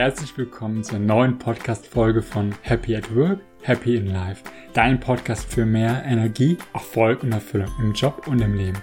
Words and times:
herzlich 0.00 0.34
willkommen 0.38 0.82
zur 0.82 0.98
neuen 0.98 1.38
Podcast-Folge 1.38 2.22
von 2.22 2.54
Happy 2.62 2.96
at 2.96 3.14
Work, 3.14 3.40
Happy 3.60 3.96
in 3.96 4.06
Life. 4.06 4.42
Dein 4.72 4.98
Podcast 4.98 5.52
für 5.52 5.66
mehr 5.66 6.02
Energie, 6.06 6.56
Erfolg 6.72 7.22
und 7.22 7.32
Erfüllung 7.32 7.70
im 7.78 7.92
Job 7.92 8.26
und 8.26 8.40
im 8.40 8.54
Leben. 8.54 8.78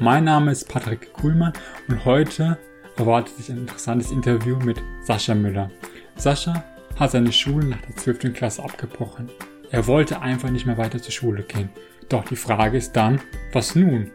Mein 0.00 0.24
Name 0.24 0.50
ist 0.50 0.68
Patrick 0.68 1.12
Kuhlmann 1.12 1.52
und 1.86 2.04
heute 2.04 2.58
erwartet 2.96 3.36
sich 3.36 3.48
ein 3.48 3.58
interessantes 3.58 4.10
Interview 4.10 4.56
mit 4.56 4.82
Sascha 5.04 5.36
Müller. 5.36 5.70
Sascha 6.16 6.64
hat 6.98 7.12
seine 7.12 7.30
Schule 7.30 7.68
nach 7.68 7.82
der 7.82 7.94
12. 7.94 8.34
Klasse 8.34 8.64
abgebrochen. 8.64 9.30
Er 9.70 9.86
wollte 9.86 10.20
einfach 10.20 10.50
nicht 10.50 10.66
mehr 10.66 10.78
weiter 10.78 11.00
zur 11.00 11.12
Schule 11.12 11.44
gehen. 11.44 11.68
Doch 12.08 12.24
die 12.24 12.34
Frage 12.34 12.76
ist 12.76 12.96
dann, 12.96 13.20
was 13.52 13.76
nun? 13.76 14.10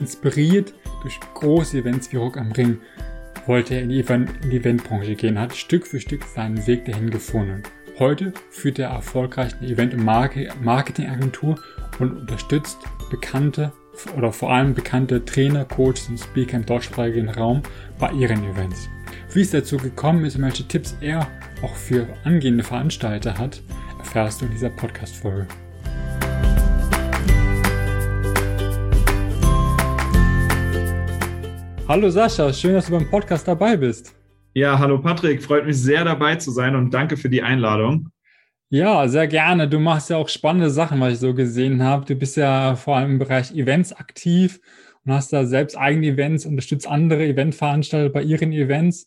Inspiriert 0.00 0.74
durch 1.00 1.18
große 1.32 1.78
Events 1.78 2.12
wie 2.12 2.16
Rock 2.18 2.36
am 2.36 2.52
Ring 2.52 2.78
wollte 3.46 3.74
er 3.74 3.82
in 3.82 3.88
die, 3.90 4.00
Eventbranche 4.00 5.14
gehen, 5.14 5.38
hat 5.38 5.54
Stück 5.54 5.86
für 5.86 6.00
Stück 6.00 6.24
seinen 6.24 6.66
Weg 6.66 6.84
dahin 6.84 7.10
gefunden. 7.10 7.62
Heute 7.98 8.32
führt 8.50 8.78
er 8.78 8.88
erfolgreich 8.88 9.54
eine 9.60 9.70
Event- 9.70 9.94
und 9.94 10.04
Marketingagentur 10.04 11.56
und 11.98 12.16
unterstützt 12.20 12.78
bekannte 13.10 13.72
oder 14.16 14.32
vor 14.32 14.52
allem 14.52 14.74
bekannte 14.74 15.24
Trainer, 15.24 15.64
Coaches 15.64 16.08
und 16.08 16.18
Speaker 16.18 16.56
im 16.56 16.66
deutschsprachigen 16.66 17.28
Raum 17.28 17.62
bei 17.98 18.10
ihren 18.12 18.42
Events. 18.44 18.88
Wie 19.32 19.42
es 19.42 19.50
dazu 19.50 19.76
gekommen 19.76 20.24
ist 20.24 20.36
und 20.36 20.42
welche 20.42 20.66
Tipps 20.66 20.96
er 21.00 21.28
auch 21.62 21.74
für 21.74 22.06
angehende 22.24 22.64
Veranstalter 22.64 23.38
hat, 23.38 23.62
erfährst 23.98 24.40
du 24.40 24.46
in 24.46 24.52
dieser 24.52 24.70
Podcast-Folge. 24.70 25.46
Hallo 31.86 32.08
Sascha, 32.08 32.50
schön, 32.50 32.72
dass 32.72 32.86
du 32.86 32.92
beim 32.92 33.10
Podcast 33.10 33.46
dabei 33.46 33.76
bist. 33.76 34.14
Ja, 34.54 34.78
hallo 34.78 34.98
Patrick, 34.98 35.42
freut 35.42 35.66
mich 35.66 35.76
sehr 35.76 36.02
dabei 36.02 36.36
zu 36.36 36.50
sein 36.50 36.74
und 36.76 36.94
danke 36.94 37.18
für 37.18 37.28
die 37.28 37.42
Einladung. 37.42 38.08
Ja, 38.70 39.06
sehr 39.06 39.28
gerne. 39.28 39.68
Du 39.68 39.78
machst 39.78 40.08
ja 40.08 40.16
auch 40.16 40.30
spannende 40.30 40.70
Sachen, 40.70 40.98
was 41.00 41.12
ich 41.12 41.18
so 41.18 41.34
gesehen 41.34 41.82
habe. 41.82 42.06
Du 42.06 42.14
bist 42.14 42.38
ja 42.38 42.74
vor 42.74 42.96
allem 42.96 43.12
im 43.12 43.18
Bereich 43.18 43.52
Events 43.54 43.92
aktiv 43.92 44.60
und 45.04 45.12
hast 45.12 45.34
da 45.34 45.44
selbst 45.44 45.76
eigene 45.76 46.06
Events, 46.06 46.46
unterstützt 46.46 46.88
andere 46.88 47.26
Eventveranstalter 47.26 48.08
bei 48.08 48.22
ihren 48.22 48.52
Events. 48.52 49.06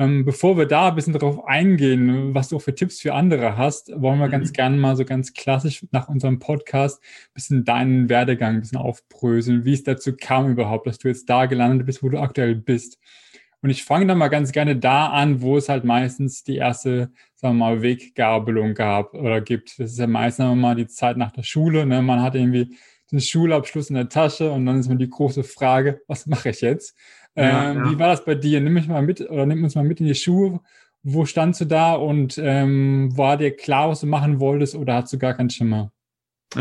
Ähm, 0.00 0.24
bevor 0.24 0.56
wir 0.56 0.64
da 0.64 0.88
ein 0.88 0.94
bisschen 0.94 1.12
darauf 1.12 1.44
eingehen, 1.44 2.34
was 2.34 2.48
du 2.48 2.56
auch 2.56 2.62
für 2.62 2.74
Tipps 2.74 3.00
für 3.02 3.12
andere 3.12 3.58
hast, 3.58 3.92
wollen 4.00 4.18
wir 4.18 4.28
mhm. 4.28 4.30
ganz 4.30 4.54
gerne 4.54 4.78
mal 4.78 4.96
so 4.96 5.04
ganz 5.04 5.34
klassisch 5.34 5.86
nach 5.90 6.08
unserem 6.08 6.38
Podcast 6.38 7.02
ein 7.02 7.34
bisschen 7.34 7.64
deinen 7.66 8.08
Werdegang 8.08 8.54
ein 8.54 8.60
bisschen 8.62 8.78
aufbröseln, 8.78 9.66
wie 9.66 9.74
es 9.74 9.84
dazu 9.84 10.16
kam 10.16 10.50
überhaupt, 10.50 10.86
dass 10.86 10.96
du 10.96 11.08
jetzt 11.08 11.28
da 11.28 11.44
gelandet 11.44 11.84
bist, 11.84 12.02
wo 12.02 12.08
du 12.08 12.18
aktuell 12.18 12.54
bist. 12.54 12.98
Und 13.60 13.68
ich 13.68 13.84
fange 13.84 14.06
dann 14.06 14.16
mal 14.16 14.28
ganz 14.28 14.52
gerne 14.52 14.74
da 14.74 15.08
an, 15.08 15.42
wo 15.42 15.58
es 15.58 15.68
halt 15.68 15.84
meistens 15.84 16.44
die 16.44 16.56
erste, 16.56 17.12
sagen 17.34 17.58
wir 17.58 17.66
mal, 17.66 17.82
Weggabelung 17.82 18.72
gab 18.72 19.12
oder 19.12 19.42
gibt. 19.42 19.78
Das 19.78 19.92
ist 19.92 19.98
ja 19.98 20.06
meistens 20.06 20.56
mal 20.56 20.76
die 20.76 20.86
Zeit 20.86 21.18
nach 21.18 21.30
der 21.30 21.42
Schule. 21.42 21.84
Ne? 21.84 22.00
Man 22.00 22.22
hat 22.22 22.34
irgendwie 22.34 22.74
den 23.12 23.20
Schulabschluss 23.20 23.90
in 23.90 23.96
der 23.96 24.08
Tasche 24.08 24.50
und 24.50 24.64
dann 24.64 24.80
ist 24.80 24.88
mir 24.88 24.96
die 24.96 25.10
große 25.10 25.44
Frage, 25.44 26.00
was 26.06 26.26
mache 26.26 26.48
ich 26.48 26.62
jetzt? 26.62 26.96
Ja, 27.36 27.70
ähm, 27.70 27.76
ja. 27.78 27.90
Wie 27.90 27.98
war 27.98 28.08
das 28.08 28.24
bei 28.24 28.34
dir? 28.34 28.60
Nimm 28.60 28.74
mich 28.74 28.88
mal 28.88 29.02
mit 29.02 29.20
oder 29.20 29.46
nimm 29.46 29.62
uns 29.64 29.74
mal 29.74 29.84
mit 29.84 30.00
in 30.00 30.06
die 30.06 30.14
Schuhe. 30.14 30.60
Wo 31.02 31.24
standst 31.24 31.60
du 31.60 31.64
da 31.64 31.94
und 31.94 32.36
ähm, 32.38 33.16
war 33.16 33.36
dir 33.36 33.56
klar, 33.56 33.88
was 33.88 34.00
du 34.00 34.06
machen 34.06 34.38
wolltest 34.38 34.74
oder 34.74 34.94
hast 34.94 35.12
du 35.12 35.18
gar 35.18 35.34
keinen 35.34 35.50
Schimmer? 35.50 35.92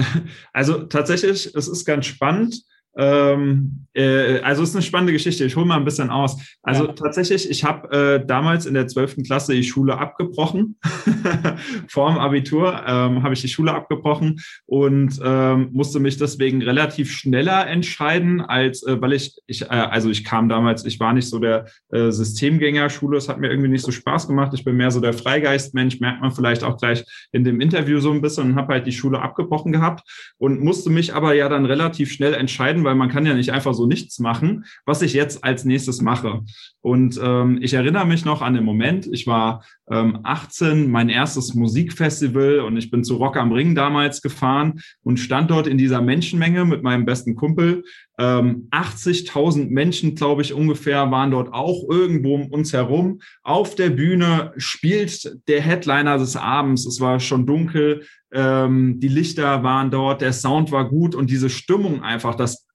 Also 0.54 0.84
tatsächlich, 0.84 1.54
es 1.56 1.68
ist 1.68 1.86
ganz 1.86 2.06
spannend. 2.06 2.64
Ähm, 2.98 3.86
äh, 3.94 4.40
also 4.42 4.64
es 4.64 4.70
ist 4.70 4.76
eine 4.76 4.84
spannende 4.84 5.14
Geschichte. 5.14 5.46
Ich 5.46 5.56
hole 5.56 5.66
mal 5.66 5.78
ein 5.78 5.86
bisschen 5.86 6.10
aus. 6.10 6.38
Also 6.64 6.88
ja. 6.88 6.94
tatsächlich, 6.94 7.50
ich 7.50 7.64
habe 7.64 7.92
äh, 7.92 8.26
damals 8.26 8.66
in 8.66 8.74
der 8.74 8.88
12. 8.88 9.24
Klasse 9.26 9.54
die 9.54 9.64
Schule 9.64 9.98
abgebrochen. 9.98 10.78
Vor 11.88 12.10
dem 12.10 12.20
Abitur 12.20 12.84
ähm, 12.86 13.24
habe 13.24 13.34
ich 13.34 13.42
die 13.42 13.48
Schule 13.48 13.74
abgebrochen 13.74 14.42
und 14.66 15.20
ähm, 15.24 15.70
musste 15.72 16.00
mich 16.00 16.18
deswegen 16.18 16.62
relativ 16.62 17.12
schneller 17.12 17.68
entscheiden, 17.68 18.42
als 18.42 18.84
äh, 18.84 19.02
weil 19.02 19.14
ich, 19.14 19.36
ich 19.48 19.64
äh, 19.64 19.68
also 19.68 20.10
ich 20.10 20.24
kam 20.24 20.50
damals, 20.50 20.86
ich 20.86 21.00
war 21.00 21.14
nicht 21.14 21.30
so 21.30 21.40
der 21.40 21.66
äh, 21.92 22.12
Systemgänger-Schule, 22.12 23.18
es 23.18 23.30
hat 23.30 23.40
mir 23.40 23.50
irgendwie 23.50 23.70
nicht 23.70 23.86
so 23.86 23.92
Spaß 23.92 24.28
gemacht. 24.28 24.54
Ich 24.54 24.64
bin 24.64 24.78
mehr 24.78 24.92
so 24.92 25.00
der 25.00 25.14
Freigeist-Mensch, 25.14 26.00
merkt 26.00 26.22
man 26.22 26.32
vielleicht 26.32 26.64
auch 26.64 26.78
gleich 26.78 27.04
in 27.32 27.44
dem 27.44 27.62
Interview 27.62 28.00
so 28.00 28.12
ein 28.12 28.22
bisschen 28.22 28.52
und 28.52 28.56
habe 28.56 28.74
halt 28.74 28.88
die 28.88 28.92
Schule 28.92 29.22
abgebrochen 29.22 29.72
gehabt 29.72 30.34
und 30.38 30.62
musste 30.62 30.90
mich 30.90 31.14
aber 31.14 31.34
ja 31.34 31.50
dann 31.50 31.66
relativ 31.66 32.12
schnell 32.12 32.34
entscheiden, 32.34 32.79
weil 32.84 32.96
man 32.96 33.10
kann 33.10 33.26
ja 33.26 33.34
nicht 33.34 33.52
einfach 33.52 33.74
so 33.74 33.86
nichts 33.86 34.20
machen, 34.20 34.66
was 34.86 35.02
ich 35.02 35.14
jetzt 35.14 35.44
als 35.44 35.66
nächstes 35.66 36.02
mache. 36.02 36.42
Und 36.82 37.20
ähm, 37.22 37.60
ich 37.62 37.74
erinnere 37.74 38.06
mich 38.06 38.26
noch 38.26 38.42
an 38.42 38.54
den 38.54 38.64
Moment, 38.64 39.08
ich 39.12 39.28
war 39.28 39.64
ähm, 39.92 40.20
18, 40.24 40.90
mein 40.90 41.10
erstes 41.10 41.54
Musikfestival 41.54 42.60
und 42.60 42.78
ich 42.78 42.90
bin 42.92 43.04
zu 43.04 43.18
Rock 43.18 43.38
am 43.38 43.52
Ring 43.52 43.76
damals 43.76 44.22
gefahren 44.22 44.82
und 45.04 45.20
stand 45.20 45.52
dort 45.52 45.68
in 45.68 45.78
dieser 45.78 46.02
Menschenmenge 46.02 46.64
mit 46.66 46.84
meinem 46.84 47.06
besten 47.06 47.36
Kumpel. 47.36 47.84
Ähm, 48.18 48.68
80.000 48.72 49.70
Menschen, 49.70 50.16
glaube 50.16 50.42
ich, 50.42 50.54
ungefähr 50.54 51.10
waren 51.12 51.32
dort 51.32 51.54
auch 51.54 51.84
irgendwo 51.90 52.36
um 52.36 52.48
uns 52.48 52.72
herum. 52.72 53.20
Auf 53.44 53.76
der 53.76 53.90
Bühne 53.90 54.54
spielt 54.58 55.38
der 55.48 55.62
Headliner 55.62 56.18
des 56.18 56.36
Abends. 56.36 56.86
Es 56.86 57.02
war 57.02 57.20
schon 57.20 57.46
dunkel, 57.46 58.04
ähm, 58.32 59.00
die 59.00 59.08
Lichter 59.08 59.64
waren 59.64 59.92
dort, 59.92 60.22
der 60.22 60.34
Sound 60.34 60.72
war 60.72 60.88
gut 60.88 61.16
und 61.16 61.30
diese 61.30 61.50
Stimmung 61.50 62.04
einfach, 62.04 62.36
das 62.36 62.68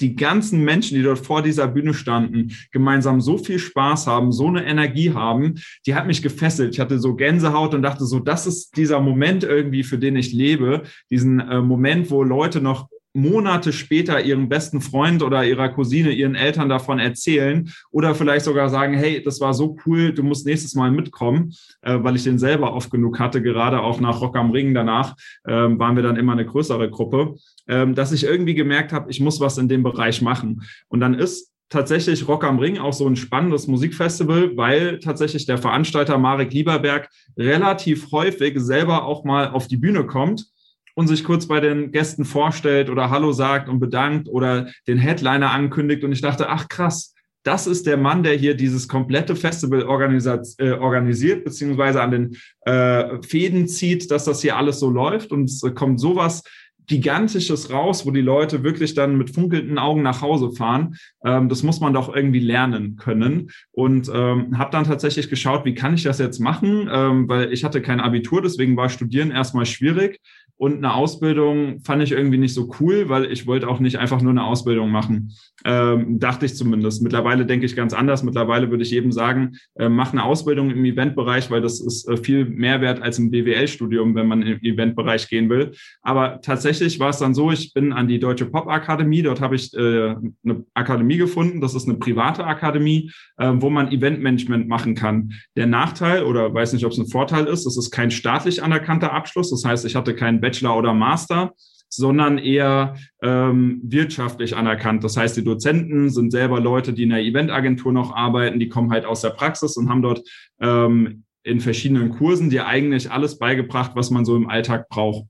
die 0.00 0.16
ganzen 0.16 0.64
Menschen, 0.64 0.96
die 0.96 1.02
dort 1.02 1.18
vor 1.18 1.42
dieser 1.42 1.68
Bühne 1.68 1.94
standen, 1.94 2.52
gemeinsam 2.72 3.20
so 3.20 3.38
viel 3.38 3.58
Spaß 3.58 4.06
haben, 4.06 4.32
so 4.32 4.48
eine 4.48 4.64
Energie 4.64 5.12
haben, 5.12 5.56
die 5.86 5.94
hat 5.94 6.06
mich 6.06 6.22
gefesselt. 6.22 6.74
Ich 6.74 6.80
hatte 6.80 6.98
so 6.98 7.14
Gänsehaut 7.14 7.74
und 7.74 7.82
dachte 7.82 8.04
so, 8.04 8.18
das 8.18 8.46
ist 8.46 8.76
dieser 8.76 9.00
Moment 9.00 9.44
irgendwie, 9.44 9.82
für 9.82 9.98
den 9.98 10.16
ich 10.16 10.32
lebe. 10.32 10.82
Diesen 11.10 11.40
äh, 11.40 11.60
Moment, 11.60 12.10
wo 12.10 12.22
Leute 12.22 12.60
noch 12.60 12.88
Monate 13.12 13.72
später 13.72 14.22
ihrem 14.22 14.48
besten 14.48 14.80
Freund 14.80 15.22
oder 15.22 15.44
ihrer 15.44 15.68
Cousine, 15.68 16.12
ihren 16.12 16.34
Eltern 16.34 16.68
davon 16.68 16.98
erzählen 16.98 17.70
oder 17.90 18.14
vielleicht 18.14 18.44
sogar 18.44 18.68
sagen, 18.68 18.94
hey, 18.94 19.22
das 19.22 19.40
war 19.40 19.52
so 19.52 19.76
cool, 19.84 20.12
du 20.12 20.22
musst 20.22 20.46
nächstes 20.46 20.74
Mal 20.74 20.90
mitkommen, 20.90 21.52
äh, 21.82 21.98
weil 22.00 22.16
ich 22.16 22.24
den 22.24 22.38
selber 22.38 22.72
oft 22.74 22.90
genug 22.90 23.18
hatte, 23.18 23.42
gerade 23.42 23.80
auch 23.80 24.00
nach 24.00 24.20
Rock 24.20 24.36
am 24.36 24.50
Ring 24.50 24.74
danach 24.74 25.16
äh, 25.44 25.52
waren 25.52 25.96
wir 25.96 26.02
dann 26.02 26.16
immer 26.16 26.32
eine 26.32 26.46
größere 26.46 26.88
Gruppe, 26.90 27.34
äh, 27.66 27.86
dass 27.92 28.12
ich 28.12 28.24
irgendwie 28.24 28.54
gemerkt 28.54 28.92
habe, 28.92 29.10
ich 29.10 29.20
muss 29.20 29.40
was 29.40 29.58
in 29.58 29.68
dem 29.68 29.82
Bereich 29.82 30.22
machen. 30.22 30.62
Und 30.88 31.00
dann 31.00 31.14
ist 31.14 31.50
tatsächlich 31.68 32.28
Rock 32.28 32.44
am 32.44 32.58
Ring 32.58 32.78
auch 32.78 32.92
so 32.92 33.06
ein 33.06 33.16
spannendes 33.16 33.66
Musikfestival, 33.66 34.56
weil 34.56 34.98
tatsächlich 34.98 35.46
der 35.46 35.58
Veranstalter 35.58 36.18
Marek 36.18 36.52
Lieberberg 36.52 37.08
relativ 37.36 38.10
häufig 38.12 38.58
selber 38.58 39.04
auch 39.04 39.24
mal 39.24 39.48
auf 39.50 39.68
die 39.68 39.76
Bühne 39.76 40.04
kommt 40.04 40.46
und 40.94 41.08
sich 41.08 41.24
kurz 41.24 41.46
bei 41.46 41.60
den 41.60 41.92
Gästen 41.92 42.24
vorstellt 42.24 42.90
oder 42.90 43.10
Hallo 43.10 43.32
sagt 43.32 43.68
und 43.68 43.80
bedankt 43.80 44.28
oder 44.28 44.70
den 44.86 44.98
Headliner 44.98 45.50
ankündigt. 45.50 46.04
Und 46.04 46.12
ich 46.12 46.20
dachte, 46.20 46.48
ach 46.48 46.68
krass, 46.68 47.14
das 47.42 47.66
ist 47.66 47.86
der 47.86 47.96
Mann, 47.96 48.22
der 48.22 48.34
hier 48.34 48.54
dieses 48.54 48.86
komplette 48.86 49.34
Festival 49.34 49.80
äh, 49.80 50.72
organisiert, 50.72 51.44
beziehungsweise 51.44 52.02
an 52.02 52.10
den 52.10 52.36
äh, 52.62 53.22
Fäden 53.22 53.66
zieht, 53.66 54.10
dass 54.10 54.24
das 54.24 54.42
hier 54.42 54.56
alles 54.56 54.78
so 54.78 54.90
läuft. 54.90 55.32
Und 55.32 55.44
es 55.44 55.62
kommt 55.74 56.00
sowas 56.00 56.42
Gigantisches 56.90 57.70
raus, 57.70 58.04
wo 58.04 58.10
die 58.10 58.20
Leute 58.20 58.64
wirklich 58.64 58.94
dann 58.94 59.16
mit 59.16 59.30
funkelnden 59.30 59.78
Augen 59.78 60.02
nach 60.02 60.22
Hause 60.22 60.50
fahren. 60.50 60.96
Ähm, 61.24 61.48
das 61.48 61.62
muss 61.62 61.78
man 61.78 61.94
doch 61.94 62.12
irgendwie 62.12 62.40
lernen 62.40 62.96
können. 62.96 63.52
Und 63.70 64.10
ähm, 64.12 64.58
habe 64.58 64.72
dann 64.72 64.84
tatsächlich 64.84 65.30
geschaut, 65.30 65.64
wie 65.64 65.74
kann 65.74 65.94
ich 65.94 66.02
das 66.02 66.18
jetzt 66.18 66.40
machen, 66.40 66.90
ähm, 66.92 67.28
weil 67.28 67.52
ich 67.52 67.62
hatte 67.62 67.80
kein 67.80 68.00
Abitur, 68.00 68.42
deswegen 68.42 68.76
war 68.76 68.88
Studieren 68.88 69.30
erstmal 69.30 69.66
schwierig. 69.66 70.18
Und 70.60 70.76
eine 70.76 70.92
Ausbildung 70.92 71.80
fand 71.84 72.02
ich 72.02 72.12
irgendwie 72.12 72.36
nicht 72.36 72.52
so 72.52 72.70
cool, 72.78 73.08
weil 73.08 73.32
ich 73.32 73.46
wollte 73.46 73.66
auch 73.66 73.80
nicht 73.80 73.98
einfach 73.98 74.20
nur 74.20 74.32
eine 74.32 74.44
Ausbildung 74.44 74.90
machen. 74.90 75.32
Ähm, 75.64 76.18
dachte 76.18 76.44
ich 76.44 76.54
zumindest. 76.54 77.02
Mittlerweile 77.02 77.46
denke 77.46 77.64
ich 77.64 77.74
ganz 77.74 77.94
anders. 77.94 78.22
Mittlerweile 78.22 78.68
würde 78.68 78.82
ich 78.82 78.92
eben 78.92 79.10
sagen, 79.10 79.56
äh, 79.76 79.88
mach 79.88 80.12
eine 80.12 80.22
Ausbildung 80.22 80.70
im 80.70 80.84
Eventbereich, 80.84 81.50
weil 81.50 81.62
das 81.62 81.80
ist 81.80 82.06
äh, 82.06 82.18
viel 82.18 82.44
mehr 82.44 82.82
wert 82.82 83.00
als 83.00 83.18
im 83.18 83.30
BWL-Studium, 83.30 84.14
wenn 84.14 84.28
man 84.28 84.42
im 84.42 84.60
Eventbereich 84.60 85.30
gehen 85.30 85.48
will. 85.48 85.72
Aber 86.02 86.42
tatsächlich 86.42 87.00
war 87.00 87.08
es 87.08 87.16
dann 87.16 87.32
so, 87.32 87.50
ich 87.50 87.72
bin 87.72 87.94
an 87.94 88.06
die 88.06 88.18
Deutsche 88.18 88.44
Pop-Akademie. 88.44 89.22
Dort 89.22 89.40
habe 89.40 89.56
ich 89.56 89.72
äh, 89.72 90.14
eine 90.44 90.66
Akademie 90.74 91.16
gefunden. 91.16 91.62
Das 91.62 91.74
ist 91.74 91.88
eine 91.88 91.96
private 91.96 92.44
Akademie, 92.44 93.10
äh, 93.38 93.50
wo 93.54 93.70
man 93.70 93.90
Eventmanagement 93.90 94.68
machen 94.68 94.94
kann. 94.94 95.32
Der 95.56 95.66
Nachteil 95.66 96.22
oder 96.22 96.52
weiß 96.52 96.74
nicht, 96.74 96.84
ob 96.84 96.92
es 96.92 96.98
ein 96.98 97.06
Vorteil 97.06 97.46
ist, 97.46 97.64
es 97.64 97.78
ist 97.78 97.90
kein 97.90 98.10
staatlich 98.10 98.62
anerkannter 98.62 99.14
Abschluss. 99.14 99.48
Das 99.48 99.64
heißt, 99.64 99.86
ich 99.86 99.96
hatte 99.96 100.14
keinen 100.14 100.42
Bachelor 100.50 100.76
oder 100.76 100.92
Master, 100.92 101.52
sondern 101.88 102.38
eher 102.38 102.96
ähm, 103.22 103.80
wirtschaftlich 103.84 104.56
anerkannt. 104.56 105.02
Das 105.04 105.16
heißt, 105.16 105.36
die 105.36 105.44
Dozenten 105.44 106.10
sind 106.10 106.30
selber 106.30 106.60
Leute, 106.60 106.92
die 106.92 107.04
in 107.04 107.10
der 107.10 107.22
Eventagentur 107.22 107.92
noch 107.92 108.14
arbeiten, 108.14 108.60
die 108.60 108.68
kommen 108.68 108.92
halt 108.92 109.04
aus 109.04 109.20
der 109.20 109.30
Praxis 109.30 109.76
und 109.76 109.88
haben 109.88 110.02
dort 110.02 110.22
ähm, 110.60 111.24
in 111.42 111.60
verschiedenen 111.60 112.10
Kursen 112.10 112.50
dir 112.50 112.66
eigentlich 112.66 113.10
alles 113.10 113.38
beigebracht, 113.38 113.92
was 113.94 114.10
man 114.10 114.24
so 114.24 114.36
im 114.36 114.48
Alltag 114.48 114.88
braucht. 114.88 115.26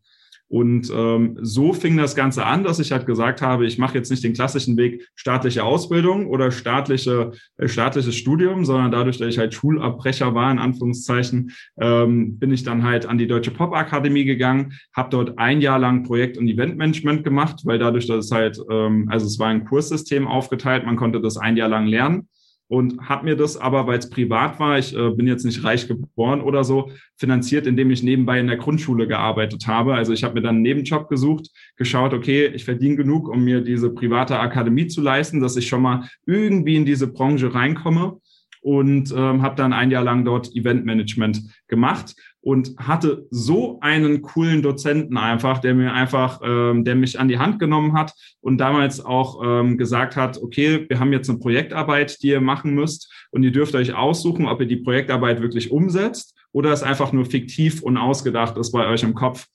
Und 0.51 0.91
ähm, 0.93 1.39
so 1.43 1.73
fing 1.73 1.97
das 1.97 2.17
Ganze 2.17 2.45
an, 2.45 2.65
dass 2.65 2.81
ich 2.81 2.91
halt 2.91 3.07
gesagt 3.07 3.41
habe, 3.41 3.67
ich 3.67 3.79
mache 3.79 3.97
jetzt 3.97 4.11
nicht 4.11 4.25
den 4.25 4.33
klassischen 4.33 4.77
Weg 4.77 5.07
staatliche 5.15 5.63
Ausbildung 5.63 6.27
oder 6.27 6.51
staatliche, 6.51 7.31
äh, 7.57 7.69
staatliches 7.69 8.17
Studium, 8.17 8.65
sondern 8.65 8.91
dadurch, 8.91 9.19
dass 9.19 9.29
ich 9.29 9.39
halt 9.39 9.55
Schulabbrecher 9.55 10.35
war, 10.35 10.51
in 10.51 10.59
Anführungszeichen, 10.59 11.53
ähm, 11.81 12.41
bin 12.41 12.51
ich 12.53 12.65
dann 12.65 12.83
halt 12.83 13.07
an 13.07 13.17
die 13.17 13.29
Deutsche 13.29 13.53
Pop-Akademie 13.53 14.25
gegangen, 14.25 14.73
habe 14.93 15.11
dort 15.11 15.39
ein 15.39 15.61
Jahr 15.61 15.79
lang 15.79 16.03
Projekt- 16.03 16.37
und 16.37 16.49
Eventmanagement 16.49 17.23
gemacht, 17.23 17.61
weil 17.63 17.79
dadurch, 17.79 18.09
dass 18.09 18.25
es 18.25 18.33
halt, 18.33 18.61
ähm, 18.69 19.07
also 19.09 19.27
es 19.27 19.39
war 19.39 19.51
ein 19.51 19.65
Kurssystem 19.65 20.27
aufgeteilt, 20.27 20.85
man 20.85 20.97
konnte 20.97 21.21
das 21.21 21.37
ein 21.37 21.57
Jahr 21.57 21.69
lang 21.69 21.87
lernen 21.87 22.29
und 22.71 23.01
habe 23.09 23.25
mir 23.25 23.37
das 23.37 23.57
aber, 23.57 23.89
weil 23.89 23.99
es 23.99 24.09
privat 24.09 24.61
war, 24.61 24.79
ich 24.79 24.97
äh, 24.97 25.11
bin 25.11 25.27
jetzt 25.27 25.45
nicht 25.45 25.65
reich 25.65 25.89
geboren 25.89 26.41
oder 26.41 26.63
so, 26.63 26.93
finanziert, 27.17 27.67
indem 27.67 27.91
ich 27.91 28.05
nebenbei 28.05 28.39
in 28.39 28.47
der 28.47 28.59
Grundschule 28.59 29.09
gearbeitet 29.09 29.67
habe. 29.67 29.95
Also 29.95 30.13
ich 30.13 30.23
habe 30.23 30.35
mir 30.35 30.43
dann 30.43 30.55
einen 30.55 30.63
Nebenjob 30.63 31.09
gesucht, 31.09 31.49
geschaut, 31.77 32.15
okay, 32.15 32.47
ich 32.47 32.65
verdiene 32.65 32.95
genug, 32.95 33.29
um 33.29 33.43
mir 33.43 33.61
diese 33.61 33.91
private 33.91 34.39
Akademie 34.39 34.87
zu 34.87 35.01
leisten, 35.01 35.41
dass 35.41 35.57
ich 35.57 35.67
schon 35.67 35.83
mal 35.83 36.09
irgendwie 36.27 36.77
in 36.77 36.85
diese 36.85 37.09
Branche 37.09 37.53
reinkomme 37.53 38.21
und 38.61 39.13
ähm, 39.13 39.43
habe 39.43 39.57
dann 39.57 39.73
ein 39.73 39.91
Jahr 39.91 40.05
lang 40.05 40.25
dort 40.25 40.55
Eventmanagement 40.55 41.43
gemacht 41.69 42.15
und 42.43 42.75
hatte 42.79 43.27
so 43.31 43.81
einen 43.81 44.23
coolen 44.23 44.63
Dozenten 44.63 45.17
einfach, 45.17 45.59
der 45.59 45.75
mir 45.75 45.93
einfach, 45.93 46.41
ähm, 46.45 46.85
der 46.85 46.95
mich 46.95 47.19
an 47.19 47.29
die 47.29 47.39
Hand 47.39 47.59
genommen 47.59 47.95
hat 47.95 48.15
und 48.41 48.59
damals 48.59 49.05
auch 49.05 49.43
ähm, 49.45 49.79
gesagt 49.79 50.17
hat, 50.17 50.41
okay, 50.43 50.87
wir 50.89 50.99
haben 50.99 51.13
jetzt 51.13 51.29
eine 51.29 51.39
Projektarbeit, 51.39 52.23
die 52.23 52.29
ihr 52.29 52.41
machen 52.41 52.75
müsst 52.75 53.13
und 53.31 53.43
ihr 53.43 53.53
dürft 53.53 53.75
euch 53.75 53.95
aussuchen, 53.95 54.47
ob 54.47 54.61
ihr 54.61 54.67
die 54.67 54.77
Projektarbeit 54.77 55.41
wirklich 55.43 55.71
umsetzt 55.71 56.35
oder 56.53 56.73
es 56.73 56.83
einfach 56.83 57.13
nur 57.13 57.27
fiktiv 57.27 57.83
und 57.83 57.97
ausgedacht 57.97 58.57
ist 58.57 58.73
bei 58.73 58.87
euch 58.87 59.03
im 59.03 59.15
Kopf. 59.15 59.47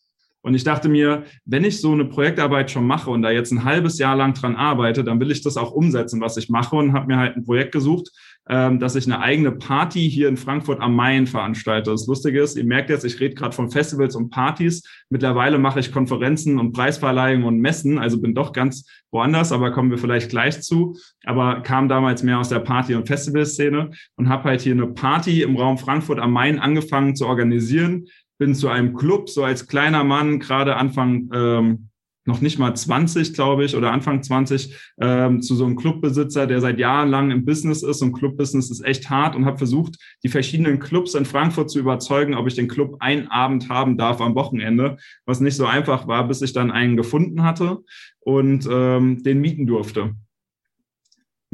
Und 0.46 0.54
ich 0.54 0.64
dachte 0.64 0.90
mir, 0.90 1.24
wenn 1.46 1.64
ich 1.64 1.82
so 1.82 1.92
eine 1.92 2.06
Projektarbeit 2.06 2.70
schon 2.70 2.86
mache 2.86 3.10
und 3.10 3.24
da 3.24 3.32
jetzt 3.32 3.52
ein 3.52 3.64
halbes 3.64 3.98
Jahr 3.98 4.16
lang 4.16 4.36
dran 4.36 4.56
arbeite, 4.56 5.04
dann 5.04 5.20
will 5.20 5.32
ich 5.32 5.42
das 5.42 5.58
auch 5.58 5.72
umsetzen, 5.72 6.22
was 6.22 6.38
ich 6.38 6.50
mache 6.50 6.76
und 6.76 6.94
habe 6.94 7.08
mir 7.08 7.18
halt 7.18 7.36
ein 7.36 7.44
Projekt 7.44 7.72
gesucht, 7.72 8.12
ähm, 8.48 8.80
dass 8.80 8.96
ich 8.96 9.06
eine 9.06 9.22
eigene 9.22 9.52
Party 9.52 10.10
hier 10.10 10.30
in 10.30 10.38
Frankfurt 10.38 10.80
am 10.80 10.96
Main 10.96 11.26
veranstalte. 11.26 11.92
Das 11.92 12.06
Lustige 12.06 12.42
ist, 12.42 12.58
ihr 12.58 12.64
merkt 12.64 12.90
jetzt, 12.90 13.04
ich 13.04 13.20
rede 13.20 13.34
gerade 13.34 13.56
von 13.56 13.72
Festivals 13.72 14.16
und 14.16 14.30
Partys. 14.30 14.84
Mittlerweile 15.10 15.58
mache 15.58 15.80
ich 15.80 15.92
Konferenzen 15.92 16.60
und 16.60 16.72
Preisverleihungen 16.72 17.48
und 17.48 17.60
Messen, 17.60 17.98
also 17.98 18.22
bin 18.22 18.36
doch 18.36 18.54
ganz 18.54 18.88
woanders, 19.12 19.52
aber 19.52 19.72
kommen 19.72 19.90
wir 19.90 19.98
vielleicht 19.98 20.30
gleich 20.30 20.62
zu. 20.62 20.96
Aber 21.24 21.62
kam 21.62 21.90
damals 21.90 22.22
mehr 22.22 22.40
aus 22.40 22.50
der 22.50 22.60
Party- 22.60 22.96
und 22.96 23.08
Festivalszene 23.08 23.92
und 24.16 24.30
habe 24.30 24.44
halt 24.50 24.62
hier 24.62 24.74
eine 24.74 24.88
Party 24.88 25.42
im 25.42 25.56
Raum 25.56 25.78
Frankfurt 25.78 26.20
am 26.20 26.32
Main 26.32 26.60
angefangen 26.60 27.16
zu 27.16 27.26
organisieren. 27.26 28.06
Bin 28.38 28.54
zu 28.54 28.68
einem 28.68 28.94
Club, 28.96 29.30
so 29.30 29.44
als 29.44 29.68
kleiner 29.68 30.04
Mann, 30.04 30.40
gerade 30.40 30.76
Anfang 30.76 31.30
ähm, 31.34 31.90
noch 32.26 32.42
nicht 32.42 32.60
mal 32.60 32.76
20, 32.76 33.34
glaube 33.34 33.66
ich, 33.66 33.76
oder 33.76 33.92
Anfang 33.92 34.22
20, 34.22 34.76
ähm, 35.00 35.42
zu 35.42 35.56
so 35.56 35.66
einem 35.66 35.76
Clubbesitzer, 35.76 36.48
der 36.48 36.60
seit 36.60 36.80
Jahren 36.80 37.10
lang 37.10 37.32
im 37.32 37.46
Business 37.46 37.84
ist. 37.84 38.02
Und 38.02 38.14
Clubbusiness 38.14 38.72
ist 38.72 38.84
echt 38.84 39.10
hart 39.10 39.36
und 39.36 39.46
habe 39.46 39.58
versucht, 39.58 39.98
die 40.24 40.30
verschiedenen 40.30 40.80
Clubs 40.80 41.14
in 41.14 41.26
Frankfurt 41.26 41.70
zu 41.70 41.80
überzeugen, 41.80 42.34
ob 42.34 42.48
ich 42.48 42.56
den 42.56 42.68
Club 42.68 42.98
einen 43.00 43.28
Abend 43.28 43.70
haben 43.70 43.98
darf 43.98 44.22
am 44.22 44.36
Wochenende, 44.36 44.98
was 45.26 45.40
nicht 45.40 45.56
so 45.56 45.66
einfach 45.66 46.08
war, 46.08 46.28
bis 46.28 46.42
ich 46.42 46.54
dann 46.54 46.72
einen 46.72 46.98
gefunden 46.98 47.44
hatte 47.44 47.80
und 48.20 48.68
ähm, 48.70 49.22
den 49.24 49.40
mieten 49.40 49.68
durfte 49.68 50.16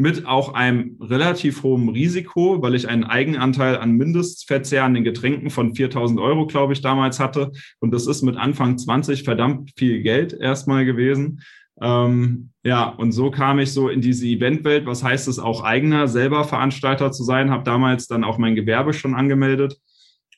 mit 0.01 0.25
auch 0.25 0.53
einem 0.53 0.97
relativ 0.99 1.63
hohen 1.63 1.89
Risiko, 1.89 2.61
weil 2.61 2.75
ich 2.75 2.89
einen 2.89 3.03
Eigenanteil 3.03 3.77
an 3.77 3.93
Mindestverzehr 3.93 4.83
an 4.83 4.93
den 4.93 5.03
Getränken 5.03 5.49
von 5.49 5.75
4000 5.75 6.19
Euro, 6.19 6.47
glaube 6.47 6.73
ich, 6.73 6.81
damals 6.81 7.19
hatte. 7.19 7.51
Und 7.79 7.93
das 7.93 8.07
ist 8.07 8.21
mit 8.21 8.35
Anfang 8.35 8.77
20 8.77 9.23
verdammt 9.23 9.71
viel 9.77 10.01
Geld 10.01 10.33
erstmal 10.33 10.85
gewesen. 10.85 11.41
Ähm, 11.81 12.49
ja, 12.63 12.89
und 12.89 13.11
so 13.11 13.31
kam 13.31 13.59
ich 13.59 13.71
so 13.71 13.89
in 13.89 14.01
diese 14.01 14.27
Eventwelt. 14.27 14.85
Was 14.85 15.03
heißt 15.03 15.27
es 15.27 15.39
auch 15.39 15.63
eigener, 15.63 16.07
selber 16.07 16.43
Veranstalter 16.43 17.11
zu 17.11 17.23
sein? 17.23 17.49
Habe 17.49 17.63
damals 17.63 18.07
dann 18.07 18.23
auch 18.23 18.37
mein 18.37 18.55
Gewerbe 18.55 18.93
schon 18.93 19.15
angemeldet 19.15 19.79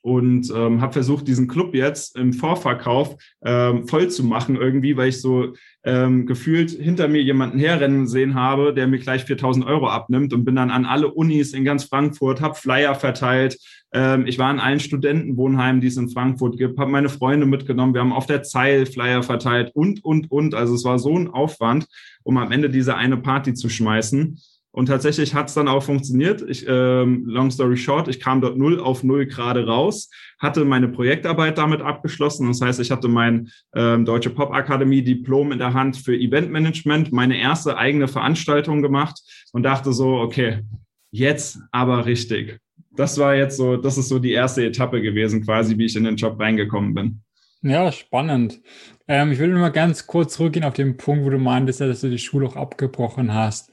und 0.03 0.51
ähm, 0.53 0.81
habe 0.81 0.93
versucht, 0.93 1.29
diesen 1.29 1.47
Club 1.47 1.73
jetzt 1.73 2.17
im 2.17 2.33
Vorverkauf 2.33 3.15
ähm, 3.43 3.87
voll 3.87 4.09
zu 4.09 4.25
machen 4.25 4.57
irgendwie, 4.57 4.97
weil 4.97 5.07
ich 5.07 5.21
so 5.21 5.53
ähm, 5.85 6.25
gefühlt 6.25 6.71
hinter 6.71 7.07
mir 7.07 7.21
jemanden 7.23 7.57
herrennen 7.57 8.05
sehen 8.05 8.35
habe, 8.35 8.73
der 8.73 8.87
mir 8.87 8.99
gleich 8.99 9.23
4000 9.23 9.65
Euro 9.65 9.87
abnimmt 9.87 10.33
und 10.33 10.43
bin 10.43 10.57
dann 10.57 10.71
an 10.71 10.85
alle 10.85 11.09
Unis 11.09 11.53
in 11.53 11.63
ganz 11.63 11.85
Frankfurt, 11.85 12.41
habe 12.41 12.55
Flyer 12.55 12.95
verteilt. 12.95 13.57
Ähm, 13.93 14.27
ich 14.27 14.37
war 14.37 14.51
in 14.51 14.59
allen 14.59 14.81
Studentenwohnheimen, 14.81 15.79
die 15.79 15.87
es 15.87 15.95
in 15.95 16.09
Frankfurt 16.09 16.57
gibt, 16.57 16.77
habe 16.79 16.91
meine 16.91 17.09
Freunde 17.09 17.45
mitgenommen. 17.45 17.93
Wir 17.93 18.01
haben 18.01 18.11
auf 18.11 18.25
der 18.25 18.43
Zeil 18.43 18.85
Flyer 18.85 19.23
verteilt 19.23 19.71
und, 19.73 20.03
und, 20.03 20.29
und. 20.29 20.53
Also 20.53 20.75
es 20.75 20.83
war 20.83 20.99
so 20.99 21.17
ein 21.17 21.29
Aufwand, 21.29 21.87
um 22.23 22.37
am 22.37 22.51
Ende 22.51 22.69
diese 22.69 22.97
eine 22.97 23.15
Party 23.15 23.53
zu 23.53 23.69
schmeißen. 23.69 24.37
Und 24.75 24.87
tatsächlich 24.87 25.35
hat 25.35 25.49
es 25.49 25.53
dann 25.53 25.67
auch 25.67 25.83
funktioniert. 25.83 26.43
Ich, 26.49 26.65
ähm, 26.67 27.25
long 27.27 27.51
story 27.51 27.77
short, 27.77 28.07
ich 28.07 28.19
kam 28.19 28.41
dort 28.41 28.57
null 28.57 28.79
auf 28.79 29.03
null 29.03 29.27
gerade 29.27 29.67
raus, 29.67 30.09
hatte 30.39 30.65
meine 30.65 30.87
Projektarbeit 30.87 31.59
damit 31.59 31.81
abgeschlossen. 31.81 32.47
Das 32.47 32.59
heißt, 32.59 32.79
ich 32.79 32.89
hatte 32.89 33.07
mein 33.07 33.51
ähm, 33.75 34.03
Deutsche 34.03 34.31
Pop 34.31 34.51
Akademie 34.51 35.03
Diplom 35.03 35.51
in 35.51 35.59
der 35.59 35.75
Hand 35.75 35.97
für 35.97 36.15
Eventmanagement, 36.15 37.11
meine 37.11 37.39
erste 37.39 37.77
eigene 37.77 38.07
Veranstaltung 38.07 38.81
gemacht 38.81 39.21
und 39.51 39.61
dachte 39.61 39.93
so, 39.93 40.15
okay, 40.15 40.63
jetzt 41.11 41.59
aber 41.71 42.07
richtig. 42.07 42.57
Das 42.95 43.19
war 43.19 43.35
jetzt 43.35 43.57
so, 43.57 43.77
das 43.77 43.99
ist 43.99 44.09
so 44.09 44.17
die 44.17 44.31
erste 44.31 44.65
Etappe 44.65 45.03
gewesen, 45.03 45.45
quasi, 45.45 45.77
wie 45.77 45.85
ich 45.85 45.95
in 45.95 46.03
den 46.03 46.15
Job 46.15 46.39
reingekommen 46.39 46.95
bin. 46.95 47.21
Ja, 47.61 47.91
spannend. 47.91 48.59
Ähm, 49.07 49.31
ich 49.31 49.37
will 49.37 49.49
nur 49.49 49.59
mal 49.59 49.69
ganz 49.69 50.07
kurz 50.07 50.33
zurückgehen 50.33 50.65
auf 50.65 50.73
den 50.73 50.97
Punkt, 50.97 51.25
wo 51.25 51.29
du 51.29 51.37
meintest, 51.37 51.79
dass 51.81 52.01
du 52.01 52.09
die 52.09 52.17
Schule 52.17 52.47
auch 52.47 52.55
abgebrochen 52.55 53.35
hast. 53.35 53.71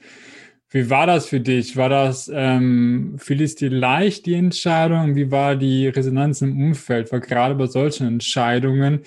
Wie 0.73 0.89
war 0.89 1.05
das 1.05 1.27
für 1.27 1.41
dich? 1.41 1.75
War 1.75 1.89
das, 1.89 2.31
ähm, 2.33 3.15
fiel 3.19 3.41
es 3.41 3.55
dir 3.55 3.69
leicht, 3.69 4.25
die 4.25 4.35
Entscheidung? 4.35 5.15
Wie 5.15 5.29
war 5.29 5.57
die 5.57 5.87
Resonanz 5.89 6.41
im 6.41 6.57
Umfeld? 6.61 7.11
Weil 7.11 7.19
gerade 7.19 7.55
bei 7.55 7.67
solchen 7.67 8.07
Entscheidungen, 8.07 9.01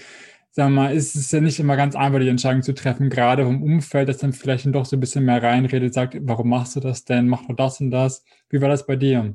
wir 0.55 0.69
mal, 0.69 0.95
ist 0.95 1.17
es 1.17 1.33
ja 1.33 1.41
nicht 1.41 1.59
immer 1.61 1.77
ganz 1.77 1.97
einfach, 1.97 2.21
die 2.21 2.29
Entscheidung 2.29 2.63
zu 2.63 2.75
treffen, 2.75 3.11
gerade 3.11 3.45
vom 3.45 3.63
Umfeld, 3.63 4.09
das 4.11 4.19
dann 4.19 4.35
vielleicht 4.35 4.67
doch 4.75 4.85
so 4.87 4.97
ein 4.97 5.01
bisschen 5.01 5.25
mehr 5.25 5.43
reinredet, 5.43 5.95
sagt, 5.95 6.17
warum 6.23 6.51
machst 6.51 6.77
du 6.77 6.81
das 6.81 7.05
denn? 7.07 7.29
Mach 7.29 7.47
doch 7.49 7.57
das 7.57 7.81
und 7.81 7.91
das. 7.91 8.25
Wie 8.51 8.61
war 8.61 8.69
das 8.69 8.87
bei 8.87 8.97
dir? 8.97 9.35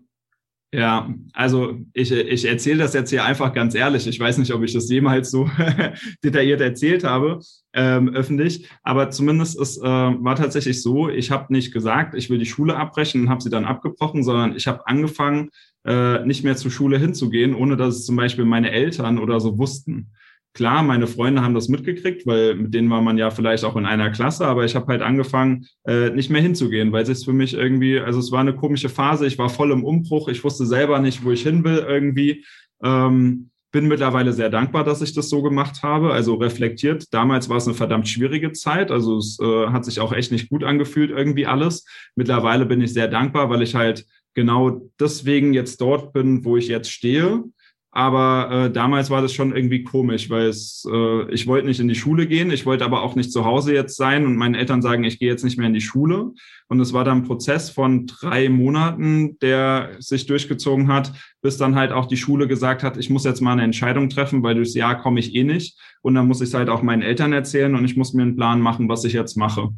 Ja, 0.72 1.12
also 1.34 1.80
ich, 1.94 2.12
ich 2.12 2.46
erzähle 2.46 2.84
das 2.84 2.94
jetzt 2.94 3.10
hier 3.10 3.26
einfach 3.26 3.54
ganz 3.54 3.74
ehrlich. 3.74 4.06
Ich 4.06 4.20
weiß 4.20 4.38
nicht, 4.38 4.54
ob 4.54 4.62
ich 4.62 4.72
das 4.72 4.88
jemals 4.88 5.32
so 5.32 5.50
detailliert 6.24 6.62
erzählt 6.62 7.04
habe, 7.04 7.40
ähm, 7.74 8.10
öffentlich, 8.10 8.70
aber 8.84 9.10
zumindest 9.10 9.60
es 9.60 9.80
äh, 9.80 9.84
war 9.84 10.36
tatsächlich 10.36 10.84
so, 10.84 11.10
ich 11.10 11.32
habe 11.32 11.52
nicht 11.52 11.74
gesagt, 11.74 12.14
ich 12.14 12.30
will 12.30 12.38
die 12.38 12.46
Schule 12.46 12.76
abbrechen 12.76 13.22
und 13.22 13.30
habe 13.30 13.42
sie 13.42 13.50
dann 13.50 13.66
abgebrochen, 13.66 14.24
sondern 14.24 14.56
ich 14.56 14.68
habe 14.68 14.86
angefangen, 14.86 15.50
äh, 15.86 16.24
nicht 16.26 16.44
mehr 16.44 16.56
zur 16.56 16.70
Schule 16.70 17.00
hinzugehen, 17.00 17.56
ohne 17.56 17.76
dass 17.76 17.96
es 17.96 18.06
zum 18.06 18.16
Beispiel 18.16 18.46
meine 18.46 18.70
Eltern 18.70 19.18
oder 19.18 19.40
so 19.40 19.58
wussten. 19.58 20.12
Klar, 20.54 20.82
meine 20.82 21.06
Freunde 21.08 21.44
haben 21.44 21.54
das 21.54 21.70
mitgekriegt, 21.70 22.26
weil 22.26 22.56
mit 22.56 22.74
denen 22.74 22.90
war 22.90 23.02
man 23.02 23.18
ja 23.18 23.30
vielleicht 23.30 23.64
auch 23.64 23.76
in 23.76 23.86
einer 23.86 24.10
Klasse, 24.10 24.48
aber 24.48 24.66
ich 24.66 24.76
habe 24.76 24.88
halt 24.88 25.02
angefangen, 25.02 25.68
äh, 25.86 26.10
nicht 26.10 26.32
mehr 26.32 26.42
hinzugehen, 26.42 26.92
weil 26.92 27.04
es 27.04 27.24
für 27.24 27.34
mich 27.34 27.54
irgendwie, 27.54 28.00
also 28.00 28.20
es 28.20 28.32
war 28.32 28.40
eine 28.40 28.56
komische 28.56 28.90
Phase, 28.90 29.28
ich 29.28 29.38
war 29.38 29.50
voll 29.50 29.72
im 29.72 29.84
Umbruch, 29.84 30.28
ich 30.28 30.44
wusste 30.44 30.66
selber 30.66 31.00
nicht, 31.00 31.24
wo 31.24 31.32
ich 31.32 31.44
hin 31.44 31.64
will 31.64 31.86
irgendwie. 31.88 32.46
Ähm, 32.84 33.52
bin 33.72 33.88
mittlerweile 33.88 34.34
sehr 34.34 34.50
dankbar, 34.50 34.84
dass 34.84 35.04
ich 35.04 35.14
das 35.14 35.30
so 35.30 35.44
gemacht 35.44 35.84
habe, 35.84 36.12
also 36.12 36.34
reflektiert. 36.36 37.14
Damals 37.14 37.50
war 37.50 37.58
es 37.58 37.68
eine 37.68 37.76
verdammt 37.76 38.10
schwierige 38.10 38.52
Zeit, 38.52 38.90
also 38.90 39.18
es 39.18 39.38
äh, 39.40 39.68
hat 39.68 39.86
sich 39.86 40.00
auch 40.00 40.12
echt 40.12 40.32
nicht 40.32 40.50
gut 40.50 40.64
angefühlt 40.64 41.12
irgendwie 41.12 41.46
alles. 41.46 41.86
Mittlerweile 42.16 42.66
bin 42.66 42.82
ich 42.82 42.94
sehr 42.94 43.08
dankbar, 43.08 43.52
weil 43.52 43.62
ich 43.62 43.76
halt 43.76 44.06
genau 44.34 44.90
deswegen 45.00 45.54
jetzt 45.54 45.80
dort 45.82 46.14
bin, 46.14 46.44
wo 46.46 46.58
ich 46.58 46.68
jetzt 46.68 46.92
stehe 46.92 47.44
aber 47.92 48.52
äh, 48.52 48.72
damals 48.72 49.10
war 49.10 49.24
das 49.24 49.34
schon 49.34 49.56
irgendwie 49.56 49.84
komisch, 49.84 50.30
weil 50.30 50.48
es, 50.48 50.88
äh, 50.92 51.32
ich 51.34 51.48
wollte 51.48 51.68
nicht 51.68 51.80
in 51.80 51.88
die 51.88 51.96
Schule 51.96 52.28
gehen, 52.28 52.52
ich 52.52 52.68
wollte 52.68 52.86
aber 52.86 53.02
auch 53.02 53.16
nicht 53.16 53.32
zu 53.32 53.46
Hause 53.46 53.74
jetzt 53.74 53.98
sein 53.98 54.28
und 54.28 54.36
meinen 54.36 54.54
Eltern 54.54 54.84
sagen, 54.84 55.04
ich 55.04 55.18
gehe 55.18 55.30
jetzt 55.30 55.44
nicht 55.44 55.58
mehr 55.58 55.66
in 55.66 55.74
die 55.74 55.82
Schule. 55.82 56.32
Und 56.68 56.80
es 56.80 56.94
war 56.94 57.04
dann 57.04 57.20
ein 57.20 57.24
Prozess 57.24 57.72
von 57.72 58.06
drei 58.06 58.48
Monaten, 58.48 59.40
der 59.40 59.96
sich 59.98 60.28
durchgezogen 60.28 60.88
hat, 60.88 61.14
bis 61.42 61.58
dann 61.58 61.76
halt 61.76 61.92
auch 61.92 62.06
die 62.06 62.18
Schule 62.18 62.48
gesagt 62.48 62.84
hat, 62.84 62.96
ich 62.96 63.10
muss 63.10 63.26
jetzt 63.26 63.42
mal 63.42 63.54
eine 63.54 63.64
Entscheidung 63.64 64.10
treffen, 64.10 64.44
weil 64.44 64.54
durchs 64.54 64.76
Jahr 64.76 65.02
komme 65.02 65.20
ich 65.20 65.34
eh 65.34 65.44
nicht. 65.44 65.80
Und 66.02 66.14
dann 66.14 66.28
muss 66.28 66.42
ich 66.42 66.50
es 66.50 66.54
halt 66.54 66.70
auch 66.70 66.84
meinen 66.84 67.02
Eltern 67.02 67.34
erzählen 67.34 67.74
und 67.74 67.86
ich 67.86 67.98
muss 67.98 68.14
mir 68.14 68.22
einen 68.22 68.36
Plan 68.36 68.62
machen, 68.62 68.88
was 68.88 69.04
ich 69.04 69.14
jetzt 69.14 69.36
mache. 69.36 69.70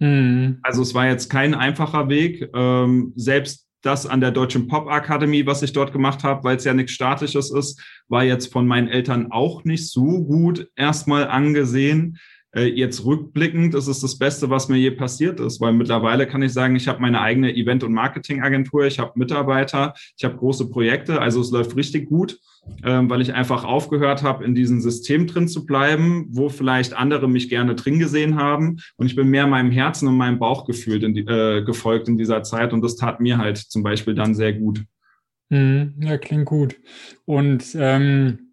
Mhm. 0.00 0.58
Also 0.62 0.80
es 0.80 0.94
war 0.94 1.06
jetzt 1.06 1.28
kein 1.28 1.54
einfacher 1.54 2.08
Weg. 2.08 2.48
Ähm, 2.54 3.12
selbst 3.14 3.68
das 3.84 4.06
an 4.06 4.20
der 4.20 4.30
Deutschen 4.30 4.66
Pop 4.66 4.88
Akademie, 4.88 5.46
was 5.46 5.62
ich 5.62 5.72
dort 5.72 5.92
gemacht 5.92 6.24
habe, 6.24 6.44
weil 6.44 6.56
es 6.56 6.64
ja 6.64 6.74
nichts 6.74 6.92
Statisches 6.92 7.50
ist, 7.50 7.82
war 8.08 8.24
jetzt 8.24 8.52
von 8.52 8.66
meinen 8.66 8.88
Eltern 8.88 9.30
auch 9.30 9.64
nicht 9.64 9.90
so 9.90 10.24
gut 10.24 10.68
erstmal 10.76 11.28
angesehen. 11.28 12.18
Äh, 12.54 12.66
jetzt 12.66 13.04
rückblickend 13.04 13.74
ist 13.74 13.88
es 13.88 14.00
das 14.00 14.18
Beste, 14.18 14.50
was 14.50 14.68
mir 14.68 14.76
je 14.76 14.90
passiert 14.92 15.40
ist, 15.40 15.60
weil 15.60 15.72
mittlerweile 15.72 16.26
kann 16.26 16.42
ich 16.42 16.52
sagen, 16.52 16.76
ich 16.76 16.88
habe 16.88 17.00
meine 17.00 17.20
eigene 17.20 17.54
Event- 17.54 17.84
und 17.84 17.92
Marketingagentur, 17.92 18.86
ich 18.86 18.98
habe 18.98 19.12
Mitarbeiter, 19.16 19.94
ich 20.16 20.24
habe 20.24 20.36
große 20.36 20.70
Projekte, 20.70 21.20
also 21.20 21.40
es 21.40 21.50
läuft 21.50 21.76
richtig 21.76 22.08
gut, 22.08 22.38
ähm, 22.82 23.10
weil 23.10 23.20
ich 23.20 23.34
einfach 23.34 23.64
aufgehört 23.64 24.22
habe, 24.22 24.44
in 24.44 24.54
diesem 24.54 24.80
System 24.80 25.26
drin 25.26 25.48
zu 25.48 25.66
bleiben, 25.66 26.26
wo 26.30 26.48
vielleicht 26.48 26.94
andere 26.94 27.28
mich 27.28 27.48
gerne 27.48 27.74
drin 27.74 27.98
gesehen 27.98 28.36
haben 28.36 28.78
und 28.96 29.06
ich 29.06 29.16
bin 29.16 29.28
mehr 29.28 29.46
meinem 29.46 29.70
Herzen 29.70 30.08
und 30.08 30.16
meinem 30.16 30.38
Bauchgefühl 30.38 31.02
in 31.02 31.14
die, 31.14 31.26
äh, 31.26 31.62
gefolgt 31.64 32.08
in 32.08 32.16
dieser 32.16 32.42
Zeit 32.42 32.72
und 32.72 32.82
das 32.82 32.96
tat 32.96 33.20
mir 33.20 33.38
halt 33.38 33.58
zum 33.58 33.82
Beispiel 33.82 34.14
dann 34.14 34.34
sehr 34.34 34.52
gut. 34.52 34.84
Mhm, 35.50 35.94
ja, 36.00 36.16
klingt 36.18 36.46
gut. 36.46 36.76
Und 37.26 37.76
ähm, 37.78 38.43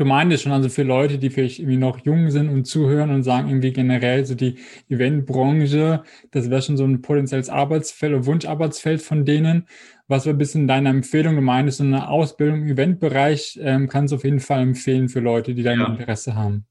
du 0.00 0.06
meintest 0.06 0.44
schon, 0.44 0.52
also 0.52 0.70
für 0.70 0.82
Leute, 0.82 1.18
die 1.18 1.28
vielleicht 1.28 1.58
irgendwie 1.58 1.76
noch 1.76 1.98
jung 2.06 2.30
sind 2.30 2.48
und 2.48 2.64
zuhören 2.64 3.10
und 3.10 3.22
sagen 3.22 3.48
irgendwie 3.48 3.72
generell 3.72 4.24
so 4.24 4.34
die 4.34 4.54
Eventbranche, 4.88 6.02
das 6.30 6.48
wäre 6.48 6.62
schon 6.62 6.78
so 6.78 6.84
ein 6.84 7.02
potenzielles 7.02 7.50
Arbeitsfeld 7.50 8.14
oder 8.14 8.24
Wunscharbeitsfeld 8.24 9.02
von 9.02 9.26
denen. 9.26 9.68
Was 10.08 10.24
wäre 10.24 10.34
ein 10.34 10.38
bisschen 10.38 10.66
deine 10.66 10.88
Empfehlung? 10.88 11.36
Du 11.36 11.42
meintest, 11.42 11.78
so 11.78 11.84
eine 11.84 12.08
Ausbildung 12.08 12.62
im 12.62 12.68
Eventbereich 12.68 13.60
ähm, 13.62 13.88
kannst 13.88 14.12
du 14.12 14.16
auf 14.16 14.24
jeden 14.24 14.40
Fall 14.40 14.62
empfehlen 14.62 15.10
für 15.10 15.20
Leute, 15.20 15.54
die 15.54 15.62
da 15.62 15.74
ja. 15.74 15.86
Interesse 15.86 16.34
haben. 16.34 16.64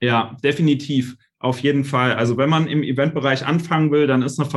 Ja, 0.00 0.36
definitiv. 0.44 1.16
Auf 1.40 1.58
jeden 1.58 1.84
Fall. 1.84 2.14
Also 2.14 2.36
wenn 2.36 2.48
man 2.48 2.68
im 2.68 2.84
Eventbereich 2.84 3.44
anfangen 3.44 3.90
will, 3.90 4.06
dann 4.06 4.22
ist 4.22 4.38
eine 4.38 4.48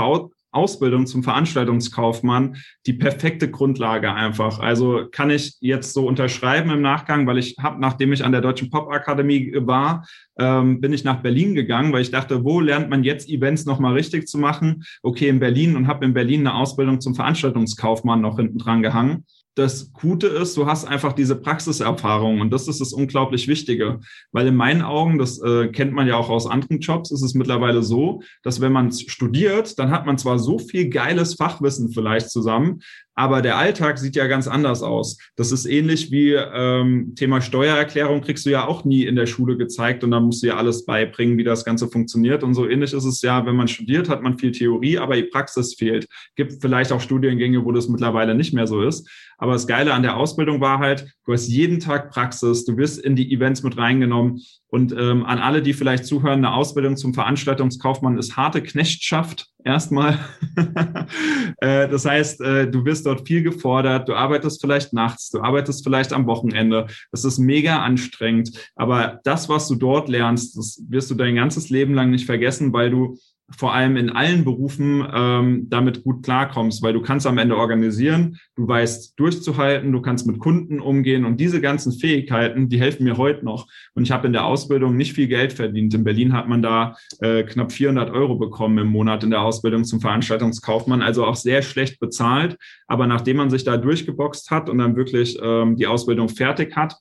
Ausbildung 0.52 1.08
zum 1.08 1.24
Veranstaltungskaufmann 1.24 2.58
die 2.86 2.94
perfekte 2.94 3.50
Grundlage 3.50 4.14
einfach. 4.14 4.60
Also 4.60 5.08
kann 5.12 5.30
ich 5.30 5.58
jetzt 5.60 5.94
so 5.94 6.06
unterschreiben 6.06 6.70
im 6.72 6.82
Nachgang, 6.82 7.28
weil 7.28 7.38
ich 7.38 7.56
habe, 7.60 7.80
nachdem 7.80 8.14
ich 8.14 8.24
an 8.24 8.32
der 8.32 8.42
Deutschen 8.42 8.70
Pop 8.70 8.92
Akademie 8.92 9.54
war, 9.56 10.06
ähm, 10.40 10.82
bin 10.82 10.94
ich 10.94 11.04
nach 11.04 11.22
Berlin 11.22 11.56
gegangen, 11.56 11.94
weil 11.94 12.02
ich 12.02 12.12
dachte, 12.12 12.44
wo 12.44 12.60
lernt 12.60 12.90
man 12.90 13.04
jetzt 13.04 13.30
Events 13.30 13.66
nochmal 13.66 13.94
richtig 13.94 14.28
zu 14.28 14.38
machen? 14.38 14.84
Okay, 15.04 15.30
in 15.30 15.40
Berlin 15.40 15.76
und 15.76 15.88
habe 15.88 16.06
in 16.06 16.14
Berlin 16.14 16.42
eine 16.42 16.56
Ausbildung 16.56 17.02
zum 17.02 17.16
Veranstaltungskaufmann 17.16 18.22
noch 18.22 18.38
hinten 18.38 18.58
dran 18.58 18.82
gehangen 18.82 19.26
das 19.56 19.92
Gute 19.92 20.28
ist, 20.28 20.56
du 20.56 20.66
hast 20.66 20.86
einfach 20.86 21.12
diese 21.12 21.36
Praxiserfahrung 21.36 22.40
und 22.40 22.52
das 22.52 22.70
ist 22.70 22.80
das 22.80 22.94
unglaublich 22.94 23.50
Wichtige, 23.50 24.00
weil 24.32 24.48
in 24.48 24.56
meinen 24.56 24.82
Augen, 24.82 25.18
das 25.18 25.42
äh, 25.42 25.68
kennt 25.68 25.92
man 25.92 26.08
ja 26.08 26.16
auch 26.16 26.30
aus 26.30 26.48
anderen 26.48 26.80
Jobs, 26.80 27.12
ist 27.12 27.22
es 27.22 27.34
mittlerweile 27.34 27.84
so, 27.84 28.22
dass 28.44 28.62
wenn 28.62 28.72
man 28.72 28.92
studiert, 28.94 29.78
dann 29.78 29.92
hat 29.92 30.06
man 30.06 30.18
zwar 30.18 30.40
so 30.40 30.58
viel 30.58 30.90
geiles 30.90 31.34
Fachwissen 31.36 31.92
vielleicht 31.92 32.30
zusammen, 32.30 32.80
aber 33.16 33.42
der 33.42 33.58
Alltag 33.58 33.98
sieht 33.98 34.16
ja 34.16 34.28
ganz 34.28 34.48
anders 34.48 34.82
aus. 34.84 35.18
Das 35.36 35.52
ist 35.52 35.66
ähnlich 35.66 36.12
wie 36.12 36.32
ähm, 36.34 37.14
Thema 37.16 37.42
Steuererklärung 37.42 38.22
kriegst 38.22 38.46
du 38.46 38.50
ja 38.50 38.66
auch 38.66 38.86
nie 38.86 39.06
in 39.06 39.16
der 39.16 39.26
Schule 39.26 39.58
gezeigt 39.58 40.04
und 40.04 40.12
dann 40.12 40.24
musst 40.24 40.44
du 40.44 40.48
ja 40.48 40.58
alles 40.58 40.86
beibringen, 40.86 41.38
wie 41.38 41.44
das 41.44 41.66
Ganze 41.66 41.88
funktioniert. 41.88 42.44
Und 42.44 42.54
so 42.54 42.68
ähnlich 42.68 42.94
ist 42.94 43.06
es 43.06 43.22
ja, 43.22 43.46
wenn 43.46 43.56
man 43.56 43.68
studiert, 43.68 44.10
hat 44.10 44.22
man 44.22 44.38
viel 44.38 44.52
Theorie, 44.52 44.98
aber 44.98 45.16
die 45.16 45.24
Praxis 45.24 45.76
fehlt. 45.76 46.08
Gibt 46.36 46.62
vielleicht 46.62 46.92
auch 46.92 47.02
Studiengänge, 47.02 47.66
wo 47.66 47.72
das 47.72 47.90
mittlerweile 47.90 48.34
nicht 48.34 48.54
mehr 48.54 48.68
so 48.68 48.82
ist. 48.82 49.10
Aber 49.42 49.54
das 49.54 49.66
Geile 49.66 49.94
an 49.94 50.04
der 50.04 50.18
Ausbildung 50.18 50.62
war 50.62 50.78
halt, 50.78 51.12
du 51.26 51.34
hast 51.34 51.48
jeden 51.48 51.80
Tag 51.80 52.12
Praxis, 52.12 52.64
du 52.64 52.78
wirst 52.78 53.00
in 53.00 53.16
die 53.16 53.34
Events 53.34 53.64
mit 53.64 53.76
reingenommen 53.76 54.40
und 54.68 54.94
ähm, 54.94 55.26
an 55.26 55.40
alle, 55.40 55.64
die 55.64 55.74
vielleicht 55.74 56.06
zuhören, 56.06 56.46
eine 56.46 56.54
Ausbildung 56.54 56.96
zum 56.96 57.16
Veranstaltungskaufmann 57.16 58.20
ist 58.20 58.38
harte 58.38 58.62
Knechtschaft 58.62 59.48
erstmal. 59.66 60.20
äh, 61.58 61.90
das 61.90 62.06
heißt, 62.06 62.42
äh, 62.42 62.70
du 62.70 62.86
wirst 62.86 63.08
dort 63.08 63.28
viel 63.28 63.42
gefordert, 63.42 64.08
du 64.08 64.14
arbeitest 64.14 64.62
vielleicht 64.62 64.94
nachts, 64.94 65.32
du 65.32 65.42
arbeitest 65.42 65.84
vielleicht 65.84 66.14
am 66.14 66.28
Wochenende. 66.28 66.86
Das 67.12 67.26
ist 67.26 67.40
mega 67.40 67.82
anstrengend. 67.82 68.52
Aber 68.76 69.20
das, 69.24 69.50
was 69.50 69.68
du 69.68 69.74
dort 69.74 70.08
lernst, 70.08 70.56
das 70.56 70.84
wirst 70.88 71.10
du 71.10 71.16
dein 71.16 71.36
ganzes 71.36 71.72
Leben 71.72 71.96
lang 71.96 72.12
nicht 72.12 72.28
vergessen, 72.28 72.74
weil 72.74 72.92
du 72.92 73.18
vor 73.58 73.74
allem 73.74 73.98
in 73.98 74.10
allen 74.10 74.44
Berufen 74.44 75.06
ähm, 75.14 75.68
damit 75.70 76.04
gut 76.04 76.24
klarkommst, 76.24 76.82
weil 76.82 76.94
du 76.94 77.02
kannst 77.02 77.28
am 77.28 77.38
Ende 77.38 77.58
organisieren, 77.58 78.38
du 78.56 78.68
weißt 78.68 79.20
durchzuhalten, 79.20 79.92
du 79.92 80.02
kannst 80.02 80.28
mit 80.28 80.40
Kunden 80.40 80.80
umgehen 80.80 81.26
und 81.26 81.40
diese 81.40 81.62
ganzen 81.62 81.92
Fähigkeiten, 81.92 82.70
die 82.70 82.80
helfen 82.80 83.04
mir 83.04 83.18
heute 83.18 83.46
noch. 83.46 83.68
Und 83.94 84.04
ich 84.04 84.12
habe 84.12 84.28
in 84.28 84.34
der 84.34 84.46
Ausbildung 84.46 84.96
nicht 84.96 85.14
viel 85.14 85.28
Geld 85.28 85.54
verdient. 85.54 85.94
In 85.94 86.04
Berlin 86.04 86.34
hat 86.34 86.48
man 86.48 86.62
da 86.62 86.96
äh, 87.20 87.44
knapp 87.44 87.72
400 87.72 88.12
Euro 88.12 88.36
bekommen 88.36 88.78
im 88.78 88.88
Monat 88.88 89.24
in 89.24 89.30
der 89.30 89.42
Ausbildung 89.42 89.84
zum 89.84 90.02
Veranstaltungskaufmann, 90.02 91.02
also 91.02 91.26
auch 91.26 91.36
sehr 91.36 91.62
schlecht 91.62 92.00
bezahlt. 92.00 92.58
Aber 92.88 93.08
nachdem 93.08 93.38
man 93.38 93.50
sich 93.50 93.64
da 93.64 93.78
durchgeboxt 93.78 94.52
hat 94.52 94.70
und 94.70 94.78
dann 94.78 94.96
wirklich 94.96 95.38
ähm, 95.42 95.76
die 95.76 95.88
Ausbildung 95.88 96.30
fertig 96.30 96.76
hat, 96.76 96.96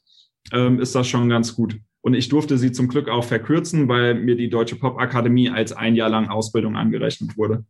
ähm, 0.53 0.81
ist 0.81 0.95
das 0.95 1.09
schon 1.09 1.29
ganz 1.29 1.55
gut. 1.55 1.77
Und 2.03 2.15
ich 2.15 2.29
durfte 2.29 2.57
sie 2.57 2.73
zum 2.73 2.89
Glück 2.89 3.09
auch 3.09 3.25
verkürzen, 3.25 3.89
weil 3.89 4.15
mir 4.15 4.37
die 4.37 4.49
Deutsche 4.49 4.77
Pop 4.77 4.99
Akademie 4.99 5.51
als 5.51 5.73
ein 5.73 5.95
Jahr 5.97 6.09
lang 6.09 6.29
Ausbildung 6.29 6.77
angerechnet 6.77 7.37
wurde. 7.37 7.65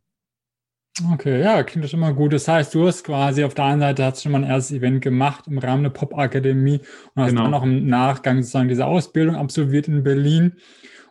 Okay, 1.13 1.41
ja, 1.41 1.63
klingt 1.63 1.85
das 1.85 1.93
immer 1.93 2.13
gut. 2.13 2.33
Das 2.33 2.47
heißt, 2.47 2.73
du 2.75 2.85
hast 2.85 3.03
quasi 3.03 3.43
auf 3.43 3.53
der 3.53 3.65
einen 3.65 3.81
Seite 3.81 4.03
hast 4.03 4.21
schon 4.21 4.33
mal 4.33 4.43
ein 4.43 4.49
erstes 4.49 4.77
Event 4.77 5.01
gemacht 5.01 5.47
im 5.47 5.57
Rahmen 5.57 5.83
der 5.83 5.89
Pop 5.89 6.17
Akademie 6.17 6.79
und 7.15 7.23
hast 7.23 7.29
genau. 7.29 7.43
dann 7.43 7.53
auch 7.53 7.63
im 7.63 7.87
Nachgang 7.87 8.37
sozusagen 8.37 8.67
diese 8.67 8.85
Ausbildung 8.85 9.35
absolviert 9.35 9.87
in 9.87 10.03
Berlin. 10.03 10.53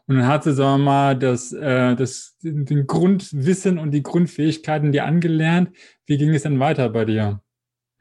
Und 0.07 0.17
dann 0.17 0.27
hast 0.27 0.47
du, 0.47 0.53
sagen 0.53 0.83
wir 0.83 0.85
mal, 0.85 1.19
das, 1.19 1.53
äh, 1.53 1.97
das, 1.97 2.37
den 2.43 2.87
Grundwissen 2.87 3.79
und 3.79 3.93
die 3.93 4.03
Grundfähigkeiten 4.03 4.93
dir 4.93 5.07
angelernt. 5.07 5.71
Wie 6.07 6.19
ging 6.19 6.35
es 6.35 6.43
denn 6.43 6.61
weiter 6.61 6.89
bei 6.91 7.05
dir? 7.05 7.41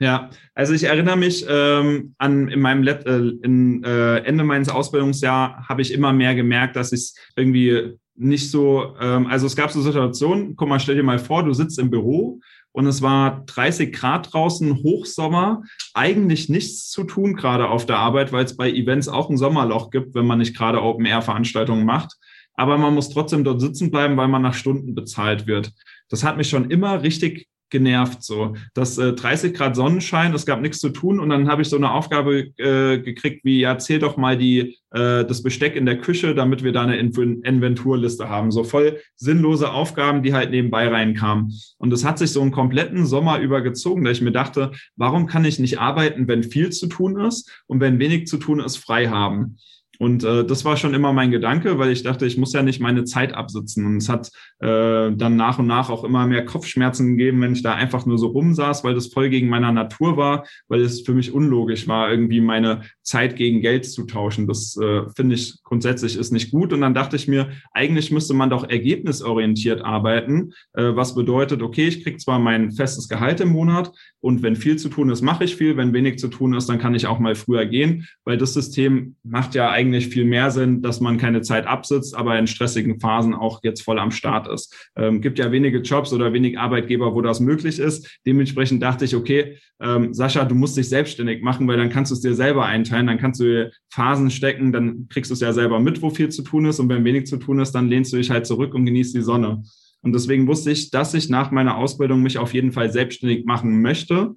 Ja, 0.02 0.30
also 0.56 0.74
ich 0.74 0.84
erinnere 0.86 1.18
mich 1.18 1.46
ähm, 1.50 2.16
an 2.18 2.48
in 2.48 2.62
meinem 2.62 2.84
Let 2.84 3.06
äh, 3.06 3.18
in, 3.18 3.84
äh, 3.84 4.20
Ende 4.20 4.46
meines 4.46 4.70
Ausbildungsjahr 4.70 5.68
habe 5.68 5.82
ich 5.82 5.92
immer 5.92 6.14
mehr 6.14 6.36
gemerkt, 6.36 6.78
dass 6.78 6.94
ich 6.94 7.14
irgendwie 7.36 7.98
nicht 8.16 8.50
so, 8.50 8.96
ähm, 9.00 9.28
also 9.28 9.46
es 9.46 9.58
gab 9.58 9.72
so 9.72 9.82
Situationen, 9.82 10.56
guck 10.56 10.70
mal, 10.70 10.80
stell 10.80 10.96
dir 10.96 11.04
mal 11.04 11.20
vor, 11.20 11.44
du 11.44 11.54
sitzt 11.54 11.80
im 11.80 11.90
Büro 11.90 12.40
und 12.72 12.88
es 12.88 13.02
war 13.02 13.44
30 13.46 13.92
Grad 13.92 14.34
draußen, 14.34 14.84
Hochsommer, 14.84 15.64
eigentlich 15.94 16.48
nichts 16.48 16.90
zu 16.90 17.04
tun 17.04 17.36
gerade 17.36 17.68
auf 17.68 17.86
der 17.86 17.98
Arbeit, 17.98 18.32
weil 18.32 18.46
es 18.46 18.56
bei 18.56 18.72
Events 18.72 19.10
auch 19.10 19.30
ein 19.30 19.38
Sommerloch 19.38 19.90
gibt, 19.90 20.16
wenn 20.16 20.28
man 20.28 20.40
nicht 20.40 20.56
gerade 20.56 20.82
Open-Air-Veranstaltungen 20.82 21.86
macht. 21.86 22.16
Aber 22.54 22.78
man 22.78 22.94
muss 22.94 23.10
trotzdem 23.10 23.44
dort 23.44 23.60
sitzen 23.60 23.92
bleiben, 23.92 24.16
weil 24.16 24.28
man 24.30 24.42
nach 24.42 24.54
Stunden 24.54 24.96
bezahlt 24.96 25.48
wird. 25.48 25.74
Das 26.10 26.24
hat 26.24 26.38
mich 26.38 26.50
schon 26.50 26.70
immer 26.70 27.04
richtig 27.04 27.50
genervt 27.70 28.24
so. 28.24 28.56
Das 28.74 28.98
äh, 28.98 29.14
30 29.14 29.54
Grad 29.54 29.76
Sonnenschein, 29.76 30.34
es 30.34 30.46
gab 30.46 30.62
nichts 30.62 30.80
zu 30.80 30.90
tun 30.90 31.20
und 31.20 31.30
dann 31.30 31.50
habe 31.50 31.62
ich 31.62 31.70
so 31.70 31.78
eine 31.78 31.92
Aufgabe 31.92 32.52
äh, 32.58 33.00
gekriegt 33.00 33.46
wie, 33.46 33.60
ja, 33.60 33.78
zähl 33.78 34.00
doch 34.00 34.18
mal 34.18 34.38
die, 34.38 34.78
äh, 34.92 35.26
das 35.26 35.44
Besteck 35.44 35.76
in 35.76 35.86
der 35.86 36.00
Küche, 36.00 36.36
damit 36.36 36.64
wir 36.64 36.72
da 36.72 36.84
eine 36.84 36.98
Inventurliste 36.98 38.30
haben. 38.30 38.52
So 38.52 38.64
voll 38.64 39.00
sinnlose 39.16 39.72
Aufgaben, 39.72 40.24
die 40.24 40.34
halt 40.34 40.52
nebenbei 40.52 40.88
reinkamen. 40.88 41.54
Und 41.78 41.94
es 41.94 42.06
hat 42.06 42.20
sich 42.20 42.32
so 42.32 42.42
einen 42.42 42.52
kompletten 42.52 43.06
Sommer 43.06 43.40
übergezogen, 43.40 44.04
da 44.04 44.12
ich 44.12 44.22
mir 44.22 44.32
dachte, 44.32 44.72
warum 44.96 45.28
kann 45.28 45.46
ich 45.46 45.60
nicht 45.60 45.80
arbeiten, 45.80 46.28
wenn 46.28 46.44
viel 46.44 46.72
zu 46.72 46.88
tun 46.88 47.20
ist 47.20 47.64
und 47.68 47.80
wenn 47.80 48.00
wenig 48.00 48.28
zu 48.28 48.38
tun 48.38 48.60
ist, 48.60 48.78
frei 48.78 49.08
haben? 49.08 49.58
Und 50.00 50.24
äh, 50.24 50.46
das 50.46 50.64
war 50.64 50.78
schon 50.78 50.94
immer 50.94 51.12
mein 51.12 51.30
Gedanke, 51.30 51.78
weil 51.78 51.92
ich 51.92 52.04
dachte, 52.04 52.26
ich 52.26 52.38
muss 52.38 52.54
ja 52.54 52.64
nicht 52.64 52.80
meine 52.80 53.04
Zeit 53.04 53.34
absitzen. 53.34 53.86
Und 53.86 53.98
es 53.98 54.08
hat 54.08 54.32
äh, 54.60 55.12
dann 55.12 55.36
nach 55.36 55.60
und 55.60 55.68
nach 55.68 55.90
auch 55.90 56.06
immer 56.06 56.26
mehr 56.26 56.46
Kopfschmerzen 56.46 57.18
gegeben, 57.18 57.42
wenn 57.42 57.52
ich 57.52 57.64
da 57.64 57.76
einfach 57.76 58.06
nur 58.06 58.18
so 58.18 58.28
rumsaß, 58.28 58.86
weil 58.86 58.96
das 58.96 59.08
voll 59.08 59.30
gegen 59.30 59.50
meiner 59.50 59.74
Natur 59.74 60.16
war, 60.16 60.46
weil 60.70 60.82
es 60.82 61.02
für 61.02 61.14
mich 61.14 61.34
unlogisch 61.34 61.90
war, 61.90 62.10
irgendwie 62.10 62.40
meine 62.40 62.84
Zeit 63.04 63.36
gegen 63.36 63.60
Geld 63.60 63.86
zu 63.86 64.06
tauschen. 64.06 64.48
Das 64.48 64.78
äh, 64.78 65.02
finde 65.18 65.36
ich 65.36 65.62
grundsätzlich 65.64 66.16
ist 66.16 66.32
nicht 66.32 66.52
gut. 66.52 66.72
Und 66.72 66.80
dann 66.80 66.94
dachte 66.94 67.18
ich 67.18 67.28
mir, 67.28 67.50
eigentlich 67.74 68.10
müsste 68.10 68.34
man 68.34 68.50
doch 68.50 68.70
ergebnisorientiert 68.70 69.82
arbeiten, 69.84 70.54
äh, 70.74 70.96
was 70.96 71.14
bedeutet, 71.14 71.62
okay, 71.62 71.90
ich 71.90 72.06
kriege 72.06 72.18
zwar 72.18 72.40
mein 72.40 72.72
festes 72.72 73.10
Gehalt 73.10 73.42
im 73.42 73.50
Monat 73.50 73.92
und 74.22 74.44
wenn 74.44 74.56
viel 74.56 74.78
zu 74.78 74.88
tun 74.88 75.10
ist, 75.10 75.22
mache 75.22 75.44
ich 75.44 75.56
viel. 75.58 75.76
Wenn 75.76 75.94
wenig 75.94 76.20
zu 76.20 76.30
tun 76.30 76.54
ist, 76.54 76.70
dann 76.70 76.80
kann 76.80 76.96
ich 76.96 77.08
auch 77.08 77.20
mal 77.20 77.36
früher 77.36 77.66
gehen, 77.66 78.08
weil 78.24 78.38
das 78.38 78.54
System 78.54 79.16
macht 79.24 79.56
ja 79.56 79.70
eigentlich 79.70 79.89
eigentlich 79.90 80.08
viel 80.08 80.26
mehr 80.26 80.52
Sinn, 80.52 80.82
dass 80.82 81.02
man 81.02 81.18
keine 81.18 81.42
Zeit 81.42 81.66
absitzt, 81.66 82.16
aber 82.16 82.38
in 82.38 82.48
stressigen 82.48 83.00
Phasen 83.00 83.34
auch 83.34 83.62
jetzt 83.64 83.82
voll 83.82 84.00
am 84.00 84.12
Start 84.12 84.48
ist. 84.48 84.92
Ähm, 84.96 85.22
gibt 85.22 85.40
ja 85.40 85.52
wenige 85.52 85.80
Jobs 85.80 86.14
oder 86.14 86.32
wenig 86.32 86.60
Arbeitgeber, 86.60 87.16
wo 87.16 87.22
das 87.22 87.40
möglich 87.40 87.80
ist. 87.80 88.20
Dementsprechend 88.26 88.84
dachte 88.84 89.06
ich, 89.06 89.16
okay, 89.16 89.58
ähm, 89.82 90.14
Sascha, 90.14 90.46
du 90.46 90.56
musst 90.56 90.78
dich 90.78 90.90
selbstständig 90.90 91.42
machen, 91.42 91.68
weil 91.68 91.78
dann 91.78 91.90
kannst 91.90 92.12
du 92.12 92.16
es 92.16 92.22
dir 92.22 92.36
selber 92.36 92.66
einteilen, 92.66 93.08
dann 93.08 93.18
kannst 93.18 93.42
du 93.42 93.72
Phasen 93.90 94.30
stecken, 94.30 94.72
dann 94.72 95.08
kriegst 95.10 95.32
du 95.32 95.34
es 95.34 95.40
ja 95.40 95.54
selber 95.54 95.80
mit, 95.80 96.02
wo 96.02 96.10
viel 96.10 96.30
zu 96.30 96.44
tun 96.44 96.66
ist 96.66 96.80
und 96.80 96.90
wenn 96.90 97.04
wenig 97.04 97.26
zu 97.26 97.38
tun 97.38 97.60
ist, 97.60 97.72
dann 97.72 97.90
lehnst 97.90 98.14
du 98.14 98.18
dich 98.18 98.30
halt 98.30 98.46
zurück 98.46 98.74
und 98.76 98.86
genießt 98.86 99.16
die 99.16 99.22
Sonne. 99.22 99.64
Und 100.02 100.14
deswegen 100.14 100.48
wusste 100.48 100.72
ich, 100.72 100.92
dass 100.92 101.14
ich 101.14 101.30
nach 101.30 101.52
meiner 101.52 101.76
Ausbildung 101.76 102.22
mich 102.22 102.38
auf 102.38 102.54
jeden 102.54 102.72
Fall 102.72 102.92
selbstständig 102.92 103.46
machen 103.46 103.82
möchte 103.82 104.36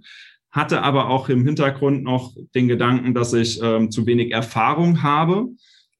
hatte 0.52 0.82
aber 0.82 1.08
auch 1.08 1.28
im 1.28 1.44
Hintergrund 1.44 2.04
noch 2.04 2.34
den 2.54 2.68
Gedanken, 2.68 3.14
dass 3.14 3.32
ich 3.32 3.60
ähm, 3.62 3.90
zu 3.90 4.06
wenig 4.06 4.32
Erfahrung 4.32 5.02
habe 5.02 5.48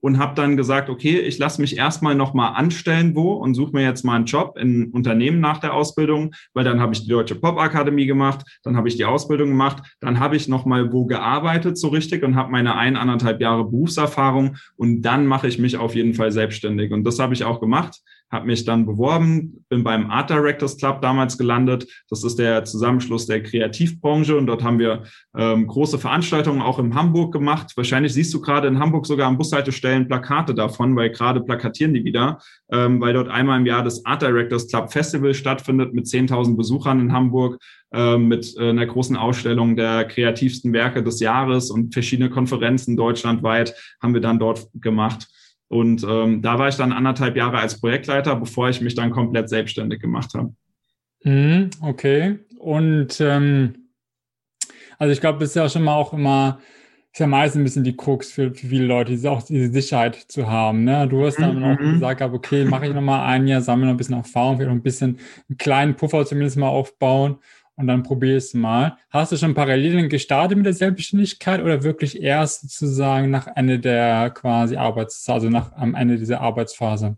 und 0.02 0.18
habe 0.18 0.34
dann 0.34 0.56
gesagt, 0.56 0.90
okay, 0.90 1.20
ich 1.20 1.38
lasse 1.38 1.60
mich 1.60 1.78
erstmal 1.78 2.14
nochmal 2.14 2.54
anstellen 2.54 3.14
wo 3.14 3.34
und 3.34 3.54
suche 3.54 3.72
mir 3.72 3.84
jetzt 3.84 4.04
mal 4.04 4.16
einen 4.16 4.26
Job 4.26 4.58
in 4.58 4.90
Unternehmen 4.90 5.40
nach 5.40 5.58
der 5.58 5.72
Ausbildung, 5.72 6.34
weil 6.54 6.64
dann 6.64 6.80
habe 6.80 6.92
ich 6.92 7.02
die 7.02 7.08
Deutsche 7.08 7.36
Pop 7.36 7.58
Akademie 7.58 8.06
gemacht, 8.06 8.44
dann 8.64 8.76
habe 8.76 8.88
ich 8.88 8.96
die 8.96 9.04
Ausbildung 9.04 9.48
gemacht, 9.48 9.96
dann 10.00 10.18
habe 10.18 10.36
ich 10.36 10.48
nochmal 10.48 10.92
wo 10.92 11.06
gearbeitet 11.06 11.78
so 11.78 11.88
richtig 11.88 12.24
und 12.24 12.34
habe 12.34 12.50
meine 12.50 12.76
ein, 12.76 12.96
anderthalb 12.96 13.40
Jahre 13.40 13.64
Berufserfahrung 13.64 14.56
und 14.76 15.02
dann 15.02 15.24
mache 15.24 15.46
ich 15.46 15.58
mich 15.58 15.76
auf 15.76 15.94
jeden 15.94 16.14
Fall 16.14 16.32
selbstständig. 16.32 16.92
Und 16.92 17.04
das 17.04 17.20
habe 17.20 17.32
ich 17.32 17.44
auch 17.44 17.60
gemacht 17.60 18.00
habe 18.32 18.46
mich 18.46 18.64
dann 18.64 18.86
beworben, 18.86 19.64
bin 19.68 19.84
beim 19.84 20.10
Art 20.10 20.30
Directors 20.30 20.78
Club 20.78 21.02
damals 21.02 21.36
gelandet. 21.36 21.86
Das 22.08 22.24
ist 22.24 22.38
der 22.38 22.64
Zusammenschluss 22.64 23.26
der 23.26 23.42
Kreativbranche 23.42 24.36
und 24.36 24.46
dort 24.46 24.64
haben 24.64 24.78
wir 24.78 25.02
ähm, 25.36 25.66
große 25.66 25.98
Veranstaltungen 25.98 26.62
auch 26.62 26.78
in 26.78 26.94
Hamburg 26.94 27.32
gemacht. 27.32 27.72
Wahrscheinlich 27.76 28.14
siehst 28.14 28.32
du 28.32 28.40
gerade 28.40 28.68
in 28.68 28.78
Hamburg 28.78 29.06
sogar 29.06 29.28
an 29.28 29.36
Bushaltestellen 29.36 30.08
Plakate 30.08 30.54
davon, 30.54 30.96
weil 30.96 31.10
gerade 31.10 31.42
plakatieren 31.42 31.92
die 31.92 32.04
wieder, 32.04 32.38
ähm, 32.72 33.02
weil 33.02 33.12
dort 33.12 33.28
einmal 33.28 33.60
im 33.60 33.66
Jahr 33.66 33.84
das 33.84 34.04
Art 34.06 34.22
Directors 34.22 34.66
Club 34.66 34.90
Festival 34.90 35.34
stattfindet 35.34 35.92
mit 35.92 36.06
10.000 36.06 36.56
Besuchern 36.56 37.00
in 37.00 37.12
Hamburg, 37.12 37.58
ähm, 37.92 38.28
mit 38.28 38.56
äh, 38.56 38.70
einer 38.70 38.86
großen 38.86 39.16
Ausstellung 39.16 39.76
der 39.76 40.06
kreativsten 40.06 40.72
Werke 40.72 41.02
des 41.02 41.20
Jahres 41.20 41.70
und 41.70 41.92
verschiedene 41.92 42.30
Konferenzen 42.30 42.96
deutschlandweit 42.96 43.74
haben 44.02 44.14
wir 44.14 44.22
dann 44.22 44.38
dort 44.38 44.68
gemacht. 44.74 45.28
Und 45.72 46.04
ähm, 46.06 46.42
da 46.42 46.58
war 46.58 46.68
ich 46.68 46.76
dann 46.76 46.92
anderthalb 46.92 47.34
Jahre 47.34 47.56
als 47.56 47.80
Projektleiter, 47.80 48.36
bevor 48.36 48.68
ich 48.68 48.82
mich 48.82 48.94
dann 48.94 49.10
komplett 49.10 49.48
selbstständig 49.48 50.00
gemacht 50.00 50.34
habe. 50.34 50.52
Mhm, 51.24 51.70
okay. 51.80 52.40
Und 52.58 53.18
ähm, 53.22 53.88
also 54.98 55.12
ich 55.12 55.20
glaube, 55.22 55.38
das 55.38 55.48
ist 55.48 55.54
ja 55.54 55.66
schon 55.70 55.84
mal 55.84 55.94
auch 55.94 56.12
immer, 56.12 56.60
ist 57.10 57.20
ja 57.20 57.26
meistens 57.26 57.60
ein 57.60 57.64
bisschen 57.64 57.84
die 57.84 57.96
Krux 57.96 58.30
für, 58.30 58.52
für 58.52 58.66
viele 58.66 58.84
Leute, 58.84 59.12
diese, 59.12 59.30
auch 59.30 59.42
diese 59.42 59.72
Sicherheit 59.72 60.16
zu 60.16 60.46
haben. 60.46 60.84
Ne? 60.84 61.08
Du 61.08 61.24
hast 61.24 61.38
dann 61.38 61.60
mhm. 61.60 61.64
auch 61.64 61.78
gesagt, 61.78 62.20
okay, 62.20 62.66
mache 62.66 62.88
ich 62.88 62.92
nochmal 62.92 63.26
ein 63.26 63.48
Jahr, 63.48 63.62
sammle 63.62 63.86
noch 63.86 63.94
ein 63.94 63.96
bisschen 63.96 64.16
Erfahrung, 64.16 64.56
vielleicht 64.56 64.68
noch 64.68 64.76
ein 64.76 64.82
bisschen 64.82 65.18
einen 65.48 65.56
kleinen 65.56 65.94
Puffer 65.94 66.26
zumindest 66.26 66.58
mal 66.58 66.68
aufbauen 66.68 67.38
und 67.76 67.86
dann 67.86 68.02
probier 68.02 68.36
es 68.36 68.54
mal. 68.54 68.96
Hast 69.10 69.32
du 69.32 69.36
schon 69.36 69.54
parallel 69.54 70.08
gestartet 70.08 70.56
mit 70.56 70.66
der 70.66 70.74
Selbstständigkeit 70.74 71.60
oder 71.62 71.82
wirklich 71.82 72.20
erst 72.20 72.62
sozusagen 72.62 73.30
nach 73.30 73.48
Ende 73.54 73.78
der 73.78 74.30
quasi 74.30 74.76
Arbeits, 74.76 75.28
also 75.28 75.48
nach 75.48 75.72
am 75.72 75.94
Ende 75.94 76.16
dieser 76.16 76.40
Arbeitsphase? 76.40 77.16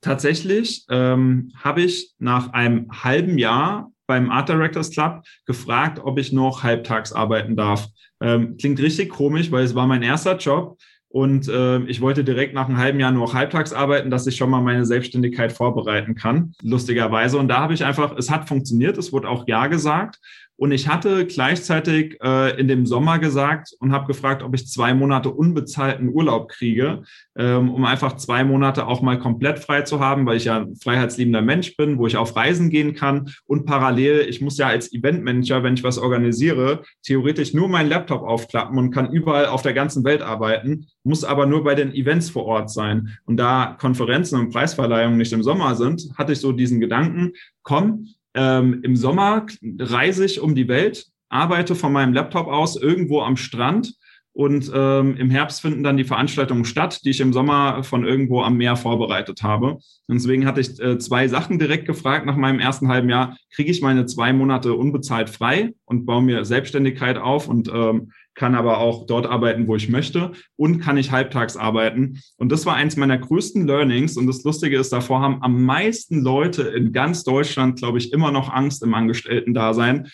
Tatsächlich 0.00 0.84
ähm, 0.90 1.52
habe 1.56 1.82
ich 1.82 2.12
nach 2.18 2.52
einem 2.52 2.88
halben 3.04 3.38
Jahr 3.38 3.92
beim 4.06 4.30
Art 4.30 4.48
Directors 4.48 4.90
Club 4.90 5.22
gefragt, 5.46 6.00
ob 6.02 6.18
ich 6.18 6.32
noch 6.32 6.62
halbtags 6.64 7.12
arbeiten 7.12 7.56
darf. 7.56 7.88
Ähm, 8.20 8.56
klingt 8.56 8.80
richtig 8.80 9.10
komisch, 9.10 9.50
weil 9.52 9.64
es 9.64 9.74
war 9.74 9.86
mein 9.86 10.02
erster 10.02 10.36
Job. 10.36 10.76
Und 11.12 11.46
äh, 11.46 11.80
ich 11.80 12.00
wollte 12.00 12.24
direkt 12.24 12.54
nach 12.54 12.68
einem 12.68 12.78
halben 12.78 12.98
Jahr 12.98 13.12
nur 13.12 13.26
noch 13.26 13.34
halbtags 13.34 13.74
arbeiten, 13.74 14.10
dass 14.10 14.26
ich 14.26 14.36
schon 14.36 14.48
mal 14.48 14.62
meine 14.62 14.86
Selbstständigkeit 14.86 15.52
vorbereiten 15.52 16.14
kann, 16.14 16.54
lustigerweise. 16.62 17.36
Und 17.36 17.48
da 17.48 17.58
habe 17.58 17.74
ich 17.74 17.84
einfach, 17.84 18.16
es 18.16 18.30
hat 18.30 18.48
funktioniert, 18.48 18.96
es 18.96 19.12
wurde 19.12 19.28
auch 19.28 19.46
Ja 19.46 19.66
gesagt. 19.66 20.20
Und 20.62 20.70
ich 20.70 20.86
hatte 20.86 21.26
gleichzeitig 21.26 22.20
äh, 22.22 22.56
in 22.56 22.68
dem 22.68 22.86
Sommer 22.86 23.18
gesagt 23.18 23.74
und 23.80 23.90
habe 23.90 24.06
gefragt, 24.06 24.44
ob 24.44 24.54
ich 24.54 24.68
zwei 24.68 24.94
Monate 24.94 25.28
unbezahlten 25.28 26.08
Urlaub 26.08 26.48
kriege, 26.50 27.02
ähm, 27.36 27.68
um 27.68 27.84
einfach 27.84 28.14
zwei 28.14 28.44
Monate 28.44 28.86
auch 28.86 29.02
mal 29.02 29.18
komplett 29.18 29.58
frei 29.58 29.82
zu 29.82 29.98
haben, 29.98 30.24
weil 30.24 30.36
ich 30.36 30.44
ja 30.44 30.60
ein 30.60 30.76
freiheitsliebender 30.76 31.42
Mensch 31.42 31.76
bin, 31.76 31.98
wo 31.98 32.06
ich 32.06 32.16
auf 32.16 32.36
Reisen 32.36 32.70
gehen 32.70 32.94
kann. 32.94 33.32
Und 33.44 33.66
parallel, 33.66 34.28
ich 34.28 34.40
muss 34.40 34.56
ja 34.56 34.68
als 34.68 34.92
Eventmanager, 34.92 35.64
wenn 35.64 35.74
ich 35.74 35.82
was 35.82 35.98
organisiere, 35.98 36.84
theoretisch 37.02 37.54
nur 37.54 37.68
meinen 37.68 37.88
Laptop 37.88 38.22
aufklappen 38.22 38.78
und 38.78 38.92
kann 38.92 39.10
überall 39.10 39.46
auf 39.46 39.62
der 39.62 39.74
ganzen 39.74 40.04
Welt 40.04 40.22
arbeiten, 40.22 40.86
muss 41.02 41.24
aber 41.24 41.46
nur 41.46 41.64
bei 41.64 41.74
den 41.74 41.92
Events 41.92 42.30
vor 42.30 42.44
Ort 42.44 42.70
sein. 42.70 43.18
Und 43.24 43.36
da 43.36 43.76
Konferenzen 43.80 44.38
und 44.38 44.52
Preisverleihungen 44.52 45.18
nicht 45.18 45.32
im 45.32 45.42
Sommer 45.42 45.74
sind, 45.74 46.16
hatte 46.16 46.34
ich 46.34 46.38
so 46.38 46.52
diesen 46.52 46.78
Gedanken, 46.78 47.32
komm, 47.64 48.06
ähm, 48.34 48.80
Im 48.82 48.96
Sommer 48.96 49.46
reise 49.78 50.24
ich 50.24 50.40
um 50.40 50.54
die 50.54 50.68
Welt, 50.68 51.06
arbeite 51.28 51.74
von 51.74 51.92
meinem 51.92 52.12
Laptop 52.12 52.46
aus 52.46 52.76
irgendwo 52.76 53.22
am 53.22 53.36
Strand 53.36 53.94
und 54.34 54.72
ähm, 54.74 55.16
im 55.16 55.28
Herbst 55.28 55.60
finden 55.60 55.82
dann 55.82 55.98
die 55.98 56.04
Veranstaltungen 56.04 56.64
statt, 56.64 57.00
die 57.04 57.10
ich 57.10 57.20
im 57.20 57.34
Sommer 57.34 57.84
von 57.84 58.04
irgendwo 58.04 58.40
am 58.42 58.56
Meer 58.56 58.76
vorbereitet 58.76 59.42
habe. 59.42 59.72
Und 60.06 60.14
deswegen 60.14 60.46
hatte 60.46 60.62
ich 60.62 60.80
äh, 60.80 60.98
zwei 60.98 61.28
Sachen 61.28 61.58
direkt 61.58 61.86
gefragt 61.86 62.24
nach 62.24 62.36
meinem 62.36 62.58
ersten 62.58 62.88
halben 62.88 63.10
Jahr. 63.10 63.36
Kriege 63.54 63.70
ich 63.70 63.82
meine 63.82 64.06
zwei 64.06 64.32
Monate 64.32 64.72
unbezahlt 64.72 65.28
frei 65.28 65.74
und 65.84 66.06
baue 66.06 66.22
mir 66.22 66.46
Selbstständigkeit 66.46 67.18
auf 67.18 67.46
und 67.46 67.68
ähm, 67.68 68.12
kann 68.34 68.54
aber 68.54 68.78
auch 68.78 69.06
dort 69.06 69.26
arbeiten, 69.26 69.66
wo 69.66 69.76
ich 69.76 69.88
möchte 69.88 70.32
und 70.56 70.80
kann 70.80 70.96
ich 70.96 71.10
halbtags 71.10 71.56
arbeiten. 71.56 72.20
Und 72.36 72.50
das 72.50 72.66
war 72.66 72.74
eins 72.74 72.96
meiner 72.96 73.18
größten 73.18 73.66
Learnings. 73.66 74.16
Und 74.16 74.26
das 74.26 74.42
Lustige 74.44 74.78
ist, 74.78 74.92
davor 74.92 75.20
haben 75.20 75.42
am 75.42 75.64
meisten 75.64 76.22
Leute 76.22 76.62
in 76.62 76.92
ganz 76.92 77.24
Deutschland, 77.24 77.78
glaube 77.78 77.98
ich, 77.98 78.12
immer 78.12 78.30
noch 78.30 78.52
Angst 78.52 78.82
im 78.82 78.94
Angestellten-Dasein, 78.94 80.08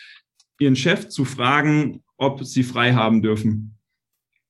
ihren 0.59 0.77
Chef 0.77 1.09
zu 1.09 1.25
fragen, 1.25 2.03
ob 2.17 2.45
sie 2.45 2.65
frei 2.65 2.95
haben 2.95 3.23
dürfen. 3.23 3.78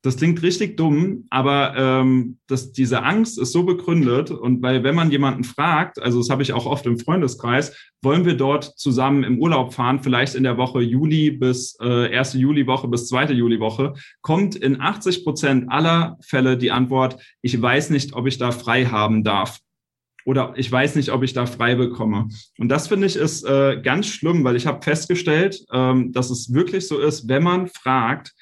Das 0.02 0.16
klingt 0.16 0.42
richtig 0.42 0.76
dumm, 0.76 1.26
aber 1.28 1.74
ähm, 1.76 2.38
das, 2.46 2.70
diese 2.70 3.02
Angst 3.02 3.36
ist 3.36 3.50
so 3.50 3.64
begründet. 3.64 4.30
Und 4.30 4.62
weil, 4.62 4.84
wenn 4.84 4.94
man 4.94 5.10
jemanden 5.10 5.42
fragt, 5.42 6.00
also 6.00 6.18
das 6.18 6.30
habe 6.30 6.42
ich 6.42 6.52
auch 6.52 6.66
oft 6.66 6.86
im 6.86 6.98
Freundeskreis, 6.98 7.76
wollen 8.00 8.24
wir 8.24 8.36
dort 8.36 8.78
zusammen 8.78 9.24
im 9.24 9.40
Urlaub 9.40 9.74
fahren, 9.74 10.00
vielleicht 10.00 10.36
in 10.36 10.44
der 10.44 10.56
Woche 10.56 10.80
Juli 10.80 11.32
bis 11.32 11.76
äh, 11.82 12.12
erste 12.12 12.38
Juliwoche 12.38 12.86
bis 12.86 13.08
zweite 13.08 13.32
Juliwoche, 13.32 13.94
kommt 14.20 14.54
in 14.54 14.80
80 14.80 15.24
Prozent 15.24 15.64
aller 15.68 16.16
Fälle 16.20 16.56
die 16.56 16.70
Antwort, 16.70 17.20
ich 17.42 17.60
weiß 17.60 17.90
nicht, 17.90 18.14
ob 18.14 18.28
ich 18.28 18.38
da 18.38 18.52
frei 18.52 18.86
haben 18.86 19.24
darf 19.24 19.58
oder 20.28 20.52
ich 20.56 20.70
weiß 20.70 20.94
nicht, 20.94 21.10
ob 21.10 21.22
ich 21.22 21.32
da 21.32 21.46
frei 21.46 21.74
bekomme. 21.74 22.28
Und 22.58 22.68
das 22.68 22.86
finde 22.86 23.06
ich 23.06 23.16
ist 23.16 23.44
äh, 23.44 23.80
ganz 23.82 24.06
schlimm, 24.06 24.44
weil 24.44 24.56
ich 24.56 24.66
habe 24.66 24.82
festgestellt, 24.82 25.64
ähm, 25.72 26.12
dass 26.12 26.28
es 26.28 26.52
wirklich 26.52 26.86
so 26.86 26.98
ist, 26.98 27.28
wenn 27.28 27.42
man 27.42 27.66
fragt, 27.66 28.34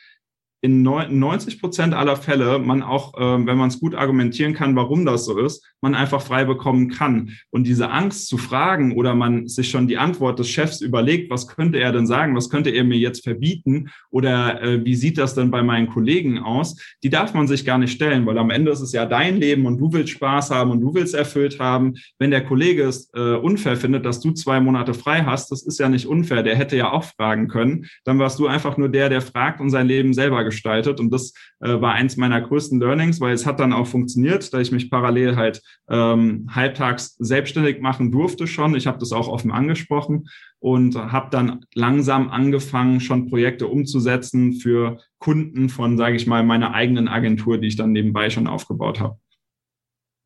in 0.62 0.83
90 0.83 1.61
Prozent 1.61 1.95
aller 1.95 2.16
Fälle 2.16 2.59
man 2.59 2.83
auch, 2.83 3.14
ähm, 3.19 3.47
wenn 3.47 3.59
man 3.59 3.69
es 3.69 3.79
gut 3.79 3.95
argumentieren 3.95 4.55
kann, 4.55 4.75
warum 4.75 5.05
das 5.05 5.25
so 5.25 5.38
ist, 5.38 5.64
man 5.81 5.95
einfach 5.95 6.23
frei 6.23 6.45
bekommen 6.45 6.88
kann. 6.88 7.31
Und 7.51 7.66
diese 7.66 7.90
Angst 7.90 8.29
zu 8.29 8.38
fragen 8.38 8.97
oder 8.97 9.14
man 9.14 9.47
sich 9.47 9.71
schon 9.71 9.87
die 9.87 9.99
Antwort 9.99 10.38
des 10.38 10.49
Chefs 10.49 10.81
überlegt, 10.81 11.31
was 11.31 11.47
könnte 11.47 11.79
er 11.79 11.92
denn 11.92 12.07
sagen, 12.07 12.35
was 12.35 12.49
könnte 12.49 12.71
er 12.71 12.85
mir 12.85 12.99
jetzt 12.99 13.23
verbieten 13.23 13.90
oder 14.11 14.62
äh, 14.62 14.85
wie 14.85 14.95
sieht 14.95 15.19
das 15.19 15.35
denn 15.35 15.51
bei 15.51 15.62
meinen 15.62 15.88
Kollegen 15.88 16.38
aus, 16.38 16.77
die 17.03 17.11
darf 17.11 17.35
man 17.35 17.47
sich 17.47 17.64
gar 17.64 17.79
nicht 17.79 17.92
stellen, 17.92 18.27
weil 18.27 18.38
am 18.38 18.51
Ende 18.51 18.71
ist 18.71 18.81
es 18.81 18.92
ja 18.92 19.05
dein 19.07 19.37
Leben 19.37 19.66
und 19.66 19.79
du 19.79 19.92
willst 19.92 20.11
Spaß 20.11 20.51
haben 20.51 20.71
und 20.71 20.81
du 20.81 20.95
willst 20.95 21.14
erfüllt 21.14 21.61
haben. 21.61 21.95
Wenn 22.19 22.31
der 22.31 22.45
Kollege 22.45 22.85
es 22.85 23.11
äh, 23.14 23.37
unfair 23.37 23.77
findet, 23.77 24.07
dass 24.07 24.21
du 24.21 24.33
zwei 24.33 24.61
Monate 24.61 24.95
frei 24.95 25.23
hast, 25.23 25.53
das 25.53 25.62
ist 25.62 25.79
ja 25.79 25.88
nicht 25.88 26.07
unfair, 26.07 26.42
der 26.42 26.57
hätte 26.57 26.77
ja 26.77 26.90
auch 26.90 27.05
fragen 27.05 27.49
können, 27.49 27.87
dann 28.05 28.19
warst 28.19 28.38
du 28.38 28.47
einfach 28.47 28.77
nur 28.77 28.88
der, 28.88 29.09
der 29.11 29.21
fragt 29.21 29.61
und 29.61 29.71
sein 29.71 29.87
Leben 29.87 30.14
selber 30.14 30.42
gestaltet. 30.46 30.98
Und 30.98 31.11
das 31.11 31.35
äh, 31.61 31.80
war 31.80 31.92
eins 31.92 32.16
meiner 32.16 32.40
größten 32.40 32.80
Learnings, 32.80 33.20
weil 33.20 33.35
es 33.35 33.44
hat 33.44 33.61
dann 33.61 33.74
auch 33.74 33.87
funktioniert, 33.87 34.52
da 34.54 34.61
ich 34.61 34.72
mich 34.72 34.90
parallel 34.90 35.37
halt 35.37 35.61
ähm, 35.90 36.48
halbtags 36.50 37.16
selbstständig 37.18 37.80
machen 37.80 38.11
durfte 38.11 38.46
schon. 38.46 38.74
Ich 38.74 38.87
habe 38.87 38.98
das 38.98 39.12
auch 39.12 39.28
offen 39.28 39.52
angesprochen 39.52 40.28
und 40.59 40.96
habe 40.96 41.28
dann 41.30 41.66
langsam 41.74 42.30
angefangen, 42.30 43.00
schon 43.00 43.28
Projekte 43.28 43.66
umzusetzen 43.66 44.54
für 44.54 44.98
Kunden 45.18 45.68
von, 45.68 45.98
sage 45.98 46.16
ich 46.16 46.26
mal, 46.26 46.42
meiner 46.42 46.72
eigenen 46.72 47.09
Agentur, 47.09 47.59
die 47.59 47.68
ich 47.68 47.76
dann 47.76 47.92
nebenbei 47.92 48.30
schon 48.30 48.46
aufgebaut 48.46 49.00
habe. 49.00 49.18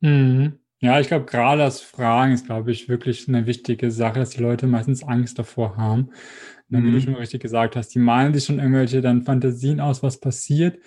Mhm. 0.01 0.61
Ja, 0.83 0.99
ich 0.99 1.09
glaube, 1.09 1.27
gerade 1.27 1.61
das 1.61 1.83
Fragen 1.83 2.33
ist, 2.33 2.47
glaube 2.47 2.71
ich, 2.71 2.89
wirklich 2.89 3.29
eine 3.29 3.45
wichtige 3.45 3.91
Sache, 3.91 4.19
dass 4.19 4.31
die 4.31 4.43
Leute 4.43 4.67
meistens 4.67 5.03
Angst 5.03 5.39
davor 5.39 5.77
haben. 5.77 6.09
Und 6.71 6.85
wie 6.85 6.91
du 6.91 6.97
mhm. 6.97 7.01
schon 7.01 7.15
richtig 7.17 7.43
gesagt 7.43 7.77
hast, 7.77 7.89
die 7.89 7.99
malen 7.99 8.33
sich 8.33 8.45
schon 8.45 8.59
irgendwelche 8.59 9.01
dann 9.01 9.23
Fantasien 9.23 9.81
aus, 9.81 10.03
was 10.03 10.21
passiert 10.21 10.79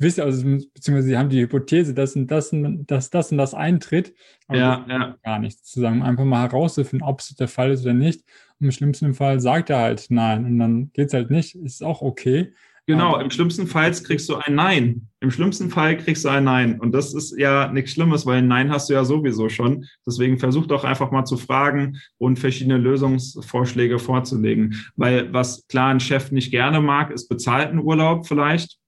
wissen, 0.00 0.22
also 0.22 0.42
beziehungsweise 0.44 1.08
sie 1.08 1.18
haben 1.18 1.28
die 1.28 1.42
Hypothese, 1.42 1.94
dass 1.94 2.16
und 2.16 2.26
das, 2.28 2.50
dass 2.86 3.10
das 3.10 3.30
und 3.30 3.38
das 3.38 3.54
eintritt, 3.54 4.14
aber 4.48 4.58
ja, 4.58 4.86
ja. 4.88 5.16
gar 5.22 5.38
nichts 5.38 5.64
zu 5.64 5.80
sagen. 5.80 6.02
Einfach 6.02 6.24
mal 6.24 6.48
herauszufinden, 6.48 7.06
ob 7.06 7.20
es 7.20 7.34
der 7.36 7.48
Fall 7.48 7.70
ist 7.70 7.82
oder 7.82 7.92
nicht. 7.92 8.24
Und 8.58 8.66
im 8.66 8.72
schlimmsten 8.72 9.14
Fall 9.14 9.40
sagt 9.40 9.70
er 9.70 9.78
halt 9.78 10.06
nein 10.08 10.44
und 10.46 10.58
dann 10.58 10.90
geht 10.92 11.08
es 11.08 11.14
halt 11.14 11.30
nicht, 11.30 11.54
ist 11.54 11.82
auch 11.82 12.00
okay. 12.00 12.52
Genau, 12.90 13.18
im 13.18 13.30
schlimmsten 13.30 13.66
Fall 13.66 13.92
kriegst 13.92 14.28
du 14.28 14.36
ein 14.36 14.54
Nein. 14.54 15.08
Im 15.20 15.30
schlimmsten 15.30 15.70
Fall 15.70 15.96
kriegst 15.96 16.24
du 16.24 16.28
ein 16.28 16.44
Nein. 16.44 16.80
Und 16.80 16.92
das 16.92 17.14
ist 17.14 17.38
ja 17.38 17.70
nichts 17.70 17.92
Schlimmes, 17.92 18.26
weil 18.26 18.38
ein 18.38 18.48
Nein 18.48 18.70
hast 18.70 18.88
du 18.88 18.94
ja 18.94 19.04
sowieso 19.04 19.48
schon. 19.48 19.84
Deswegen 20.06 20.38
versuch 20.38 20.66
doch 20.66 20.82
einfach 20.82 21.10
mal 21.10 21.24
zu 21.24 21.36
fragen 21.36 21.98
und 22.18 22.38
verschiedene 22.38 22.78
Lösungsvorschläge 22.78 23.98
vorzulegen. 23.98 24.76
Weil 24.96 25.32
was 25.32 25.66
klar 25.68 25.90
ein 25.90 26.00
Chef 26.00 26.32
nicht 26.32 26.50
gerne 26.50 26.80
mag, 26.80 27.10
ist 27.10 27.28
bezahlten 27.28 27.78
Urlaub 27.78 28.26
vielleicht. 28.26 28.80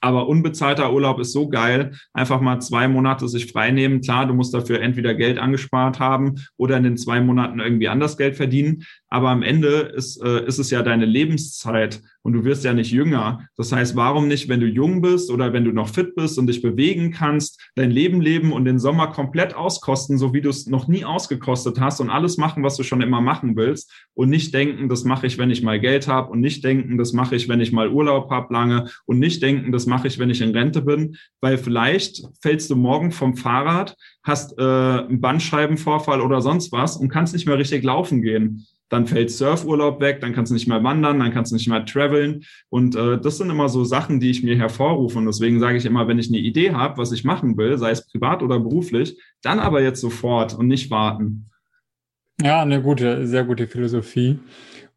Aber 0.00 0.28
unbezahlter 0.28 0.92
Urlaub 0.92 1.18
ist 1.18 1.32
so 1.32 1.48
geil. 1.48 1.92
Einfach 2.12 2.40
mal 2.40 2.60
zwei 2.60 2.86
Monate 2.86 3.28
sich 3.28 3.50
freinehmen. 3.50 4.00
Klar, 4.00 4.26
du 4.26 4.34
musst 4.34 4.54
dafür 4.54 4.80
entweder 4.80 5.14
Geld 5.14 5.38
angespart 5.38 5.98
haben 5.98 6.36
oder 6.56 6.76
in 6.76 6.84
den 6.84 6.96
zwei 6.96 7.20
Monaten 7.20 7.58
irgendwie 7.58 7.88
anders 7.88 8.16
Geld 8.16 8.36
verdienen. 8.36 8.84
Aber 9.08 9.30
am 9.30 9.42
Ende 9.42 9.68
ist, 9.68 10.22
äh, 10.22 10.46
ist 10.46 10.58
es 10.58 10.70
ja 10.70 10.82
deine 10.82 11.04
Lebenszeit. 11.04 12.00
Und 12.22 12.32
du 12.32 12.44
wirst 12.44 12.64
ja 12.64 12.72
nicht 12.72 12.90
jünger. 12.90 13.46
Das 13.56 13.72
heißt, 13.72 13.96
warum 13.96 14.28
nicht, 14.28 14.48
wenn 14.48 14.60
du 14.60 14.66
jung 14.66 15.00
bist 15.00 15.30
oder 15.30 15.52
wenn 15.52 15.64
du 15.64 15.72
noch 15.72 15.88
fit 15.88 16.14
bist 16.14 16.38
und 16.38 16.46
dich 16.46 16.62
bewegen 16.62 17.10
kannst, 17.10 17.60
dein 17.74 17.90
Leben 17.90 18.20
leben 18.20 18.52
und 18.52 18.64
den 18.64 18.78
Sommer 18.78 19.08
komplett 19.08 19.54
auskosten, 19.54 20.18
so 20.18 20.34
wie 20.34 20.40
du 20.40 20.50
es 20.50 20.66
noch 20.66 20.88
nie 20.88 21.04
ausgekostet 21.04 21.80
hast 21.80 22.00
und 22.00 22.10
alles 22.10 22.36
machen, 22.36 22.62
was 22.62 22.76
du 22.76 22.82
schon 22.82 23.00
immer 23.00 23.20
machen 23.20 23.56
willst 23.56 23.92
und 24.14 24.30
nicht 24.30 24.52
denken, 24.52 24.88
das 24.88 25.04
mache 25.04 25.26
ich, 25.26 25.38
wenn 25.38 25.50
ich 25.50 25.62
mal 25.62 25.80
Geld 25.80 26.08
habe 26.08 26.30
und 26.30 26.40
nicht 26.40 26.64
denken, 26.64 26.98
das 26.98 27.12
mache 27.12 27.36
ich, 27.36 27.48
wenn 27.48 27.60
ich 27.60 27.72
mal 27.72 27.90
Urlaub 27.90 28.30
habe 28.30 28.52
lange 28.52 28.90
und 29.06 29.18
nicht 29.18 29.42
denken, 29.42 29.72
das 29.72 29.86
mache 29.86 30.08
ich, 30.08 30.18
wenn 30.18 30.30
ich 30.30 30.40
in 30.40 30.50
Rente 30.50 30.82
bin, 30.82 31.16
weil 31.40 31.58
vielleicht 31.58 32.22
fällst 32.42 32.70
du 32.70 32.76
morgen 32.76 33.12
vom 33.12 33.36
Fahrrad, 33.36 33.96
hast 34.22 34.58
äh, 34.58 34.62
einen 34.62 35.20
Bandscheibenvorfall 35.20 36.20
oder 36.20 36.40
sonst 36.42 36.72
was 36.72 36.96
und 36.96 37.08
kannst 37.08 37.32
nicht 37.32 37.46
mehr 37.46 37.58
richtig 37.58 37.84
laufen 37.84 38.22
gehen 38.22 38.66
dann 38.88 39.06
fällt 39.06 39.30
Surfurlaub 39.30 40.00
weg, 40.00 40.20
dann 40.20 40.32
kannst 40.32 40.50
du 40.50 40.54
nicht 40.54 40.68
mehr 40.68 40.82
wandern, 40.82 41.18
dann 41.18 41.32
kannst 41.32 41.52
du 41.52 41.56
nicht 41.56 41.68
mehr 41.68 41.84
traveln. 41.84 42.44
Und 42.68 42.96
äh, 42.96 43.18
das 43.20 43.38
sind 43.38 43.50
immer 43.50 43.68
so 43.68 43.84
Sachen, 43.84 44.20
die 44.20 44.30
ich 44.30 44.42
mir 44.42 44.56
hervorrufe. 44.56 45.18
Und 45.18 45.26
deswegen 45.26 45.60
sage 45.60 45.76
ich 45.76 45.86
immer, 45.86 46.08
wenn 46.08 46.18
ich 46.18 46.28
eine 46.28 46.38
Idee 46.38 46.72
habe, 46.72 46.98
was 46.98 47.12
ich 47.12 47.24
machen 47.24 47.56
will, 47.56 47.76
sei 47.78 47.90
es 47.90 48.06
privat 48.06 48.42
oder 48.42 48.58
beruflich, 48.58 49.18
dann 49.42 49.58
aber 49.58 49.82
jetzt 49.82 50.00
sofort 50.00 50.54
und 50.54 50.68
nicht 50.68 50.90
warten. 50.90 51.50
Ja, 52.40 52.62
eine 52.62 52.82
gute, 52.82 53.26
sehr 53.26 53.44
gute 53.44 53.66
Philosophie. 53.66 54.38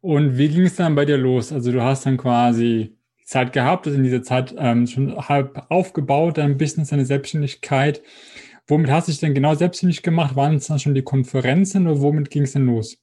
Und 0.00 0.38
wie 0.38 0.48
ging 0.48 0.62
es 0.62 0.76
dann 0.76 0.94
bei 0.94 1.04
dir 1.04 1.18
los? 1.18 1.52
Also 1.52 1.72
du 1.72 1.82
hast 1.82 2.06
dann 2.06 2.16
quasi 2.16 2.96
Zeit 3.24 3.52
gehabt, 3.52 3.86
also 3.86 3.96
in 3.96 4.04
dieser 4.04 4.22
Zeit 4.22 4.54
ähm, 4.58 4.86
schon 4.86 5.16
halb 5.16 5.66
aufgebaut, 5.68 6.38
dein 6.38 6.56
Business, 6.56 6.90
deine 6.90 7.06
Selbstständigkeit. 7.06 8.02
Womit 8.66 8.90
hast 8.90 9.08
du 9.08 9.12
dich 9.12 9.20
denn 9.20 9.34
genau 9.34 9.54
selbstständig 9.54 10.02
gemacht? 10.02 10.36
Waren 10.36 10.56
es 10.56 10.66
dann 10.66 10.78
schon 10.78 10.94
die 10.94 11.02
Konferenzen 11.02 11.86
oder 11.86 12.00
womit 12.00 12.30
ging 12.30 12.42
es 12.44 12.52
denn 12.52 12.66
los? 12.66 12.98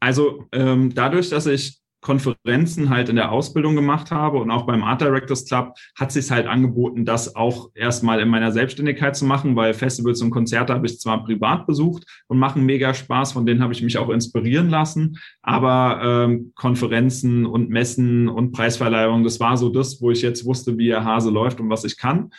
Also 0.00 0.46
ähm, 0.52 0.94
dadurch, 0.94 1.30
dass 1.30 1.46
ich 1.46 1.78
Konferenzen 2.00 2.90
halt 2.90 3.08
in 3.08 3.16
der 3.16 3.32
Ausbildung 3.32 3.74
gemacht 3.74 4.10
habe 4.12 4.38
und 4.38 4.50
auch 4.50 4.66
beim 4.66 4.84
Art 4.84 5.00
Directors 5.00 5.46
Club 5.46 5.74
hat 5.96 6.12
sich 6.12 6.30
halt 6.30 6.46
angeboten, 6.46 7.04
das 7.04 7.34
auch 7.34 7.70
erstmal 7.74 8.20
in 8.20 8.28
meiner 8.28 8.52
Selbstständigkeit 8.52 9.16
zu 9.16 9.24
machen, 9.24 9.56
weil 9.56 9.74
Festivals 9.74 10.22
und 10.22 10.30
Konzerte 10.30 10.74
habe 10.74 10.86
ich 10.86 11.00
zwar 11.00 11.24
privat 11.24 11.66
besucht 11.66 12.04
und 12.28 12.38
machen 12.38 12.64
mega 12.64 12.94
Spaß, 12.94 13.32
von 13.32 13.46
denen 13.46 13.62
habe 13.62 13.72
ich 13.72 13.82
mich 13.82 13.98
auch 13.98 14.10
inspirieren 14.10 14.70
lassen, 14.70 15.18
aber 15.42 16.00
ähm, 16.02 16.52
Konferenzen 16.54 17.44
und 17.46 17.68
Messen 17.68 18.28
und 18.28 18.52
Preisverleihungen, 18.52 19.24
das 19.24 19.40
war 19.40 19.56
so 19.56 19.68
das, 19.68 20.00
wo 20.00 20.12
ich 20.12 20.22
jetzt 20.22 20.44
wusste, 20.44 20.78
wie 20.78 20.86
der 20.86 21.04
Hase 21.04 21.30
läuft 21.30 21.58
und 21.58 21.68
was 21.68 21.84
ich 21.84 21.96
kann. 21.96 22.30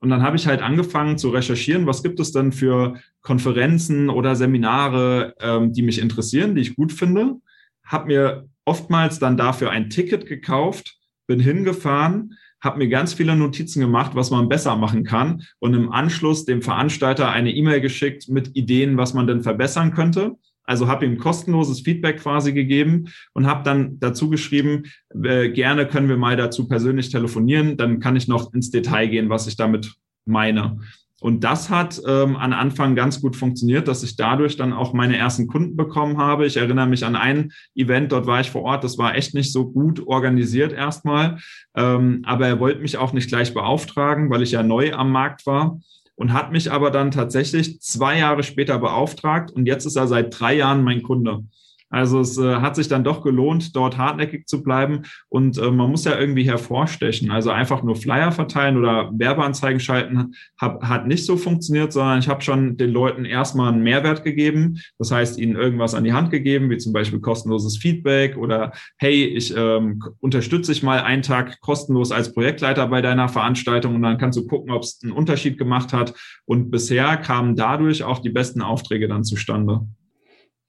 Und 0.00 0.10
dann 0.10 0.22
habe 0.22 0.36
ich 0.36 0.46
halt 0.46 0.62
angefangen 0.62 1.18
zu 1.18 1.30
recherchieren, 1.30 1.86
was 1.86 2.02
gibt 2.02 2.20
es 2.20 2.32
denn 2.32 2.52
für 2.52 3.00
Konferenzen 3.22 4.10
oder 4.10 4.36
Seminare, 4.36 5.34
ähm, 5.40 5.72
die 5.72 5.82
mich 5.82 6.00
interessieren, 6.00 6.54
die 6.54 6.60
ich 6.62 6.76
gut 6.76 6.92
finde. 6.92 7.36
Habe 7.84 8.06
mir 8.06 8.48
oftmals 8.64 9.18
dann 9.18 9.36
dafür 9.36 9.70
ein 9.70 9.90
Ticket 9.90 10.26
gekauft, 10.26 10.98
bin 11.26 11.40
hingefahren, 11.40 12.36
habe 12.60 12.78
mir 12.78 12.88
ganz 12.88 13.14
viele 13.14 13.36
Notizen 13.36 13.80
gemacht, 13.80 14.12
was 14.14 14.30
man 14.30 14.48
besser 14.48 14.76
machen 14.76 15.04
kann 15.04 15.42
und 15.58 15.74
im 15.74 15.92
Anschluss 15.92 16.44
dem 16.44 16.62
Veranstalter 16.62 17.30
eine 17.30 17.52
E-Mail 17.52 17.80
geschickt 17.80 18.28
mit 18.28 18.56
Ideen, 18.56 18.96
was 18.96 19.14
man 19.14 19.26
denn 19.26 19.42
verbessern 19.42 19.92
könnte. 19.92 20.36
Also 20.66 20.88
habe 20.88 21.06
ihm 21.06 21.18
kostenloses 21.18 21.80
Feedback 21.80 22.18
quasi 22.20 22.52
gegeben 22.52 23.06
und 23.32 23.46
habe 23.46 23.62
dann 23.62 23.98
dazu 24.00 24.28
geschrieben, 24.28 24.84
äh, 25.22 25.48
gerne 25.50 25.86
können 25.86 26.08
wir 26.08 26.16
mal 26.16 26.36
dazu 26.36 26.68
persönlich 26.68 27.10
telefonieren, 27.10 27.76
dann 27.76 28.00
kann 28.00 28.16
ich 28.16 28.28
noch 28.28 28.52
ins 28.52 28.70
Detail 28.70 29.06
gehen, 29.06 29.30
was 29.30 29.46
ich 29.46 29.56
damit 29.56 29.94
meine. 30.26 30.78
Und 31.20 31.44
das 31.44 31.70
hat 31.70 32.00
ähm, 32.06 32.36
an 32.36 32.52
Anfang 32.52 32.94
ganz 32.94 33.22
gut 33.22 33.36
funktioniert, 33.36 33.88
dass 33.88 34.02
ich 34.02 34.16
dadurch 34.16 34.56
dann 34.56 34.74
auch 34.74 34.92
meine 34.92 35.16
ersten 35.16 35.46
Kunden 35.46 35.74
bekommen 35.74 36.18
habe. 36.18 36.44
Ich 36.44 36.58
erinnere 36.58 36.86
mich 36.86 37.06
an 37.06 37.16
ein 37.16 37.52
Event, 37.74 38.12
dort 38.12 38.26
war 38.26 38.40
ich 38.40 38.50
vor 38.50 38.62
Ort, 38.62 38.84
das 38.84 38.98
war 38.98 39.14
echt 39.14 39.32
nicht 39.32 39.50
so 39.50 39.66
gut 39.66 40.06
organisiert 40.06 40.72
erstmal, 40.72 41.38
ähm, 41.74 42.20
aber 42.26 42.46
er 42.48 42.60
wollte 42.60 42.82
mich 42.82 42.98
auch 42.98 43.14
nicht 43.14 43.28
gleich 43.28 43.54
beauftragen, 43.54 44.28
weil 44.28 44.42
ich 44.42 44.52
ja 44.52 44.62
neu 44.62 44.92
am 44.92 45.10
Markt 45.10 45.46
war 45.46 45.80
und 46.16 46.32
hat 46.32 46.50
mich 46.50 46.72
aber 46.72 46.90
dann 46.90 47.10
tatsächlich 47.10 47.80
zwei 47.80 48.18
Jahre 48.18 48.42
später 48.42 48.78
beauftragt 48.78 49.52
und 49.52 49.66
jetzt 49.66 49.86
ist 49.86 49.96
er 49.96 50.08
seit 50.08 50.38
drei 50.38 50.54
Jahren 50.54 50.82
mein 50.82 51.02
Kunde. 51.02 51.44
Also 51.88 52.20
es 52.20 52.36
äh, 52.36 52.56
hat 52.56 52.74
sich 52.74 52.88
dann 52.88 53.04
doch 53.04 53.22
gelohnt, 53.22 53.76
dort 53.76 53.96
hartnäckig 53.96 54.46
zu 54.46 54.62
bleiben 54.62 55.02
und 55.28 55.56
äh, 55.56 55.70
man 55.70 55.90
muss 55.90 56.04
ja 56.04 56.18
irgendwie 56.18 56.42
hervorstechen. 56.42 57.30
Also 57.30 57.50
einfach 57.50 57.84
nur 57.84 57.94
Flyer 57.94 58.32
verteilen 58.32 58.76
oder 58.76 59.10
Werbeanzeigen 59.16 59.78
schalten 59.78 60.32
hab, 60.60 60.82
hat 60.82 61.06
nicht 61.06 61.24
so 61.24 61.36
funktioniert, 61.36 61.92
sondern 61.92 62.18
ich 62.18 62.28
habe 62.28 62.42
schon 62.42 62.76
den 62.76 62.90
Leuten 62.90 63.24
erstmal 63.24 63.72
einen 63.72 63.82
Mehrwert 63.82 64.24
gegeben. 64.24 64.80
Das 64.98 65.12
heißt, 65.12 65.38
ihnen 65.38 65.54
irgendwas 65.54 65.94
an 65.94 66.02
die 66.02 66.12
Hand 66.12 66.30
gegeben, 66.30 66.70
wie 66.70 66.78
zum 66.78 66.92
Beispiel 66.92 67.20
kostenloses 67.20 67.78
Feedback 67.78 68.36
oder 68.36 68.72
hey, 68.98 69.24
ich 69.24 69.54
ähm, 69.56 70.02
unterstütze 70.18 70.72
dich 70.72 70.82
mal 70.82 71.00
einen 71.00 71.22
Tag 71.22 71.60
kostenlos 71.60 72.10
als 72.10 72.32
Projektleiter 72.32 72.88
bei 72.88 73.00
deiner 73.00 73.28
Veranstaltung 73.28 73.94
und 73.94 74.02
dann 74.02 74.18
kannst 74.18 74.38
du 74.38 74.46
gucken, 74.46 74.72
ob 74.72 74.82
es 74.82 74.98
einen 75.04 75.12
Unterschied 75.12 75.56
gemacht 75.56 75.92
hat. 75.92 76.14
Und 76.46 76.70
bisher 76.70 77.16
kamen 77.16 77.54
dadurch 77.54 78.02
auch 78.02 78.18
die 78.18 78.30
besten 78.30 78.60
Aufträge 78.60 79.06
dann 79.06 79.22
zustande. 79.22 79.86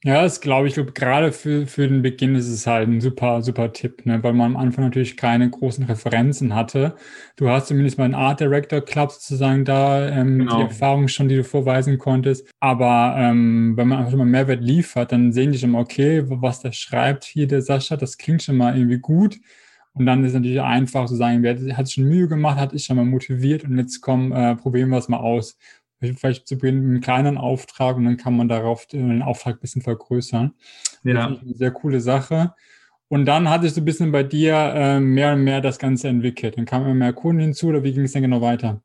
Ja, 0.04 0.22
das 0.22 0.42
glaube 0.42 0.68
ich, 0.68 0.76
glaube, 0.76 0.92
gerade 0.92 1.32
für, 1.32 1.66
für 1.66 1.88
den 1.88 2.04
Beginn 2.04 2.36
ist 2.36 2.48
es 2.48 2.68
halt 2.68 2.88
ein 2.88 3.02
super, 3.02 3.42
super 3.42 3.74
Tipp, 3.74 4.06
ne? 4.06 4.22
weil 4.22 4.34
man 4.34 4.56
am 4.56 4.58
Anfang 4.58 4.86
natürlich 4.86 5.18
keine 5.18 5.50
großen 5.50 5.86
Referenzen 5.86 6.54
hatte. 6.54 6.96
Du 7.36 7.50
hast 7.50 7.68
zumindest 7.68 7.98
mal 7.98 8.06
einen 8.06 8.14
Art 8.14 8.40
Director 8.40 8.80
Club 8.82 9.12
sozusagen 9.12 9.66
da, 9.66 10.08
ähm, 10.08 10.40
genau. 10.40 10.58
die 10.58 10.64
Erfahrung 10.64 11.08
schon, 11.08 11.30
die 11.30 11.36
du 11.36 11.44
vorweisen 11.44 11.98
konntest. 11.98 12.48
Aber 12.60 13.16
ähm, 13.18 13.76
wenn 13.76 13.88
man 13.88 13.98
einfach 13.98 14.12
schon 14.12 14.20
mal 14.20 14.26
Mehrwert 14.26 14.62
liefert, 14.62 15.12
dann 15.12 15.32
sehen 15.34 15.52
die 15.52 15.58
schon 15.58 15.72
mal, 15.72 15.82
okay, 15.82 16.24
was 16.28 16.60
der 16.62 16.74
schreibt 16.74 17.24
hier, 17.24 17.48
der 17.48 17.64
Sascha, 17.64 17.98
das 17.98 18.20
klingt 18.20 18.44
schon 18.44 18.58
mal 18.58 18.78
irgendwie 18.78 19.00
gut. 19.00 19.40
Und 19.94 20.06
dann 20.06 20.24
ist 20.24 20.34
natürlich 20.34 20.62
einfach 20.62 21.08
zu 21.08 21.16
sagen, 21.16 21.42
wer 21.42 21.58
hat 21.76 21.92
schon 21.92 22.04
Mühe 22.04 22.28
gemacht, 22.28 22.60
hat 22.60 22.72
sich 22.72 22.86
schon 22.86 22.98
mal 22.98 23.06
motiviert 23.06 23.64
und 23.64 23.80
jetzt 23.80 24.00
komm, 24.02 24.32
äh, 24.32 24.56
probieren 24.56 24.90
wir 24.90 25.00
es 25.00 25.10
mal 25.10 25.18
aus 25.18 25.58
vielleicht 26.00 26.48
zu 26.48 26.58
Beginn 26.58 26.78
einen 26.78 27.02
kleinen 27.02 27.38
Auftrag 27.38 27.98
und 27.98 28.06
dann 28.06 28.18
kann 28.18 28.36
man 28.36 28.48
darauf 28.48 28.86
den 28.86 29.22
Auftrag 29.22 29.56
ein 29.56 29.60
bisschen 29.60 29.82
vergrößern. 29.82 30.54
Ja. 31.04 31.30
Das 31.30 31.38
ist 31.38 31.44
eine 31.44 31.56
sehr 31.56 31.72
coole 31.72 32.02
Sache. 32.02 32.54
Und 33.10 33.26
dann 33.26 33.50
hattest 33.50 33.78
du 33.78 33.82
ein 33.82 33.86
bisschen 33.86 34.12
bei 34.12 34.24
dir 34.24 34.54
äh, 34.54 35.00
mehr 35.00 35.34
und 35.34 35.44
mehr 35.44 35.62
das 35.62 35.80
Ganze 35.80 36.10
entwickelt. 36.10 36.58
Dann 36.58 36.66
kamen 36.66 36.86
immer 36.86 36.96
mehr 36.96 37.14
Kunden 37.14 37.42
hinzu 37.42 37.68
oder 37.68 37.84
wie 37.84 37.94
ging 37.94 38.04
es 38.04 38.12
denn 38.12 38.24
genau 38.24 38.42
weiter? 38.42 38.82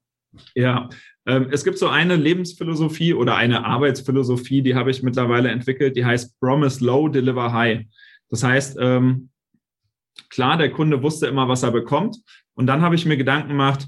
Ja, 0.54 0.88
ähm, 1.26 1.48
es 1.50 1.64
gibt 1.64 1.78
so 1.78 1.88
eine 1.88 2.16
Lebensphilosophie 2.16 3.14
oder 3.14 3.36
eine 3.36 3.64
Arbeitsphilosophie, 3.64 4.62
die 4.62 4.74
habe 4.74 4.90
ich 4.90 5.02
mittlerweile 5.02 5.50
entwickelt, 5.50 5.96
die 5.96 6.04
heißt 6.04 6.38
Promise 6.40 6.84
Low, 6.84 7.08
Deliver 7.08 7.52
High. 7.52 7.86
Das 8.30 8.42
heißt, 8.42 8.78
ähm, 8.80 9.30
klar, 10.30 10.56
der 10.56 10.70
Kunde 10.70 11.02
wusste 11.02 11.26
immer, 11.26 11.48
was 11.48 11.62
er 11.62 11.70
bekommt. 11.70 12.16
Und 12.54 12.66
dann 12.66 12.80
habe 12.80 12.94
ich 12.94 13.06
mir 13.06 13.16
Gedanken 13.16 13.48
gemacht, 13.48 13.86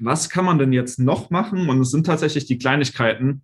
was 0.00 0.30
kann 0.30 0.44
man 0.44 0.58
denn 0.58 0.72
jetzt 0.72 0.98
noch 0.98 1.30
machen? 1.30 1.68
Und 1.68 1.80
es 1.80 1.90
sind 1.90 2.06
tatsächlich 2.06 2.46
die 2.46 2.58
Kleinigkeiten, 2.58 3.42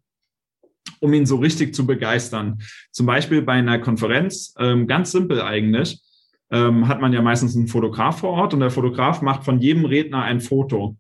um 1.01 1.13
ihn 1.13 1.27
so 1.27 1.37
richtig 1.37 1.75
zu 1.75 1.87
begeistern. 1.87 2.59
Zum 2.91 3.07
Beispiel 3.07 3.43
bei 3.43 3.55
einer 3.55 3.79
Konferenz, 3.79 4.55
ähm, 4.59 4.87
ganz 4.87 5.13
simpel 5.13 5.43
eigentlich, 5.43 6.01
ähm, 6.51 6.89
hat 6.89 7.01
man 7.01 7.13
ja 7.13 7.23
meistens 7.23 7.57
einen 7.57 7.69
Fotograf 7.69 8.21
vor 8.21 8.31
Ort 8.31 8.55
und 8.55 8.61
der 8.61 8.71
Fotograf 8.71 9.23
macht 9.23 9.45
von 9.45 9.61
jedem 9.61 9.85
Redner 9.85 10.23
ein 10.23 10.41
Foto. 10.41 10.97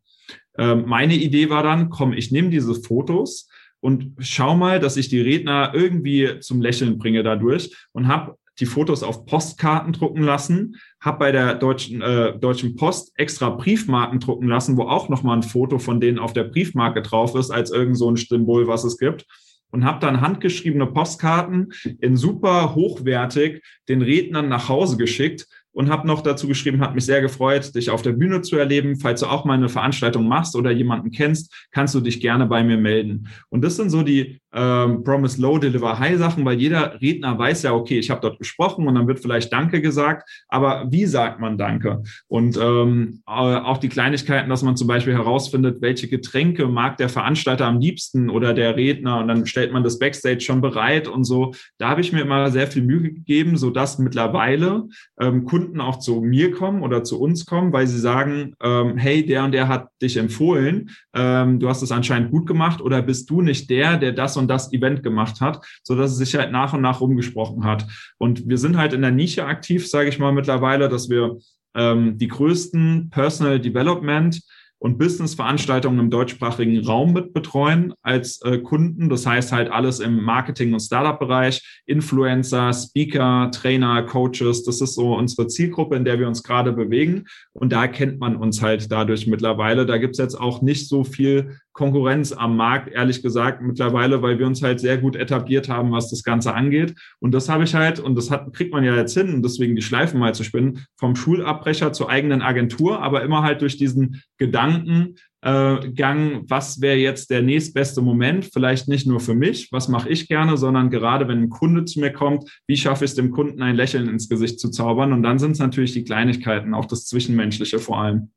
Ähm, 0.58 0.84
meine 0.86 1.14
Idee 1.14 1.50
war 1.50 1.62
dann, 1.62 1.90
komm, 1.90 2.12
ich 2.12 2.32
nehme 2.32 2.50
diese 2.50 2.74
Fotos 2.74 3.48
und 3.80 4.14
schau 4.18 4.56
mal, 4.56 4.80
dass 4.80 4.96
ich 4.96 5.08
die 5.08 5.20
Redner 5.20 5.72
irgendwie 5.74 6.40
zum 6.40 6.60
Lächeln 6.60 6.98
bringe 6.98 7.22
dadurch 7.22 7.76
und 7.92 8.08
habe 8.08 8.36
die 8.60 8.66
Fotos 8.66 9.02
auf 9.02 9.26
Postkarten 9.26 9.92
drucken 9.92 10.22
lassen, 10.22 10.76
habe 11.00 11.18
bei 11.18 11.32
der 11.32 11.54
Deutschen, 11.54 12.02
äh, 12.02 12.38
Deutschen 12.38 12.76
Post 12.76 13.12
extra 13.16 13.50
Briefmarken 13.50 14.20
drucken 14.20 14.48
lassen, 14.48 14.76
wo 14.76 14.82
auch 14.82 15.08
nochmal 15.08 15.36
ein 15.36 15.42
Foto 15.42 15.78
von 15.78 16.00
denen 16.00 16.18
auf 16.18 16.32
der 16.32 16.44
Briefmarke 16.44 17.02
drauf 17.02 17.34
ist, 17.34 17.50
als 17.50 17.70
irgend 17.70 17.98
so 17.98 18.10
ein 18.10 18.16
Symbol, 18.16 18.68
was 18.68 18.84
es 18.84 18.98
gibt. 18.98 19.26
Und 19.70 19.84
habe 19.84 19.98
dann 19.98 20.20
handgeschriebene 20.20 20.86
Postkarten 20.86 21.72
in 22.00 22.16
super 22.16 22.76
hochwertig 22.76 23.60
den 23.88 24.02
Rednern 24.02 24.48
nach 24.48 24.68
Hause 24.68 24.96
geschickt, 24.96 25.48
und 25.74 25.90
habe 25.90 26.06
noch 26.06 26.22
dazu 26.22 26.46
geschrieben, 26.46 26.80
hat 26.80 26.94
mich 26.94 27.04
sehr 27.04 27.20
gefreut, 27.20 27.74
dich 27.74 27.90
auf 27.90 28.00
der 28.00 28.12
Bühne 28.12 28.40
zu 28.42 28.56
erleben. 28.56 28.96
Falls 28.96 29.20
du 29.20 29.26
auch 29.26 29.44
mal 29.44 29.54
eine 29.54 29.68
Veranstaltung 29.68 30.26
machst 30.26 30.56
oder 30.56 30.70
jemanden 30.70 31.10
kennst, 31.10 31.66
kannst 31.72 31.94
du 31.94 32.00
dich 32.00 32.20
gerne 32.20 32.46
bei 32.46 32.62
mir 32.62 32.78
melden. 32.78 33.28
Und 33.50 33.62
das 33.62 33.76
sind 33.76 33.90
so 33.90 34.02
die 34.02 34.40
ähm, 34.54 35.02
Promise 35.04 35.40
Low, 35.40 35.58
Deliver 35.58 35.98
High 35.98 36.18
Sachen, 36.18 36.44
weil 36.44 36.60
jeder 36.60 37.00
Redner 37.00 37.38
weiß 37.38 37.62
ja, 37.62 37.72
okay, 37.72 37.98
ich 37.98 38.10
habe 38.10 38.20
dort 38.20 38.38
gesprochen 38.38 38.86
und 38.86 38.94
dann 38.94 39.08
wird 39.08 39.20
vielleicht 39.20 39.52
Danke 39.52 39.80
gesagt, 39.80 40.28
aber 40.48 40.86
wie 40.90 41.06
sagt 41.06 41.40
man 41.40 41.58
Danke? 41.58 42.02
Und 42.28 42.56
ähm, 42.56 43.20
auch 43.26 43.78
die 43.78 43.88
Kleinigkeiten, 43.88 44.48
dass 44.48 44.62
man 44.62 44.76
zum 44.76 44.86
Beispiel 44.86 45.14
herausfindet, 45.14 45.82
welche 45.82 46.08
Getränke 46.08 46.68
mag 46.68 46.96
der 46.96 47.08
Veranstalter 47.08 47.66
am 47.66 47.80
liebsten 47.80 48.30
oder 48.30 48.54
der 48.54 48.76
Redner 48.76 49.18
und 49.18 49.28
dann 49.28 49.46
stellt 49.46 49.72
man 49.72 49.82
das 49.82 49.98
Backstage 49.98 50.40
schon 50.40 50.60
bereit 50.60 51.08
und 51.08 51.24
so. 51.24 51.54
Da 51.78 51.88
habe 51.88 52.00
ich 52.00 52.12
mir 52.12 52.20
immer 52.20 52.50
sehr 52.50 52.66
viel 52.66 52.82
Mühe 52.82 53.12
gegeben, 53.12 53.56
sodass 53.56 53.98
mittlerweile 53.98 54.84
ähm, 55.20 55.44
Kunden 55.44 55.80
auch 55.80 55.98
zu 55.98 56.20
mir 56.20 56.52
kommen 56.52 56.82
oder 56.82 57.02
zu 57.02 57.20
uns 57.20 57.46
kommen, 57.46 57.72
weil 57.72 57.86
sie 57.86 57.98
sagen, 57.98 58.54
ähm, 58.62 58.96
hey, 58.96 59.24
der 59.26 59.44
und 59.44 59.52
der 59.52 59.68
hat 59.68 59.88
dich 60.00 60.16
empfohlen, 60.16 60.90
ähm, 61.14 61.58
du 61.58 61.68
hast 61.68 61.82
es 61.82 61.92
anscheinend 61.92 62.30
gut 62.30 62.46
gemacht 62.46 62.80
oder 62.80 63.02
bist 63.02 63.28
du 63.30 63.40
nicht 63.42 63.70
der, 63.70 63.96
der 63.96 64.12
das 64.12 64.36
und 64.36 64.43
und 64.44 64.48
das 64.48 64.72
Event 64.72 65.02
gemacht 65.02 65.40
hat, 65.40 65.64
so 65.82 65.96
dass 65.96 66.12
es 66.12 66.18
sich 66.18 66.34
halt 66.34 66.52
nach 66.52 66.74
und 66.74 66.82
nach 66.82 67.00
rumgesprochen 67.00 67.64
hat. 67.64 67.86
Und 68.18 68.48
wir 68.48 68.58
sind 68.58 68.76
halt 68.76 68.92
in 68.92 69.02
der 69.02 69.10
Nische 69.10 69.46
aktiv, 69.46 69.88
sage 69.88 70.10
ich 70.10 70.18
mal 70.18 70.32
mittlerweile, 70.32 70.88
dass 70.88 71.08
wir 71.08 71.38
ähm, 71.74 72.18
die 72.18 72.28
größten 72.28 73.10
Personal 73.10 73.58
Development 73.58 74.40
und 74.78 74.98
Business-Veranstaltungen 74.98 75.98
im 75.98 76.10
deutschsprachigen 76.10 76.84
Raum 76.84 77.14
mit 77.14 77.32
betreuen 77.32 77.94
als 78.02 78.42
äh, 78.42 78.58
Kunden. 78.58 79.08
Das 79.08 79.24
heißt 79.24 79.50
halt 79.50 79.70
alles 79.70 79.98
im 79.98 80.22
Marketing- 80.22 80.74
und 80.74 80.80
Startup-Bereich, 80.80 81.82
Influencer, 81.86 82.70
Speaker, 82.74 83.50
Trainer, 83.50 84.02
Coaches. 84.02 84.62
Das 84.62 84.82
ist 84.82 84.94
so 84.94 85.16
unsere 85.16 85.48
Zielgruppe, 85.48 85.96
in 85.96 86.04
der 86.04 86.18
wir 86.18 86.28
uns 86.28 86.42
gerade 86.42 86.72
bewegen. 86.72 87.24
Und 87.54 87.72
da 87.72 87.86
kennt 87.86 88.20
man 88.20 88.36
uns 88.36 88.60
halt 88.60 88.92
dadurch 88.92 89.26
mittlerweile. 89.26 89.86
Da 89.86 89.96
gibt's 89.96 90.18
jetzt 90.18 90.38
auch 90.38 90.60
nicht 90.60 90.86
so 90.86 91.02
viel 91.02 91.56
Konkurrenz 91.74 92.32
am 92.32 92.56
Markt, 92.56 92.88
ehrlich 92.88 93.20
gesagt, 93.20 93.60
mittlerweile, 93.60 94.22
weil 94.22 94.38
wir 94.38 94.46
uns 94.46 94.62
halt 94.62 94.78
sehr 94.78 94.96
gut 94.96 95.16
etabliert 95.16 95.68
haben, 95.68 95.90
was 95.90 96.08
das 96.08 96.22
Ganze 96.22 96.54
angeht. 96.54 96.94
Und 97.18 97.32
das 97.34 97.48
habe 97.48 97.64
ich 97.64 97.74
halt, 97.74 97.98
und 97.98 98.14
das 98.14 98.30
hat, 98.30 98.52
kriegt 98.54 98.72
man 98.72 98.84
ja 98.84 98.94
jetzt 98.96 99.14
hin, 99.14 99.34
und 99.34 99.42
deswegen 99.42 99.74
die 99.74 99.82
Schleifen 99.82 100.20
mal 100.20 100.34
zu 100.34 100.44
spinnen, 100.44 100.86
vom 100.96 101.16
Schulabbrecher 101.16 101.92
zur 101.92 102.08
eigenen 102.08 102.42
Agentur, 102.42 103.02
aber 103.02 103.24
immer 103.24 103.42
halt 103.42 103.60
durch 103.60 103.76
diesen 103.76 104.22
Gedankengang, 104.38 105.16
äh, 105.42 106.42
was 106.48 106.80
wäre 106.80 106.96
jetzt 106.96 107.30
der 107.30 107.42
nächstbeste 107.42 108.02
Moment, 108.02 108.50
vielleicht 108.52 108.86
nicht 108.86 109.08
nur 109.08 109.18
für 109.18 109.34
mich, 109.34 109.72
was 109.72 109.88
mache 109.88 110.08
ich 110.08 110.28
gerne, 110.28 110.56
sondern 110.56 110.90
gerade 110.90 111.26
wenn 111.26 111.42
ein 111.42 111.50
Kunde 111.50 111.84
zu 111.86 111.98
mir 111.98 112.12
kommt, 112.12 112.48
wie 112.68 112.76
schaffe 112.76 113.04
ich 113.04 113.10
es 113.10 113.16
dem 113.16 113.32
Kunden 113.32 113.62
ein 113.62 113.74
Lächeln 113.74 114.08
ins 114.08 114.28
Gesicht 114.28 114.60
zu 114.60 114.70
zaubern? 114.70 115.12
Und 115.12 115.24
dann 115.24 115.40
sind 115.40 115.50
es 115.52 115.58
natürlich 115.58 115.92
die 115.92 116.04
Kleinigkeiten, 116.04 116.72
auch 116.72 116.86
das 116.86 117.06
Zwischenmenschliche 117.06 117.80
vor 117.80 118.00
allem. 118.00 118.30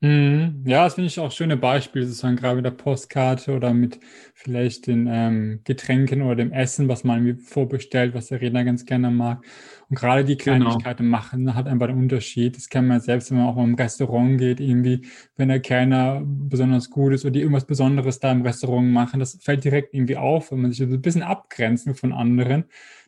Mhm. 0.00 0.62
Ja, 0.66 0.84
das 0.84 0.94
finde 0.94 1.06
ich 1.06 1.18
auch 1.18 1.32
schöne 1.32 1.56
Beispiele, 1.56 2.04
sozusagen 2.04 2.36
gerade 2.36 2.56
mit 2.56 2.66
der 2.66 2.70
Postkarte 2.70 3.56
oder 3.56 3.72
mit 3.72 3.98
vielleicht 4.34 4.88
den 4.88 5.08
ähm, 5.10 5.60
Getränken 5.64 6.20
oder 6.20 6.36
dem 6.36 6.52
Essen, 6.52 6.86
was 6.86 7.02
man 7.02 7.26
irgendwie 7.26 7.42
vorbestellt, 7.42 8.12
was 8.14 8.26
der 8.26 8.42
Redner 8.42 8.64
ganz 8.64 8.84
gerne 8.84 9.10
mag. 9.10 9.42
Und 9.88 9.96
gerade 9.96 10.24
die 10.24 10.36
genau. 10.36 10.66
Kleinigkeiten 10.66 11.04
genau. 11.04 11.16
machen 11.16 11.54
hat 11.54 11.66
einfach 11.66 11.88
einen 11.88 11.98
Unterschied. 11.98 12.56
Das 12.56 12.68
kann 12.68 12.86
man 12.86 13.00
selbst, 13.00 13.30
wenn 13.30 13.38
man 13.38 13.46
auch 13.46 13.56
mal 13.56 13.64
im 13.64 13.74
Restaurant 13.74 14.36
geht, 14.38 14.60
irgendwie, 14.60 15.00
wenn 15.36 15.48
der 15.48 15.60
Kellner 15.60 16.22
besonders 16.24 16.90
gut 16.90 17.14
ist 17.14 17.24
oder 17.24 17.32
die 17.32 17.40
irgendwas 17.40 17.66
Besonderes 17.66 18.20
da 18.20 18.32
im 18.32 18.42
Restaurant 18.42 18.92
machen, 18.92 19.18
das 19.18 19.38
fällt 19.40 19.64
direkt 19.64 19.94
irgendwie 19.94 20.18
auf, 20.18 20.52
wenn 20.52 20.60
man 20.60 20.72
sich 20.72 20.82
ein 20.82 21.00
bisschen 21.00 21.22
abgrenzen 21.22 21.94
von 21.94 22.12
anderen 22.12 22.66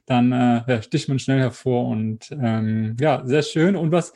dann 0.09 0.33
äh, 0.33 0.83
sticht 0.83 1.09
man 1.09 1.19
schnell 1.19 1.39
hervor 1.39 1.89
und 1.89 2.31
ähm, 2.31 2.97
ja, 3.01 3.25
sehr 3.27 3.43
schön. 3.43 3.77
Und 3.77 3.93
was, 3.93 4.13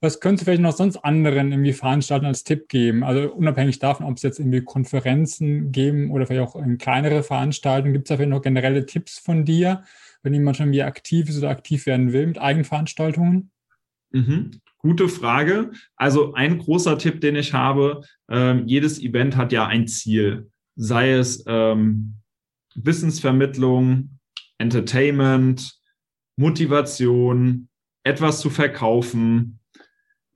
was 0.00 0.20
könntest 0.20 0.42
du 0.42 0.44
vielleicht 0.44 0.62
noch 0.62 0.76
sonst 0.76 0.98
anderen 0.98 1.52
irgendwie 1.52 1.72
veranstalten 1.72 2.26
als 2.26 2.44
Tipp 2.44 2.68
geben? 2.68 3.04
Also 3.04 3.32
unabhängig 3.32 3.78
davon, 3.78 4.06
ob 4.06 4.16
es 4.16 4.22
jetzt 4.22 4.38
irgendwie 4.38 4.62
Konferenzen 4.62 5.72
geben 5.72 6.10
oder 6.10 6.26
vielleicht 6.26 6.48
auch 6.48 6.56
in 6.56 6.78
kleinere 6.78 7.22
Veranstaltungen, 7.22 7.92
gibt 7.92 8.06
es 8.06 8.08
da 8.08 8.16
vielleicht 8.16 8.30
noch 8.30 8.42
generelle 8.42 8.86
Tipps 8.86 9.18
von 9.18 9.44
dir, 9.44 9.84
wenn 10.22 10.34
jemand 10.34 10.56
schon 10.56 10.66
irgendwie 10.66 10.82
aktiv 10.82 11.28
ist 11.28 11.38
oder 11.38 11.50
aktiv 11.50 11.86
werden 11.86 12.12
will 12.12 12.26
mit 12.26 12.38
Eigenveranstaltungen? 12.38 13.50
Mhm. 14.12 14.52
Gute 14.78 15.08
Frage. 15.08 15.72
Also 15.96 16.34
ein 16.34 16.58
großer 16.58 16.98
Tipp, 16.98 17.20
den 17.20 17.36
ich 17.36 17.52
habe, 17.52 18.02
ähm, 18.28 18.66
jedes 18.66 19.00
Event 19.00 19.36
hat 19.36 19.52
ja 19.52 19.66
ein 19.66 19.86
Ziel, 19.86 20.50
sei 20.76 21.12
es 21.12 21.44
ähm, 21.46 22.16
Wissensvermittlung, 22.74 24.18
Entertainment, 24.62 25.74
Motivation, 26.36 27.68
etwas 28.04 28.40
zu 28.40 28.48
verkaufen, 28.48 29.58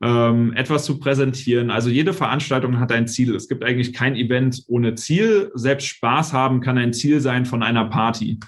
ähm, 0.03 0.53
etwas 0.55 0.85
zu 0.85 0.99
präsentieren. 0.99 1.71
Also 1.71 1.89
jede 1.89 2.13
Veranstaltung 2.13 2.79
hat 2.79 2.93
ein 2.93 3.09
Ziel. 3.09 3.35
Es 3.35 3.49
gibt 3.49 3.65
eigentlich 3.65 3.93
kein 3.93 4.15
Event 4.15 4.65
ohne 4.69 4.95
Ziel. 4.95 5.51
Selbst 5.55 5.87
Spaß 5.87 6.33
haben 6.33 6.61
kann 6.61 6.77
ein 6.77 6.93
Ziel 6.93 7.21
sein 7.21 7.47
von 7.47 7.63
einer 7.63 7.87
Party. 7.87 8.39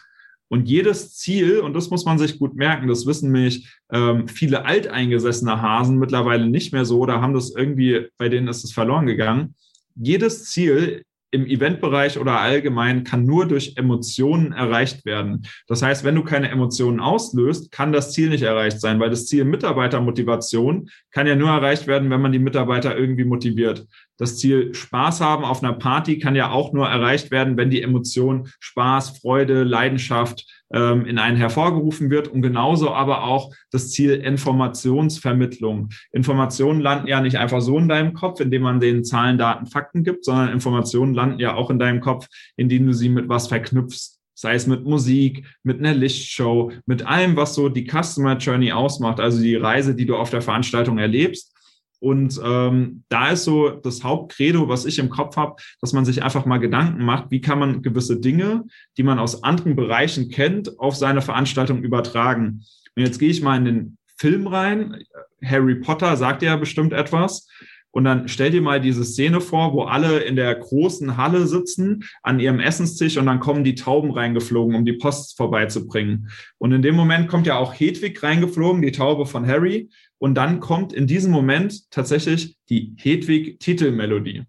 Und 0.49 0.69
jedes 0.69 1.15
Ziel, 1.15 1.61
und 1.61 1.75
das 1.75 1.91
muss 1.91 2.05
man 2.05 2.19
sich 2.19 2.39
gut 2.39 2.55
merken, 2.55 2.89
das 2.89 3.07
wissen 3.07 3.31
mich 3.31 3.69
ähm, 3.93 4.29
viele 4.29 4.65
alteingesessene 4.65 5.61
Hasen 5.61 5.99
mittlerweile 5.99 6.49
nicht 6.49 6.73
mehr 6.73 6.87
so 6.87 7.01
oder 7.01 7.21
haben 7.21 7.35
das 7.35 7.55
irgendwie, 7.55 8.07
bei 8.17 8.29
denen 8.29 8.49
ist 8.49 8.65
es 8.65 8.73
verloren 8.73 9.07
gegangen. 9.07 9.55
Jedes 9.95 10.47
Ziel 10.47 11.03
im 11.31 11.47
Eventbereich 11.47 12.19
oder 12.19 12.41
allgemein 12.41 13.05
kann 13.05 13.25
nur 13.25 13.47
durch 13.47 13.75
Emotionen 13.77 14.53
erreicht 14.53 15.05
werden. 15.05 15.47
Das 15.67 15.83
heißt, 15.83 16.05
wenn 16.05 16.15
du 16.15 16.25
keine 16.25 16.49
Emotionen 16.49 17.01
auslöst, 17.01 17.71
kann 17.71 17.93
das 17.93 18.13
Ziel 18.13 18.31
nicht 18.31 18.43
erreicht 18.43 18.81
sein, 18.81 18.99
weil 18.99 19.11
das 19.11 19.27
Ziel 19.27 19.45
Mitarbeitermotivation 19.45 20.89
kann 21.11 21.27
ja 21.27 21.37
nur 21.37 21.51
erreicht 21.51 21.87
werden, 21.87 22.09
wenn 22.11 22.23
man 22.23 22.33
die 22.33 22.39
Mitarbeiter 22.39 22.97
irgendwie 22.97 23.25
motiviert. 23.25 23.87
Das 24.17 24.39
Ziel 24.39 24.75
Spaß 24.75 25.21
haben 25.21 25.45
auf 25.45 25.63
einer 25.63 25.75
Party 25.75 26.19
kann 26.19 26.35
ja 26.35 26.51
auch 26.51 26.73
nur 26.73 26.89
erreicht 26.89 27.31
werden, 27.31 27.57
wenn 27.57 27.71
die 27.71 27.83
Emotion 27.83 28.49
Spaß, 28.59 29.19
Freude, 29.19 29.65
Leidenschaft 29.65 30.47
ähm, 30.73 31.07
in 31.07 31.19
einen 31.19 31.37
hervorgerufen 31.37 32.11
wird 32.11 32.29
und 32.29 32.43
genauso 32.43 32.93
aber 32.93 33.25
auch 33.25 33.53
das 33.71 33.91
Ziel 33.91 34.13
Informationsvermittlung. 34.13 35.91
Informationen 36.13 36.81
landen 36.81 37.09
ja 37.09 37.21
nicht 37.21 37.37
einfach 37.37 37.61
so 37.61 37.79
in 37.79 37.89
deinem 37.89 38.13
Kopf, 38.13 38.41
indem 38.41 38.63
man 38.63 38.81
den 38.81 39.05
Zahlen, 39.05 39.39
Daten, 39.39 39.67
Fakten 39.67 40.05
gibt, 40.05 40.25
sondern 40.25 40.53
Informationen 40.53 41.15
landen 41.15 41.41
ja 41.41 41.55
auch 41.55 41.71
in 41.71 41.79
deinem 41.79 42.01
Kopf, 42.01 42.29
indem 42.57 42.87
du 42.87 42.93
sie 42.93 43.09
mit 43.09 43.29
was 43.29 43.49
verknüpfst 43.49 44.19
sei 44.41 44.55
es 44.55 44.69
mit 44.69 44.85
Musik, 44.85 45.45
mit 45.65 45.81
einer 45.81 45.95
Lichtshow, 45.95 46.71
mit 46.87 47.05
allem, 47.05 47.35
was 47.35 47.57
so 47.57 47.69
die 47.69 47.89
Customer 47.91 48.37
Journey 48.37 48.71
ausmacht, 48.71 49.19
also 49.19 49.43
die 49.43 49.57
Reise, 49.57 49.97
die 49.97 50.07
du 50.07 50.15
auf 50.15 50.31
der 50.31 50.43
Veranstaltung 50.43 50.99
erlebst. 50.99 51.53
Und 52.01 52.41
ähm, 52.45 53.03
da 53.09 53.31
ist 53.31 53.45
so 53.45 53.71
das 53.71 54.05
Hauptcredo, 54.05 54.69
was 54.69 54.85
ich 54.85 54.99
im 54.99 55.11
Kopf 55.11 55.37
habe, 55.37 55.57
dass 55.81 55.93
man 55.93 56.05
sich 56.05 56.23
einfach 56.23 56.47
mal 56.47 56.59
Gedanken 56.59 57.05
macht, 57.05 57.31
wie 57.31 57.41
kann 57.41 57.59
man 57.59 57.83
gewisse 57.83 58.21
Dinge, 58.21 58.65
die 58.97 59.03
man 59.03 59.19
aus 59.19 59.43
anderen 59.43 59.75
Bereichen 59.75 60.31
kennt, 60.31 60.79
auf 60.79 60.95
seine 60.95 61.23
Veranstaltung 61.23 61.83
übertragen. 61.83 62.65
Und 62.97 63.03
jetzt 63.03 63.19
gehe 63.19 63.31
ich 63.31 63.43
mal 63.43 63.57
in 63.57 63.65
den 63.65 63.99
Film 64.17 64.47
rein. 64.47 65.03
Harry 65.45 65.77
Potter 65.77 66.17
sagt 66.17 66.43
ja 66.43 66.57
bestimmt 66.57 66.93
etwas. 66.93 67.49
Und 67.91 68.05
dann 68.05 68.29
stell 68.29 68.51
dir 68.51 68.61
mal 68.61 68.81
diese 68.81 69.05
Szene 69.05 69.41
vor, 69.41 69.73
wo 69.73 69.83
alle 69.83 70.19
in 70.19 70.37
der 70.37 70.55
großen 70.55 71.17
Halle 71.17 71.47
sitzen 71.47 72.05
an 72.23 72.39
ihrem 72.39 72.61
Essenstisch 72.61 73.17
und 73.17 73.27
dann 73.27 73.41
kommen 73.41 73.65
die 73.65 73.75
Tauben 73.75 74.11
reingeflogen, 74.11 74.77
um 74.77 74.85
die 74.85 74.93
Post 74.93 75.37
vorbeizubringen. 75.37 76.29
Und 76.59 76.73
in 76.73 76.83
dem 76.83 76.95
Moment 76.95 77.29
kommt 77.29 77.47
ja 77.47 77.57
auch 77.57 77.73
Hedwig 77.73 78.23
reingeflogen, 78.23 78.83
die 78.83 78.93
Taube 78.93 79.25
von 79.25 79.47
Harry. 79.47 79.89
Und 80.19 80.35
dann 80.35 80.61
kommt 80.61 80.93
in 80.93 81.07
diesem 81.07 81.31
Moment 81.31 81.91
tatsächlich 81.91 82.57
die 82.69 82.95
Hedwig-Titelmelodie. 82.97 84.45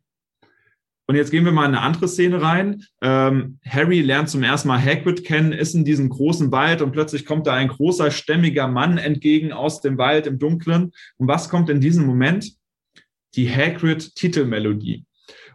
Und 1.10 1.16
jetzt 1.16 1.32
gehen 1.32 1.44
wir 1.44 1.52
mal 1.52 1.66
in 1.66 1.74
eine 1.74 1.82
andere 1.82 2.08
Szene 2.08 2.40
rein. 2.40 2.84
Ähm, 3.02 3.58
Harry 3.66 4.02
lernt 4.02 4.30
zum 4.30 4.44
ersten 4.44 4.68
Mal 4.68 4.80
Hagrid 4.80 5.26
kennen, 5.26 5.54
ist 5.54 5.74
in 5.74 5.84
diesem 5.84 6.10
großen 6.10 6.52
Wald 6.52 6.84
und 6.84 6.92
plötzlich 6.92 7.26
kommt 7.26 7.48
da 7.48 7.56
ein 7.56 7.68
großer, 7.68 8.12
stämmiger 8.12 8.68
Mann 8.68 9.00
entgegen 9.00 9.52
aus 9.52 9.82
dem 9.82 9.98
Wald 9.98 10.28
im 10.28 10.38
Dunkeln. 10.38 10.92
Und 11.18 11.28
was 11.28 11.50
kommt 11.50 11.72
in 11.72 11.82
diesem 11.82 12.06
Moment? 12.06 12.54
Die 13.34 13.50
Hagrid-Titelmelodie. 13.50 15.06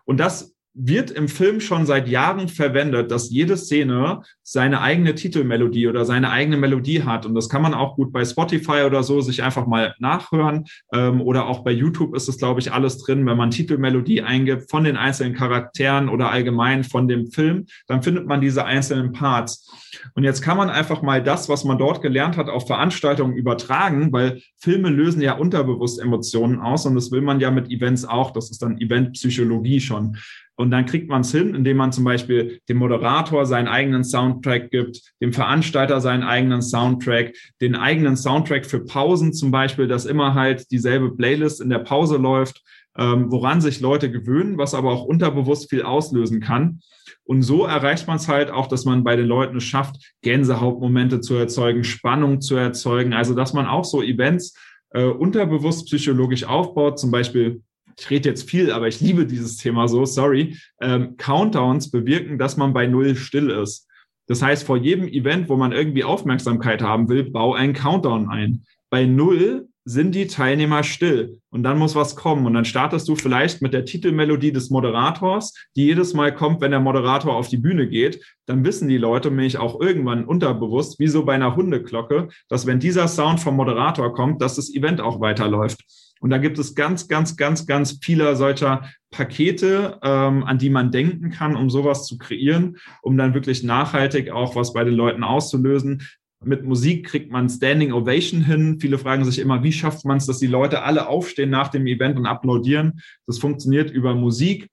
Und 0.04 0.18
das 0.18 0.53
wird 0.74 1.12
im 1.12 1.28
Film 1.28 1.60
schon 1.60 1.86
seit 1.86 2.08
Jahren 2.08 2.48
verwendet, 2.48 3.12
dass 3.12 3.30
jede 3.30 3.56
Szene 3.56 4.22
seine 4.42 4.80
eigene 4.80 5.14
Titelmelodie 5.14 5.86
oder 5.86 6.04
seine 6.04 6.30
eigene 6.30 6.56
Melodie 6.56 7.04
hat. 7.04 7.26
Und 7.26 7.36
das 7.36 7.48
kann 7.48 7.62
man 7.62 7.74
auch 7.74 7.94
gut 7.94 8.12
bei 8.12 8.24
Spotify 8.24 8.82
oder 8.84 9.04
so 9.04 9.20
sich 9.20 9.44
einfach 9.44 9.66
mal 9.66 9.94
nachhören. 10.00 10.64
Ähm, 10.92 11.20
oder 11.20 11.46
auch 11.46 11.62
bei 11.62 11.70
YouTube 11.70 12.14
ist 12.16 12.28
es, 12.28 12.38
glaube 12.38 12.58
ich, 12.58 12.72
alles 12.72 12.98
drin. 12.98 13.24
Wenn 13.24 13.36
man 13.36 13.52
Titelmelodie 13.52 14.22
eingibt 14.22 14.68
von 14.68 14.82
den 14.82 14.96
einzelnen 14.96 15.34
Charakteren 15.34 16.08
oder 16.08 16.30
allgemein 16.30 16.82
von 16.82 17.06
dem 17.06 17.28
Film, 17.28 17.66
dann 17.86 18.02
findet 18.02 18.26
man 18.26 18.40
diese 18.40 18.64
einzelnen 18.64 19.12
Parts. 19.12 19.70
Und 20.14 20.24
jetzt 20.24 20.42
kann 20.42 20.56
man 20.56 20.70
einfach 20.70 21.02
mal 21.02 21.22
das, 21.22 21.48
was 21.48 21.64
man 21.64 21.78
dort 21.78 22.02
gelernt 22.02 22.36
hat, 22.36 22.48
auf 22.48 22.66
Veranstaltungen 22.66 23.36
übertragen, 23.36 24.12
weil 24.12 24.42
Filme 24.58 24.90
lösen 24.90 25.22
ja 25.22 25.34
unterbewusst 25.34 26.00
Emotionen 26.00 26.60
aus 26.60 26.84
und 26.84 26.96
das 26.96 27.12
will 27.12 27.20
man 27.20 27.38
ja 27.38 27.52
mit 27.52 27.70
Events 27.70 28.04
auch. 28.04 28.32
Das 28.32 28.50
ist 28.50 28.60
dann 28.60 28.78
Eventpsychologie 28.78 29.80
schon. 29.80 30.16
Und 30.56 30.70
dann 30.70 30.86
kriegt 30.86 31.08
man 31.08 31.22
es 31.22 31.32
hin, 31.32 31.54
indem 31.54 31.76
man 31.76 31.92
zum 31.92 32.04
Beispiel 32.04 32.60
dem 32.68 32.76
Moderator 32.76 33.44
seinen 33.44 33.66
eigenen 33.66 34.04
Soundtrack 34.04 34.70
gibt, 34.70 35.00
dem 35.20 35.32
Veranstalter 35.32 36.00
seinen 36.00 36.22
eigenen 36.22 36.62
Soundtrack, 36.62 37.34
den 37.60 37.74
eigenen 37.74 38.16
Soundtrack 38.16 38.64
für 38.64 38.84
Pausen 38.84 39.32
zum 39.32 39.50
Beispiel, 39.50 39.88
dass 39.88 40.06
immer 40.06 40.34
halt 40.34 40.70
dieselbe 40.70 41.14
Playlist 41.16 41.60
in 41.60 41.70
der 41.70 41.80
Pause 41.80 42.18
läuft, 42.18 42.62
ähm, 42.96 43.32
woran 43.32 43.60
sich 43.60 43.80
Leute 43.80 44.10
gewöhnen, 44.10 44.56
was 44.56 44.74
aber 44.74 44.92
auch 44.92 45.04
unterbewusst 45.04 45.70
viel 45.70 45.82
auslösen 45.82 46.40
kann. 46.40 46.80
Und 47.24 47.42
so 47.42 47.64
erreicht 47.64 48.06
man 48.06 48.16
es 48.16 48.28
halt 48.28 48.50
auch, 48.50 48.68
dass 48.68 48.84
man 48.84 49.02
bei 49.02 49.16
den 49.16 49.26
Leuten 49.26 49.56
es 49.56 49.64
schafft, 49.64 49.96
Gänsehautmomente 50.22 51.20
zu 51.20 51.34
erzeugen, 51.34 51.82
Spannung 51.82 52.40
zu 52.40 52.54
erzeugen. 52.54 53.12
Also 53.12 53.34
dass 53.34 53.54
man 53.54 53.66
auch 53.66 53.84
so 53.84 54.02
Events 54.02 54.54
äh, 54.90 55.04
unterbewusst 55.04 55.86
psychologisch 55.86 56.44
aufbaut, 56.44 56.98
zum 56.98 57.10
Beispiel 57.10 57.62
ich 57.98 58.10
rede 58.10 58.28
jetzt 58.28 58.48
viel, 58.48 58.70
aber 58.70 58.88
ich 58.88 59.00
liebe 59.00 59.26
dieses 59.26 59.56
Thema 59.56 59.88
so, 59.88 60.04
sorry, 60.04 60.56
ähm, 60.80 61.16
Countdowns 61.16 61.90
bewirken, 61.90 62.38
dass 62.38 62.56
man 62.56 62.72
bei 62.72 62.86
Null 62.86 63.16
still 63.16 63.50
ist. 63.50 63.88
Das 64.26 64.42
heißt, 64.42 64.64
vor 64.64 64.76
jedem 64.76 65.06
Event, 65.08 65.48
wo 65.48 65.56
man 65.56 65.72
irgendwie 65.72 66.04
Aufmerksamkeit 66.04 66.82
haben 66.82 67.08
will, 67.08 67.30
bau 67.30 67.54
einen 67.54 67.74
Countdown 67.74 68.28
ein. 68.30 68.64
Bei 68.90 69.04
Null 69.04 69.68
sind 69.86 70.14
die 70.14 70.26
Teilnehmer 70.26 70.82
still 70.82 71.40
und 71.50 71.62
dann 71.62 71.78
muss 71.78 71.94
was 71.94 72.16
kommen. 72.16 72.46
Und 72.46 72.54
dann 72.54 72.64
startest 72.64 73.06
du 73.06 73.16
vielleicht 73.16 73.60
mit 73.60 73.74
der 73.74 73.84
Titelmelodie 73.84 74.50
des 74.50 74.70
Moderators, 74.70 75.52
die 75.76 75.84
jedes 75.84 76.14
Mal 76.14 76.34
kommt, 76.34 76.62
wenn 76.62 76.70
der 76.70 76.80
Moderator 76.80 77.36
auf 77.36 77.48
die 77.48 77.58
Bühne 77.58 77.86
geht. 77.86 78.24
Dann 78.46 78.64
wissen 78.64 78.88
die 78.88 78.96
Leute 78.96 79.30
mich 79.30 79.58
auch 79.58 79.78
irgendwann 79.78 80.24
unterbewusst, 80.24 80.98
wie 80.98 81.08
so 81.08 81.24
bei 81.26 81.34
einer 81.34 81.54
Hundeglocke, 81.54 82.28
dass 82.48 82.66
wenn 82.66 82.80
dieser 82.80 83.08
Sound 83.08 83.40
vom 83.40 83.56
Moderator 83.56 84.14
kommt, 84.14 84.40
dass 84.40 84.56
das 84.56 84.74
Event 84.74 85.02
auch 85.02 85.20
weiterläuft. 85.20 85.84
Und 86.24 86.30
da 86.30 86.38
gibt 86.38 86.58
es 86.58 86.74
ganz, 86.74 87.06
ganz, 87.06 87.36
ganz, 87.36 87.66
ganz 87.66 87.98
viele 88.00 88.34
solcher 88.34 88.88
Pakete, 89.10 89.98
ähm, 90.02 90.42
an 90.42 90.56
die 90.56 90.70
man 90.70 90.90
denken 90.90 91.28
kann, 91.28 91.54
um 91.54 91.68
sowas 91.68 92.06
zu 92.06 92.16
kreieren, 92.16 92.78
um 93.02 93.18
dann 93.18 93.34
wirklich 93.34 93.62
nachhaltig 93.62 94.30
auch 94.30 94.56
was 94.56 94.72
bei 94.72 94.84
den 94.84 94.94
Leuten 94.94 95.22
auszulösen 95.22 96.02
mit 96.42 96.64
Musik 96.64 97.06
kriegt 97.06 97.30
man 97.30 97.48
Standing 97.48 97.92
Ovation 97.92 98.42
hin. 98.42 98.78
Viele 98.80 98.98
fragen 98.98 99.24
sich 99.24 99.38
immer, 99.38 99.62
wie 99.62 99.72
schafft 99.72 100.04
man 100.04 100.18
es, 100.18 100.26
dass 100.26 100.38
die 100.38 100.46
Leute 100.46 100.82
alle 100.82 101.08
aufstehen 101.08 101.50
nach 101.50 101.68
dem 101.68 101.86
Event 101.86 102.18
und 102.18 102.26
applaudieren? 102.26 103.00
Das 103.26 103.38
funktioniert 103.38 103.90
über 103.90 104.14
Musik. 104.14 104.68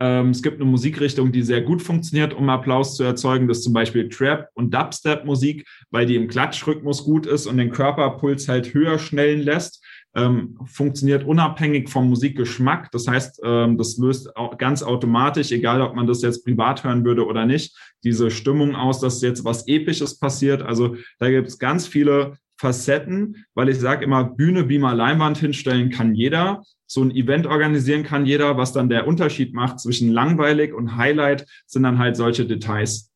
Ähm, 0.00 0.30
es 0.30 0.42
gibt 0.42 0.60
eine 0.60 0.70
Musikrichtung, 0.70 1.30
die 1.30 1.42
sehr 1.42 1.62
gut 1.62 1.82
funktioniert, 1.82 2.34
um 2.34 2.48
Applaus 2.48 2.96
zu 2.96 3.04
erzeugen. 3.04 3.48
Das 3.48 3.58
ist 3.58 3.64
zum 3.64 3.72
Beispiel 3.72 4.08
Trap 4.08 4.48
und 4.54 4.74
Dubstep-Musik, 4.74 5.66
weil 5.90 6.06
die 6.06 6.16
im 6.16 6.28
Klatschrhythmus 6.28 7.04
gut 7.04 7.26
ist 7.26 7.46
und 7.46 7.58
den 7.58 7.70
Körperpuls 7.70 8.48
halt 8.48 8.74
höher 8.74 8.98
schnellen 8.98 9.40
lässt 9.40 9.84
ähm, 10.14 10.58
funktioniert 10.66 11.24
unabhängig 11.24 11.88
vom 11.88 12.08
Musikgeschmack. 12.08 12.90
Das 12.92 13.06
heißt, 13.06 13.40
ähm, 13.44 13.76
das 13.76 13.96
löst 13.96 14.30
ganz 14.58 14.82
automatisch, 14.82 15.50
egal 15.52 15.82
ob 15.82 15.94
man 15.94 16.06
das 16.06 16.22
jetzt 16.22 16.44
privat 16.44 16.84
hören 16.84 17.04
würde 17.04 17.26
oder 17.26 17.46
nicht, 17.46 17.76
diese 18.04 18.30
Stimmung 18.30 18.76
aus, 18.76 19.00
dass 19.00 19.22
jetzt 19.22 19.44
was 19.44 19.66
Episches 19.66 20.18
passiert. 20.18 20.62
Also 20.62 20.96
da 21.18 21.30
gibt 21.30 21.48
es 21.48 21.58
ganz 21.58 21.86
viele 21.86 22.36
Facetten, 22.56 23.44
weil 23.54 23.68
ich 23.68 23.78
sage 23.78 24.04
immer, 24.04 24.24
Bühne, 24.24 24.64
Beamer, 24.64 24.94
Leinwand 24.94 25.38
hinstellen 25.38 25.90
kann 25.90 26.14
jeder. 26.14 26.62
So 26.86 27.02
ein 27.02 27.10
Event 27.10 27.46
organisieren 27.46 28.04
kann 28.04 28.26
jeder. 28.26 28.56
Was 28.56 28.72
dann 28.72 28.88
der 28.88 29.08
Unterschied 29.08 29.54
macht 29.54 29.80
zwischen 29.80 30.12
langweilig 30.12 30.72
und 30.72 30.96
Highlight, 30.96 31.46
sind 31.66 31.82
dann 31.82 31.98
halt 31.98 32.16
solche 32.16 32.46
Details. 32.46 33.13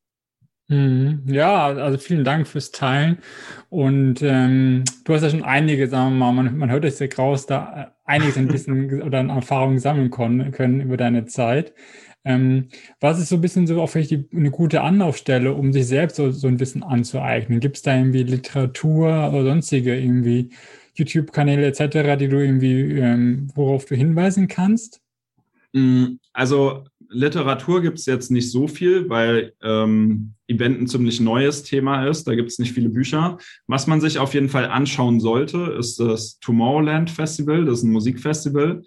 Mhm. 0.70 1.22
Ja, 1.26 1.66
also 1.68 1.96
vielen 1.98 2.24
Dank 2.24 2.46
fürs 2.46 2.70
Teilen. 2.72 3.18
Und 3.70 4.20
ähm, 4.22 4.85
du 5.04 5.14
hast 5.14 5.22
ja 5.22 5.31
schon 5.31 5.42
einige, 5.42 5.88
sagen 5.88 6.11
wir 6.18 6.31
mal, 6.31 6.33
man, 6.33 6.59
man 6.59 6.70
hört 6.70 6.85
euch 6.85 6.96
sehr 6.96 7.09
raus, 7.16 7.46
da 7.46 7.94
äh, 8.07 8.11
einiges 8.11 8.37
ein 8.37 8.48
bisschen 8.48 9.02
oder 9.02 9.20
an 9.20 9.31
Erfahrungen 9.31 9.78
sammeln 9.78 10.11
können, 10.11 10.52
können 10.52 10.81
über 10.83 10.98
deine 10.98 11.24
Zeit. 11.24 11.72
Ähm, 12.24 12.68
was 13.00 13.18
ist 13.18 13.31
so 13.31 13.37
ein 13.37 13.40
bisschen 13.40 13.66
so 13.66 13.81
auch 13.81 13.87
vielleicht 13.88 14.11
die, 14.11 14.28
eine 14.35 14.50
gute 14.50 14.83
Anlaufstelle, 14.83 15.54
um 15.54 15.72
sich 15.72 15.87
selbst 15.87 16.16
so, 16.16 16.31
so 16.33 16.48
ein 16.48 16.59
bisschen 16.59 16.83
anzueignen? 16.83 17.61
Gibt 17.61 17.76
es 17.76 17.83
da 17.83 17.96
irgendwie 17.96 18.24
Literatur 18.24 19.09
oder 19.31 19.44
sonstige 19.44 19.98
irgendwie 19.98 20.50
YouTube-Kanäle 20.94 21.66
etc., 21.66 22.16
die 22.18 22.28
du 22.28 22.37
irgendwie, 22.44 22.98
ähm, 22.98 23.48
worauf 23.54 23.87
du 23.87 23.94
hinweisen 23.94 24.48
kannst? 24.48 25.00
Mm, 25.72 26.16
also 26.33 26.85
Literatur 27.11 27.81
gibt 27.81 27.99
es 27.99 28.07
jetzt 28.07 28.31
nicht 28.31 28.51
so 28.51 28.68
viel, 28.68 29.09
weil 29.09 29.55
ähm, 29.62 30.35
Event 30.47 30.81
ein 30.81 30.87
ziemlich 30.87 31.21
neues 31.21 31.62
Thema 31.62 32.07
ist. 32.07 32.25
Da 32.25 32.35
gibt 32.35 32.51
es 32.51 32.59
nicht 32.59 32.73
viele 32.73 32.90
Bücher. 32.90 33.38
Was 33.66 33.87
man 33.87 34.01
sich 34.01 34.18
auf 34.18 34.35
jeden 34.35 34.49
Fall 34.49 34.66
anschauen 34.66 35.21
sollte, 35.21 35.75
ist 35.79 35.99
das 36.01 36.38
Tomorrowland 36.40 37.11
Festival. 37.11 37.64
Das 37.64 37.79
ist 37.79 37.85
ein 37.85 37.92
Musikfestival. 37.92 38.83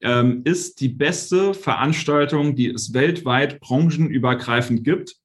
Ähm, 0.00 0.42
ist 0.44 0.80
die 0.80 0.88
beste 0.88 1.54
Veranstaltung, 1.54 2.56
die 2.56 2.68
es 2.68 2.92
weltweit 2.92 3.60
branchenübergreifend 3.60 4.82
gibt. 4.82 5.16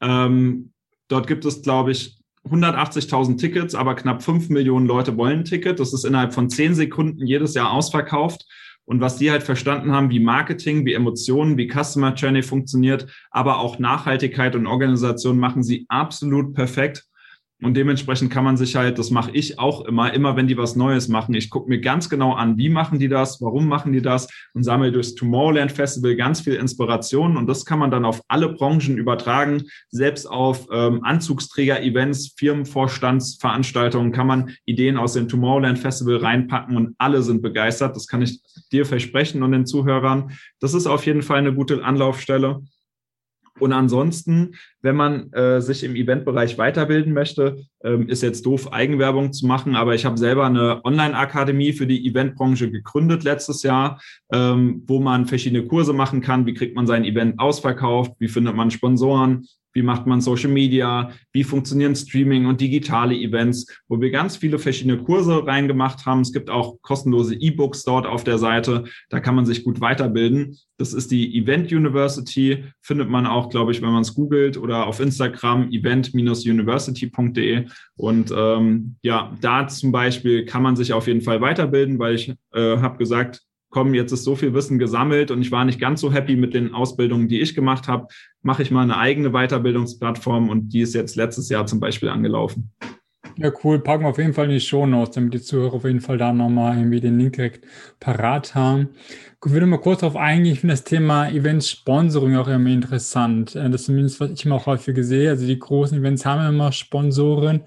Ähm, 0.00 0.72
dort 1.08 1.28
gibt 1.28 1.44
es, 1.44 1.62
glaube 1.62 1.92
ich, 1.92 2.18
180.000 2.50 3.38
Tickets, 3.38 3.74
aber 3.74 3.94
knapp 3.94 4.22
5 4.22 4.48
Millionen 4.48 4.86
Leute 4.86 5.16
wollen 5.16 5.40
ein 5.40 5.44
Ticket. 5.44 5.80
Das 5.80 5.92
ist 5.92 6.04
innerhalb 6.04 6.34
von 6.34 6.48
10 6.48 6.74
Sekunden 6.74 7.26
jedes 7.26 7.54
Jahr 7.54 7.72
ausverkauft. 7.72 8.46
Und 8.86 9.00
was 9.00 9.16
die 9.18 9.30
halt 9.30 9.42
verstanden 9.42 9.92
haben, 9.92 10.10
wie 10.10 10.20
Marketing, 10.20 10.86
wie 10.86 10.94
Emotionen, 10.94 11.58
wie 11.58 11.68
Customer 11.68 12.14
Journey 12.14 12.42
funktioniert, 12.42 13.06
aber 13.30 13.58
auch 13.58 13.78
Nachhaltigkeit 13.78 14.54
und 14.54 14.66
Organisation 14.66 15.38
machen 15.38 15.62
sie 15.62 15.86
absolut 15.88 16.54
perfekt. 16.54 17.04
Und 17.62 17.74
dementsprechend 17.74 18.30
kann 18.30 18.44
man 18.44 18.58
sich 18.58 18.76
halt, 18.76 18.98
das 18.98 19.10
mache 19.10 19.30
ich 19.30 19.58
auch 19.58 19.86
immer, 19.86 20.12
immer 20.12 20.36
wenn 20.36 20.46
die 20.46 20.58
was 20.58 20.76
Neues 20.76 21.08
machen, 21.08 21.34
ich 21.34 21.48
gucke 21.48 21.70
mir 21.70 21.80
ganz 21.80 22.10
genau 22.10 22.34
an, 22.34 22.58
wie 22.58 22.68
machen 22.68 22.98
die 22.98 23.08
das, 23.08 23.40
warum 23.40 23.66
machen 23.66 23.94
die 23.94 24.02
das 24.02 24.28
und 24.52 24.62
sammle 24.62 24.92
durchs 24.92 25.14
Tomorrowland 25.14 25.72
Festival 25.72 26.16
ganz 26.16 26.42
viel 26.42 26.54
Inspiration 26.54 27.38
und 27.38 27.46
das 27.46 27.64
kann 27.64 27.78
man 27.78 27.90
dann 27.90 28.04
auf 28.04 28.20
alle 28.28 28.50
Branchen 28.50 28.98
übertragen, 28.98 29.62
selbst 29.88 30.26
auf 30.26 30.68
ähm, 30.70 31.02
Anzugsträger-Events, 31.02 32.34
Firmenvorstandsveranstaltungen 32.36 34.12
kann 34.12 34.26
man 34.26 34.50
Ideen 34.66 34.98
aus 34.98 35.14
dem 35.14 35.26
Tomorrowland 35.26 35.78
Festival 35.78 36.16
reinpacken 36.18 36.76
und 36.76 36.94
alle 36.98 37.22
sind 37.22 37.40
begeistert. 37.40 37.96
Das 37.96 38.06
kann 38.06 38.20
ich 38.20 38.42
dir 38.70 38.84
versprechen 38.84 39.42
und 39.42 39.52
den 39.52 39.64
Zuhörern. 39.64 40.32
Das 40.60 40.74
ist 40.74 40.86
auf 40.86 41.06
jeden 41.06 41.22
Fall 41.22 41.38
eine 41.38 41.54
gute 41.54 41.82
Anlaufstelle. 41.82 42.60
Und 43.58 43.72
ansonsten, 43.72 44.54
wenn 44.82 44.96
man 44.96 45.32
äh, 45.32 45.60
sich 45.60 45.82
im 45.84 45.96
Eventbereich 45.96 46.58
weiterbilden 46.58 47.12
möchte, 47.12 47.64
ähm, 47.82 48.08
ist 48.08 48.22
jetzt 48.22 48.44
doof, 48.44 48.72
Eigenwerbung 48.72 49.32
zu 49.32 49.46
machen, 49.46 49.76
aber 49.76 49.94
ich 49.94 50.04
habe 50.04 50.18
selber 50.18 50.46
eine 50.46 50.84
Online-Akademie 50.84 51.72
für 51.72 51.86
die 51.86 52.06
Eventbranche 52.06 52.70
gegründet 52.70 53.24
letztes 53.24 53.62
Jahr, 53.62 54.00
ähm, 54.32 54.82
wo 54.86 55.00
man 55.00 55.26
verschiedene 55.26 55.66
Kurse 55.66 55.92
machen 55.92 56.20
kann. 56.20 56.46
Wie 56.46 56.54
kriegt 56.54 56.76
man 56.76 56.86
sein 56.86 57.04
Event 57.04 57.38
ausverkauft? 57.38 58.12
Wie 58.18 58.28
findet 58.28 58.54
man 58.54 58.70
Sponsoren? 58.70 59.46
Wie 59.76 59.82
macht 59.82 60.06
man 60.06 60.20
Social 60.20 60.50
Media, 60.50 61.10
wie 61.32 61.44
funktionieren 61.44 61.94
Streaming 61.94 62.46
und 62.46 62.60
digitale 62.60 63.14
Events, 63.14 63.66
wo 63.88 64.00
wir 64.00 64.10
ganz 64.10 64.36
viele 64.36 64.58
verschiedene 64.58 64.96
Kurse 64.98 65.46
reingemacht 65.46 66.06
haben. 66.06 66.22
Es 66.22 66.32
gibt 66.32 66.48
auch 66.50 66.80
kostenlose 66.80 67.34
E-Books 67.34 67.84
dort 67.84 68.06
auf 68.06 68.24
der 68.24 68.38
Seite, 68.38 68.84
da 69.10 69.20
kann 69.20 69.34
man 69.34 69.44
sich 69.46 69.62
gut 69.62 69.80
weiterbilden. 69.80 70.56
Das 70.78 70.94
ist 70.94 71.10
die 71.10 71.38
Event 71.38 71.70
University, 71.72 72.64
findet 72.80 73.10
man 73.10 73.26
auch, 73.26 73.50
glaube 73.50 73.72
ich, 73.72 73.82
wenn 73.82 73.92
man 73.92 74.02
es 74.02 74.14
googelt 74.14 74.56
oder 74.56 74.86
auf 74.86 74.98
Instagram 74.98 75.70
event-university.de. 75.70 77.66
Und 77.96 78.32
ähm, 78.34 78.96
ja, 79.02 79.36
da 79.40 79.68
zum 79.68 79.92
Beispiel 79.92 80.46
kann 80.46 80.62
man 80.62 80.76
sich 80.76 80.94
auf 80.94 81.06
jeden 81.06 81.20
Fall 81.20 81.42
weiterbilden, 81.42 81.98
weil 81.98 82.14
ich 82.14 82.30
äh, 82.52 82.78
habe 82.78 82.96
gesagt, 82.96 83.42
komm, 83.76 83.92
jetzt 83.92 84.10
ist 84.10 84.24
so 84.24 84.34
viel 84.36 84.54
Wissen 84.54 84.78
gesammelt 84.78 85.30
und 85.30 85.42
ich 85.42 85.52
war 85.52 85.66
nicht 85.66 85.78
ganz 85.78 86.00
so 86.00 86.10
happy 86.10 86.34
mit 86.34 86.54
den 86.54 86.72
Ausbildungen, 86.72 87.28
die 87.28 87.42
ich 87.42 87.54
gemacht 87.54 87.88
habe, 87.88 88.06
mache 88.40 88.62
ich 88.62 88.70
mal 88.70 88.80
eine 88.80 88.96
eigene 88.96 89.32
Weiterbildungsplattform 89.32 90.48
und 90.48 90.70
die 90.70 90.80
ist 90.80 90.94
jetzt 90.94 91.14
letztes 91.14 91.50
Jahr 91.50 91.66
zum 91.66 91.78
Beispiel 91.78 92.08
angelaufen. 92.08 92.72
Ja, 93.36 93.52
cool. 93.62 93.78
Packen 93.80 94.04
wir 94.04 94.08
auf 94.08 94.16
jeden 94.16 94.32
Fall 94.32 94.46
in 94.46 94.52
die 94.52 94.60
Show 94.60 94.86
Notes, 94.86 95.14
damit 95.14 95.34
die 95.34 95.42
Zuhörer 95.42 95.74
auf 95.74 95.84
jeden 95.84 96.00
Fall 96.00 96.16
da 96.16 96.32
nochmal 96.32 96.78
irgendwie 96.78 97.00
den 97.00 97.18
Link 97.18 97.34
direkt 97.34 97.66
parat 98.00 98.54
haben. 98.54 98.88
Ich 99.44 99.52
würde 99.52 99.66
mal 99.66 99.76
kurz 99.76 100.00
darauf 100.00 100.16
eingehen. 100.16 100.54
Ich 100.54 100.60
finde 100.60 100.72
das 100.72 100.84
Thema 100.84 101.28
Events 101.28 101.68
Sponsoring 101.68 102.36
auch 102.36 102.48
immer 102.48 102.70
interessant. 102.70 103.54
Äh, 103.56 103.68
das 103.68 103.82
ist 103.82 103.86
zumindest, 103.88 104.20
was 104.20 104.30
ich 104.30 104.46
immer 104.46 104.54
auch 104.54 104.64
häufig 104.64 104.96
sehe. 105.04 105.28
Also 105.28 105.46
die 105.46 105.58
großen 105.58 105.98
Events 105.98 106.24
haben 106.24 106.48
immer 106.48 106.72
Sponsoren. 106.72 107.64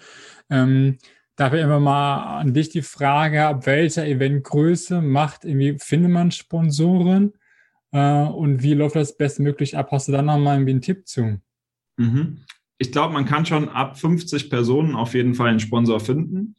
Ähm, 0.50 0.98
Dafür 1.39 1.62
immer 1.62 1.80
mal 1.80 2.41
an 2.41 2.54
dich 2.54 2.67
die 2.67 2.82
Frage, 2.82 3.45
ab 3.45 3.65
welcher 3.65 4.06
Eventgröße 4.06 5.02
macht 5.02 5.45
irgendwie, 5.45 5.78
findet 5.80 6.12
man 6.12 6.32
Sponsoren 6.32 7.32
äh, 7.93 8.23
und 8.23 8.62
wie 8.62 8.73
läuft 8.73 8.97
das 8.97 9.15
bestmöglich 9.15 9.78
ab? 9.78 9.88
Hast 9.93 10.10
du 10.10 10.12
da 10.12 10.21
nochmal 10.21 10.56
irgendwie 10.56 10.71
einen 10.71 10.82
Tipp 10.82 11.08
zu? 11.08 11.39
Mhm. 11.95 12.39
Ich 12.78 12.91
glaube, 12.91 13.13
man 13.13 13.23
kann 13.23 13.45
schon 13.45 13.69
ab 13.69 13.97
50 13.97 14.49
Personen 14.49 14.95
auf 14.95 15.13
jeden 15.13 15.34
Fall 15.34 15.47
einen 15.47 15.62
Sponsor 15.62 16.02
finden. 16.02 16.58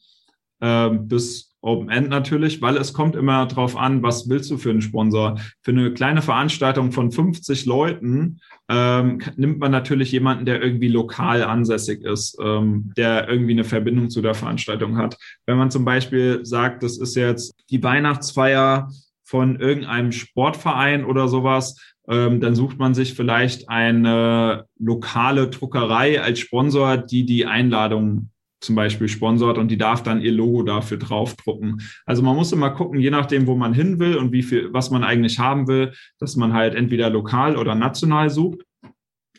Äh, 0.60 0.88
bis 0.88 1.49
Open 1.62 1.90
End 1.90 2.08
natürlich, 2.08 2.62
weil 2.62 2.76
es 2.76 2.92
kommt 2.92 3.16
immer 3.16 3.46
darauf 3.46 3.76
an, 3.76 4.02
was 4.02 4.28
willst 4.28 4.50
du 4.50 4.56
für 4.56 4.70
einen 4.70 4.80
Sponsor. 4.80 5.38
Für 5.62 5.72
eine 5.72 5.92
kleine 5.92 6.22
Veranstaltung 6.22 6.90
von 6.92 7.12
50 7.12 7.66
Leuten 7.66 8.40
ähm, 8.68 9.20
nimmt 9.36 9.58
man 9.58 9.70
natürlich 9.70 10.10
jemanden, 10.12 10.46
der 10.46 10.62
irgendwie 10.62 10.88
lokal 10.88 11.42
ansässig 11.42 12.02
ist, 12.02 12.38
ähm, 12.42 12.92
der 12.96 13.28
irgendwie 13.28 13.52
eine 13.52 13.64
Verbindung 13.64 14.08
zu 14.08 14.22
der 14.22 14.34
Veranstaltung 14.34 14.96
hat. 14.96 15.18
Wenn 15.44 15.58
man 15.58 15.70
zum 15.70 15.84
Beispiel 15.84 16.44
sagt, 16.44 16.82
das 16.82 16.96
ist 16.96 17.14
jetzt 17.14 17.54
die 17.70 17.82
Weihnachtsfeier 17.82 18.88
von 19.22 19.60
irgendeinem 19.60 20.12
Sportverein 20.12 21.04
oder 21.04 21.28
sowas, 21.28 21.76
ähm, 22.08 22.40
dann 22.40 22.56
sucht 22.56 22.78
man 22.78 22.94
sich 22.94 23.14
vielleicht 23.14 23.68
eine 23.68 24.64
lokale 24.78 25.48
Druckerei 25.48 26.20
als 26.20 26.40
Sponsor, 26.40 26.96
die 26.96 27.24
die 27.26 27.46
Einladung 27.46 28.29
zum 28.60 28.74
Beispiel 28.74 29.08
sponsort 29.08 29.58
und 29.58 29.68
die 29.70 29.78
darf 29.78 30.02
dann 30.02 30.20
ihr 30.20 30.32
Logo 30.32 30.62
dafür 30.62 30.98
draufdrucken. 30.98 31.82
Also 32.06 32.22
man 32.22 32.36
muss 32.36 32.52
immer 32.52 32.70
gucken, 32.70 33.00
je 33.00 33.10
nachdem, 33.10 33.46
wo 33.46 33.56
man 33.56 33.74
hin 33.74 33.98
will 33.98 34.16
und 34.16 34.32
wie 34.32 34.42
viel, 34.42 34.72
was 34.72 34.90
man 34.90 35.04
eigentlich 35.04 35.38
haben 35.38 35.66
will, 35.68 35.92
dass 36.18 36.36
man 36.36 36.52
halt 36.52 36.74
entweder 36.74 37.10
lokal 37.10 37.56
oder 37.56 37.74
national 37.74 38.30
sucht 38.30 38.60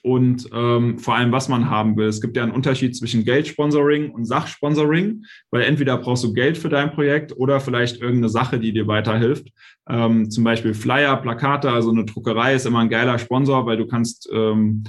und 0.03 0.49
ähm, 0.53 0.97
vor 0.97 1.15
allem, 1.15 1.31
was 1.31 1.47
man 1.47 1.69
haben 1.69 1.95
will. 1.95 2.07
Es 2.07 2.21
gibt 2.21 2.36
ja 2.36 2.43
einen 2.43 2.53
Unterschied 2.53 2.95
zwischen 2.95 3.23
Geldsponsoring 3.23 4.12
und 4.12 4.25
Sachsponsoring, 4.25 5.23
weil 5.51 5.63
entweder 5.63 5.97
brauchst 5.97 6.23
du 6.23 6.34
Geld 6.34 6.57
für 6.57 6.69
dein 6.69 6.91
Projekt 6.91 7.38
oder 7.38 7.60
vielleicht 7.60 8.01
irgendeine 8.01 8.29
Sache, 8.29 8.60
die 8.60 8.73
dir 8.73 8.88
weiterhilft. 8.88 9.49
Ähm, 9.88 10.29
zum 10.31 10.43
Beispiel 10.43 10.73
Flyer, 10.73 11.17
Plakate, 11.17 11.69
also 11.71 11.91
eine 11.91 12.05
Druckerei 12.05 12.55
ist 12.55 12.65
immer 12.65 12.79
ein 12.79 12.89
geiler 12.89 13.19
Sponsor, 13.19 13.65
weil 13.65 13.77
du 13.77 13.86
kannst 13.86 14.27
ähm, 14.34 14.84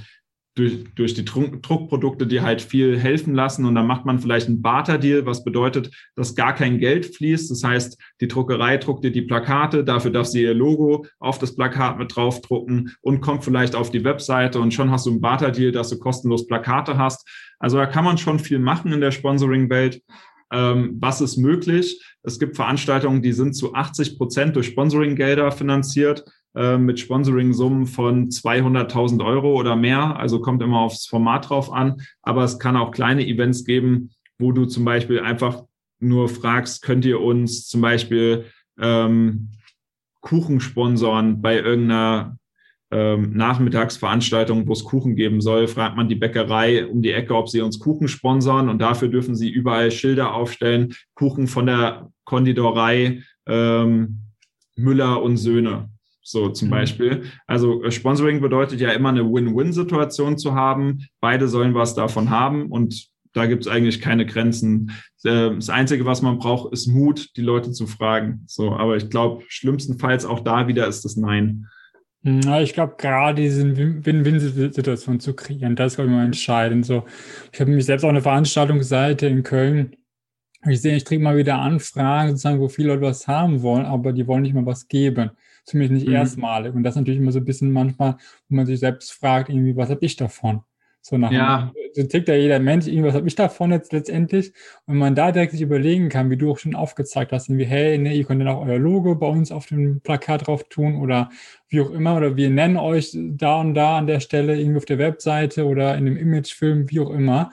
durch, 0.55 0.85
durch 0.95 1.15
die 1.15 1.25
Druckprodukte, 1.25 2.27
die 2.27 2.43
halt 2.43 2.61
viel 2.61 2.99
helfen 2.99 3.35
lassen. 3.35 3.65
Und 3.65 3.75
dann 3.75 3.87
macht 3.87 4.05
man 4.05 4.19
vielleicht 4.19 4.49
einen 4.49 4.61
Barter-Deal, 4.61 5.25
was 5.25 5.45
bedeutet, 5.45 5.91
dass 6.15 6.35
gar 6.35 6.55
kein 6.55 6.79
Geld 6.79 7.15
fließt. 7.17 7.51
Das 7.51 7.65
heißt, 7.65 7.99
die 8.21 8.29
Druckerei 8.29 8.77
druckt 8.77 9.05
dir 9.05 9.13
die 9.13 9.23
Plakate, 9.23 9.85
dafür 9.85 10.11
darf 10.11 10.27
sie 10.27 10.43
ihr 10.43 10.55
Logo 10.55 11.07
auf 11.19 11.39
das 11.39 11.55
Plakat 11.55 11.99
mit 11.99 12.15
draufdrucken 12.15 12.95
und 13.01 13.21
kommt 13.21 13.45
vielleicht 13.45 13.75
auf 13.75 13.91
die 13.91 14.05
Webseite 14.05 14.61
und 14.61 14.75
schon 14.75 14.91
hast 14.91 15.07
du 15.07 15.11
einen 15.11 15.21
Barter-Deal, 15.21 15.73
dass 15.73 15.89
du 15.89 15.99
kostenlos 15.99 16.47
Plakate 16.47 16.99
hast. 16.99 17.27
Also 17.59 17.79
da 17.79 17.87
kann 17.87 18.05
man 18.05 18.19
schon 18.19 18.39
viel 18.39 18.59
machen 18.59 18.93
in 18.93 19.01
der 19.01 19.13
Sponsoring-Welt. 19.13 20.03
Ähm, 20.53 20.99
was 21.01 21.23
ist 21.23 21.39
möglich? 21.39 22.05
Es 22.23 22.39
gibt 22.39 22.57
Veranstaltungen, 22.57 23.23
die 23.23 23.33
sind 23.33 23.55
zu 23.55 23.75
80 23.75 24.19
Prozent 24.19 24.55
durch 24.55 24.67
Sponsoring-Gelder 24.67 25.51
finanziert. 25.51 26.25
Äh, 26.55 26.77
mit 26.77 27.01
Sponsoring-Summen 27.01 27.87
von 27.87 28.29
200.000 28.29 29.25
Euro 29.25 29.59
oder 29.59 29.75
mehr. 29.75 30.17
Also 30.19 30.41
kommt 30.41 30.63
immer 30.63 30.81
aufs 30.81 31.07
Format 31.07 31.49
drauf 31.49 31.73
an. 31.73 32.03
Aber 32.21 32.45
es 32.45 32.59
kann 32.59 32.77
auch 32.77 32.91
kleine 32.91 33.27
Events 33.27 33.65
geben, 33.65 34.11
wo 34.39 34.53
du 34.53 34.67
zum 34.67 34.85
Beispiel 34.85 35.21
einfach 35.21 35.63
nur 35.99 36.29
fragst, 36.29 36.83
könnt 36.83 37.07
ihr 37.07 37.21
uns 37.21 37.69
zum 37.69 37.81
Beispiel 37.81 38.47
ähm, 38.79 39.53
Kuchen 40.21 40.61
sponsoren 40.61 41.41
bei 41.41 41.59
irgendeiner 41.59 42.37
ähm, 42.91 43.33
Nachmittagsveranstaltung, 43.33 44.67
wo 44.67 44.73
es 44.73 44.85
Kuchen 44.85 45.17
geben 45.17 45.41
soll, 45.41 45.69
fragt 45.69 45.97
man 45.97 46.09
die 46.09 46.17
Bäckerei 46.17 46.87
um 46.87 47.01
die 47.01 47.13
Ecke, 47.13 47.35
ob 47.35 47.49
sie 47.49 47.63
uns 47.63 47.79
Kuchen 47.79 48.09
sponsern 48.09 48.69
und 48.69 48.81
dafür 48.81 49.09
dürfen 49.09 49.35
sie 49.35 49.49
überall 49.49 49.91
Schilder 49.91 50.35
aufstellen, 50.35 50.95
Kuchen 51.15 51.47
von 51.47 51.67
der 51.67 52.11
Konditorei 52.25 53.23
ähm, 53.47 54.19
Müller 54.77 55.23
und 55.23 55.39
Söhne 55.39 55.92
so 56.23 56.49
zum 56.49 56.69
mhm. 56.69 56.73
Beispiel. 56.73 57.23
Also 57.47 57.83
äh, 57.83 57.91
Sponsoring 57.91 58.41
bedeutet 58.41 58.81
ja 58.81 58.91
immer 58.93 59.11
eine 59.11 59.25
Win-Win-Situation 59.25 60.39
zu 60.39 60.55
haben. 60.55 61.07
Beide 61.21 61.49
sollen 61.49 61.75
was 61.75 61.95
davon 61.95 62.31
haben 62.31 62.71
und 62.71 63.11
da 63.35 63.47
gibt 63.47 63.67
es 63.67 63.73
eigentlich 63.73 64.01
keine 64.01 64.27
Grenzen. 64.27 64.93
Äh, 65.25 65.51
das 65.55 65.71
Einzige, 65.71 66.05
was 66.07 66.23
man 66.23 66.39
braucht, 66.39 66.73
ist 66.73 66.87
Mut, 66.87 67.37
die 67.37 67.43
Leute 67.43 67.73
zu 67.73 67.87
fragen. 67.87 68.45
So, 68.47 68.73
aber 68.73 68.97
ich 68.97 69.11
glaube, 69.11 69.45
schlimmstenfalls 69.49 70.25
auch 70.25 70.41
da 70.41 70.69
wieder 70.69 70.87
ist 70.87 71.05
das 71.05 71.17
Nein. 71.17 71.67
Ja, 72.25 72.61
ich 72.61 72.73
glaube, 72.73 72.95
gerade 72.99 73.43
diese 73.43 73.77
Win-Win-Situation 73.77 75.19
zu 75.19 75.35
kreieren, 75.35 75.75
das 75.75 75.93
ist, 75.93 75.97
glaube 75.97 76.11
ich, 76.11 76.17
mal 76.17 76.25
entscheidend. 76.25 76.87
So, 76.87 77.05
ich 77.53 77.61
habe 77.61 77.73
mich 77.73 77.85
selbst 77.85 78.05
auch 78.05 78.11
eine 78.11 78.23
Veranstaltungsseite 78.23 79.27
in 79.27 79.43
Köln. 79.43 79.97
Ich 80.69 80.81
sehe, 80.81 80.95
ich 80.95 81.05
kriege 81.05 81.21
mal 81.21 81.37
wieder 81.37 81.59
Anfragen, 81.59 82.31
sozusagen, 82.31 82.61
wo 82.61 82.69
viele 82.69 82.89
Leute 82.89 83.03
was 83.03 83.27
haben 83.27 83.63
wollen, 83.63 83.85
aber 83.85 84.13
die 84.13 84.29
wollen 84.29 84.43
nicht 84.43 84.55
mal 84.55 84.65
was 84.65 84.87
geben 84.87 85.33
zumindest 85.65 85.95
nicht 85.95 86.09
mhm. 86.09 86.15
erstmalig. 86.15 86.75
Und 86.75 86.83
das 86.83 86.95
ist 86.95 87.01
natürlich 87.01 87.21
immer 87.21 87.33
so 87.33 87.39
ein 87.39 87.45
bisschen 87.45 87.73
manchmal, 87.73 88.17
wo 88.49 88.57
man 88.57 88.67
sich 88.67 88.81
selbst 88.81 89.13
fragt, 89.13 89.49
irgendwie, 89.49 89.77
was 89.77 89.91
habe 89.91 90.05
ich 90.05 90.17
davon? 90.17 90.63
So 91.05 91.19
nach 91.19 91.33
ja. 91.33 91.73
so 91.95 92.05
tickt 92.05 92.29
ja 92.29 92.37
jeder 92.37 92.61
Mensch, 92.61 92.87
irgendwas 92.87 93.15
habe 93.15 93.27
ich 93.27 93.35
davon 93.35 93.73
jetzt 93.73 93.93
letztendlich. 93.93 94.53
Und 94.87 94.99
man 94.99 95.17
da 95.17 95.33
direkt 95.33 95.51
sich 95.51 95.61
überlegen 95.61 96.09
kann, 96.09 96.31
wie 96.31 96.37
du 96.37 96.53
auch 96.53 96.59
schon 96.59 96.77
aufgezeigt 96.77 97.33
hast, 97.33 97.49
irgendwie, 97.49 97.65
hey, 97.65 97.99
ne, 97.99 98.15
ihr 98.15 98.25
könnt 98.25 98.41
dann 98.41 98.49
auch 98.49 98.65
euer 98.65 98.79
Logo 98.79 99.17
bei 99.17 99.27
uns 99.27 99.51
auf 99.51 99.67
dem 99.67 100.01
Plakat 100.01 100.47
drauf 100.47 100.69
tun 100.69 101.01
oder 101.01 101.31
wie 101.69 101.81
auch 101.81 101.91
immer, 101.91 102.17
oder 102.17 102.37
wir 102.37 102.51
nennen 102.51 102.77
euch 102.77 103.17
da 103.17 103.61
und 103.61 103.75
da 103.75 103.99
an 103.99 104.07
der 104.07 104.21
Stelle 104.21 104.57
irgendwie 104.57 104.77
auf 104.77 104.85
der 104.85 104.99
Webseite 104.99 105.67
oder 105.67 105.97
in 105.97 106.05
dem 106.05 106.17
Imagefilm, 106.17 106.89
wie 106.89 107.01
auch 107.01 107.11
immer, 107.11 107.51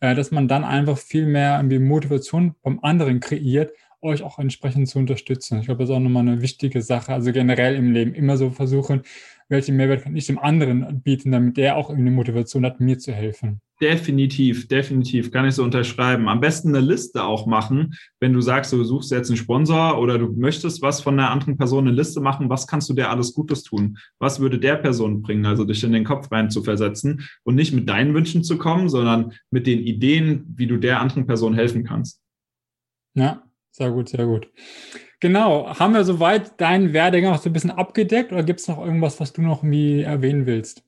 äh, 0.00 0.14
dass 0.14 0.30
man 0.30 0.48
dann 0.48 0.64
einfach 0.64 0.96
viel 0.96 1.26
mehr 1.26 1.58
irgendwie 1.58 1.78
Motivation 1.78 2.54
beim 2.62 2.80
anderen 2.80 3.20
kreiert, 3.20 3.72
euch 4.06 4.22
auch 4.22 4.38
entsprechend 4.38 4.88
zu 4.88 4.98
unterstützen. 4.98 5.60
Ich 5.60 5.66
glaube, 5.66 5.80
das 5.80 5.90
ist 5.90 5.96
auch 5.96 6.00
nochmal 6.00 6.26
eine 6.26 6.40
wichtige 6.40 6.80
Sache. 6.80 7.12
Also 7.12 7.32
generell 7.32 7.74
im 7.74 7.92
Leben 7.92 8.14
immer 8.14 8.36
so 8.36 8.50
versuchen, 8.50 9.02
welchen 9.48 9.76
Mehrwert 9.76 10.02
kann 10.02 10.16
ich 10.16 10.26
dem 10.26 10.38
anderen 10.38 11.02
bieten, 11.02 11.30
damit 11.32 11.56
der 11.56 11.76
auch 11.76 11.90
eine 11.90 12.10
Motivation 12.10 12.64
hat, 12.64 12.80
mir 12.80 12.98
zu 12.98 13.12
helfen. 13.12 13.60
Definitiv, 13.80 14.68
definitiv, 14.68 15.30
kann 15.30 15.46
ich 15.46 15.54
so 15.54 15.62
unterschreiben. 15.62 16.28
Am 16.28 16.40
besten 16.40 16.74
eine 16.74 16.80
Liste 16.80 17.22
auch 17.22 17.46
machen, 17.46 17.94
wenn 18.20 18.32
du 18.32 18.40
sagst, 18.40 18.72
du 18.72 18.82
suchst 18.82 19.10
jetzt 19.10 19.28
einen 19.28 19.36
Sponsor 19.36 20.00
oder 20.00 20.18
du 20.18 20.32
möchtest 20.32 20.80
was 20.80 21.02
von 21.02 21.20
einer 21.20 21.30
anderen 21.30 21.58
Person, 21.58 21.86
eine 21.86 21.94
Liste 21.94 22.20
machen, 22.20 22.48
was 22.48 22.66
kannst 22.66 22.88
du 22.88 22.94
der 22.94 23.10
alles 23.10 23.34
Gutes 23.34 23.64
tun? 23.64 23.98
Was 24.18 24.40
würde 24.40 24.58
der 24.58 24.76
Person 24.76 25.20
bringen? 25.20 25.44
Also 25.44 25.64
dich 25.64 25.84
in 25.84 25.92
den 25.92 26.04
Kopf 26.04 26.32
rein 26.32 26.50
zu 26.50 26.62
versetzen 26.62 27.28
und 27.44 27.54
nicht 27.54 27.74
mit 27.74 27.86
deinen 27.86 28.14
Wünschen 28.14 28.42
zu 28.42 28.56
kommen, 28.56 28.88
sondern 28.88 29.32
mit 29.50 29.66
den 29.66 29.80
Ideen, 29.80 30.54
wie 30.56 30.66
du 30.66 30.78
der 30.78 31.00
anderen 31.00 31.26
Person 31.26 31.54
helfen 31.54 31.84
kannst. 31.84 32.22
Ja, 33.12 33.45
sehr 33.76 33.90
gut, 33.90 34.08
sehr 34.08 34.24
gut. 34.24 34.48
Genau. 35.20 35.78
Haben 35.78 35.94
wir 35.94 36.04
soweit 36.04 36.58
deinen 36.60 36.92
Werdegang 36.92 37.34
auch 37.34 37.42
so 37.42 37.50
ein 37.50 37.52
bisschen 37.52 37.70
abgedeckt 37.70 38.32
oder 38.32 38.42
gibt 38.42 38.60
es 38.60 38.68
noch 38.68 38.78
irgendwas, 38.78 39.20
was 39.20 39.32
du 39.32 39.42
noch 39.42 39.62
irgendwie 39.62 40.00
erwähnen 40.00 40.46
willst? 40.46 40.82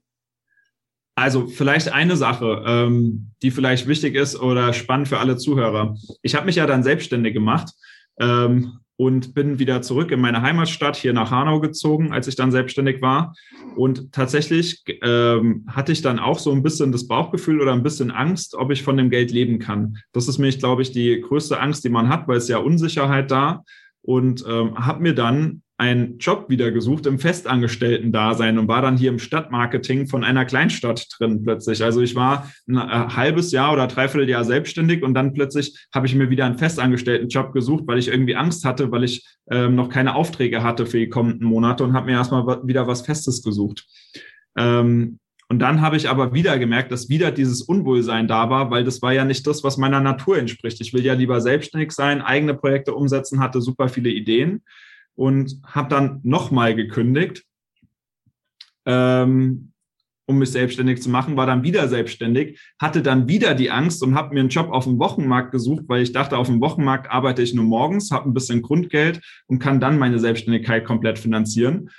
Also 1.14 1.48
vielleicht 1.48 1.92
eine 1.92 2.16
Sache, 2.16 2.62
ähm, 2.66 3.32
die 3.42 3.50
vielleicht 3.50 3.88
wichtig 3.88 4.14
ist 4.14 4.40
oder 4.40 4.72
spannend 4.72 5.08
für 5.08 5.18
alle 5.18 5.36
Zuhörer. 5.36 5.96
Ich 6.22 6.34
habe 6.34 6.46
mich 6.46 6.56
ja 6.56 6.66
dann 6.66 6.82
selbstständig 6.82 7.34
gemacht 7.34 7.72
ähm, 8.18 8.78
und 8.98 9.32
bin 9.32 9.60
wieder 9.60 9.80
zurück 9.80 10.10
in 10.10 10.20
meine 10.20 10.42
Heimatstadt 10.42 10.96
hier 10.96 11.12
nach 11.12 11.30
Hanau 11.30 11.60
gezogen, 11.60 12.12
als 12.12 12.26
ich 12.26 12.34
dann 12.34 12.50
selbstständig 12.50 13.00
war. 13.00 13.32
Und 13.76 14.12
tatsächlich 14.12 14.82
ähm, 15.02 15.64
hatte 15.68 15.92
ich 15.92 16.02
dann 16.02 16.18
auch 16.18 16.40
so 16.40 16.50
ein 16.50 16.64
bisschen 16.64 16.90
das 16.90 17.06
Bauchgefühl 17.06 17.60
oder 17.60 17.72
ein 17.72 17.84
bisschen 17.84 18.10
Angst, 18.10 18.56
ob 18.56 18.72
ich 18.72 18.82
von 18.82 18.96
dem 18.96 19.08
Geld 19.08 19.30
leben 19.30 19.60
kann. 19.60 19.98
Das 20.12 20.26
ist 20.26 20.38
mich, 20.38 20.58
glaube 20.58 20.82
ich, 20.82 20.90
die 20.90 21.20
größte 21.20 21.60
Angst, 21.60 21.84
die 21.84 21.90
man 21.90 22.08
hat, 22.08 22.26
weil 22.26 22.38
es 22.38 22.48
ja 22.48 22.58
Unsicherheit 22.58 23.30
da. 23.30 23.62
Und 24.02 24.44
ähm, 24.48 24.74
habe 24.84 25.02
mir 25.02 25.14
dann 25.14 25.62
einen 25.78 26.18
Job 26.18 26.46
wieder 26.48 26.72
gesucht 26.72 27.06
im 27.06 27.20
Festangestellten-Dasein 27.20 28.58
und 28.58 28.66
war 28.66 28.82
dann 28.82 28.96
hier 28.96 29.10
im 29.10 29.20
Stadtmarketing 29.20 30.08
von 30.08 30.24
einer 30.24 30.44
Kleinstadt 30.44 31.06
drin 31.16 31.44
plötzlich. 31.44 31.84
Also 31.84 32.02
ich 32.02 32.16
war 32.16 32.50
ein 32.68 32.76
äh, 32.76 32.80
halbes 32.80 33.52
Jahr 33.52 33.72
oder 33.72 33.86
dreiviertel 33.86 34.28
Jahr 34.28 34.44
selbstständig 34.44 35.04
und 35.04 35.14
dann 35.14 35.32
plötzlich 35.32 35.86
habe 35.94 36.08
ich 36.08 36.16
mir 36.16 36.30
wieder 36.30 36.46
einen 36.46 36.58
Festangestellten-Job 36.58 37.52
gesucht, 37.52 37.84
weil 37.86 37.98
ich 37.98 38.08
irgendwie 38.08 38.34
Angst 38.34 38.64
hatte, 38.64 38.90
weil 38.90 39.04
ich 39.04 39.24
ähm, 39.50 39.76
noch 39.76 39.88
keine 39.88 40.16
Aufträge 40.16 40.64
hatte 40.64 40.84
für 40.84 40.98
die 40.98 41.08
kommenden 41.08 41.46
Monate 41.46 41.84
und 41.84 41.92
habe 41.92 42.06
mir 42.06 42.12
erstmal 42.12 42.44
wieder 42.66 42.88
was 42.88 43.02
Festes 43.02 43.40
gesucht. 43.44 43.86
Ähm, 44.58 45.20
und 45.48 45.60
dann 45.60 45.80
habe 45.80 45.96
ich 45.96 46.10
aber 46.10 46.34
wieder 46.34 46.58
gemerkt, 46.58 46.90
dass 46.90 47.08
wieder 47.08 47.30
dieses 47.30 47.62
Unwohlsein 47.62 48.26
da 48.26 48.50
war, 48.50 48.72
weil 48.72 48.82
das 48.82 49.00
war 49.00 49.12
ja 49.12 49.24
nicht 49.24 49.46
das, 49.46 49.62
was 49.62 49.78
meiner 49.78 50.00
Natur 50.00 50.38
entspricht. 50.38 50.80
Ich 50.80 50.92
will 50.92 51.04
ja 51.04 51.14
lieber 51.14 51.40
selbstständig 51.40 51.92
sein, 51.92 52.20
eigene 52.20 52.54
Projekte 52.54 52.94
umsetzen, 52.94 53.40
hatte 53.40 53.62
super 53.62 53.88
viele 53.88 54.10
Ideen 54.10 54.62
und 55.18 55.60
habe 55.64 55.88
dann 55.88 56.20
nochmal 56.22 56.76
gekündigt, 56.76 57.44
ähm, 58.86 59.72
um 60.26 60.38
mich 60.38 60.52
selbstständig 60.52 61.02
zu 61.02 61.10
machen, 61.10 61.36
war 61.36 61.46
dann 61.46 61.64
wieder 61.64 61.88
selbstständig, 61.88 62.60
hatte 62.78 63.02
dann 63.02 63.28
wieder 63.28 63.54
die 63.54 63.70
Angst 63.70 64.02
und 64.02 64.14
habe 64.14 64.32
mir 64.32 64.40
einen 64.40 64.48
Job 64.48 64.70
auf 64.70 64.84
dem 64.84 64.98
Wochenmarkt 65.00 65.50
gesucht, 65.50 65.84
weil 65.88 66.02
ich 66.02 66.12
dachte, 66.12 66.36
auf 66.36 66.46
dem 66.46 66.60
Wochenmarkt 66.60 67.10
arbeite 67.10 67.42
ich 67.42 67.52
nur 67.52 67.64
morgens, 67.64 68.12
habe 68.12 68.28
ein 68.28 68.34
bisschen 68.34 68.62
Grundgeld 68.62 69.20
und 69.46 69.58
kann 69.58 69.80
dann 69.80 69.98
meine 69.98 70.20
Selbstständigkeit 70.20 70.84
komplett 70.84 71.18
finanzieren 71.18 71.90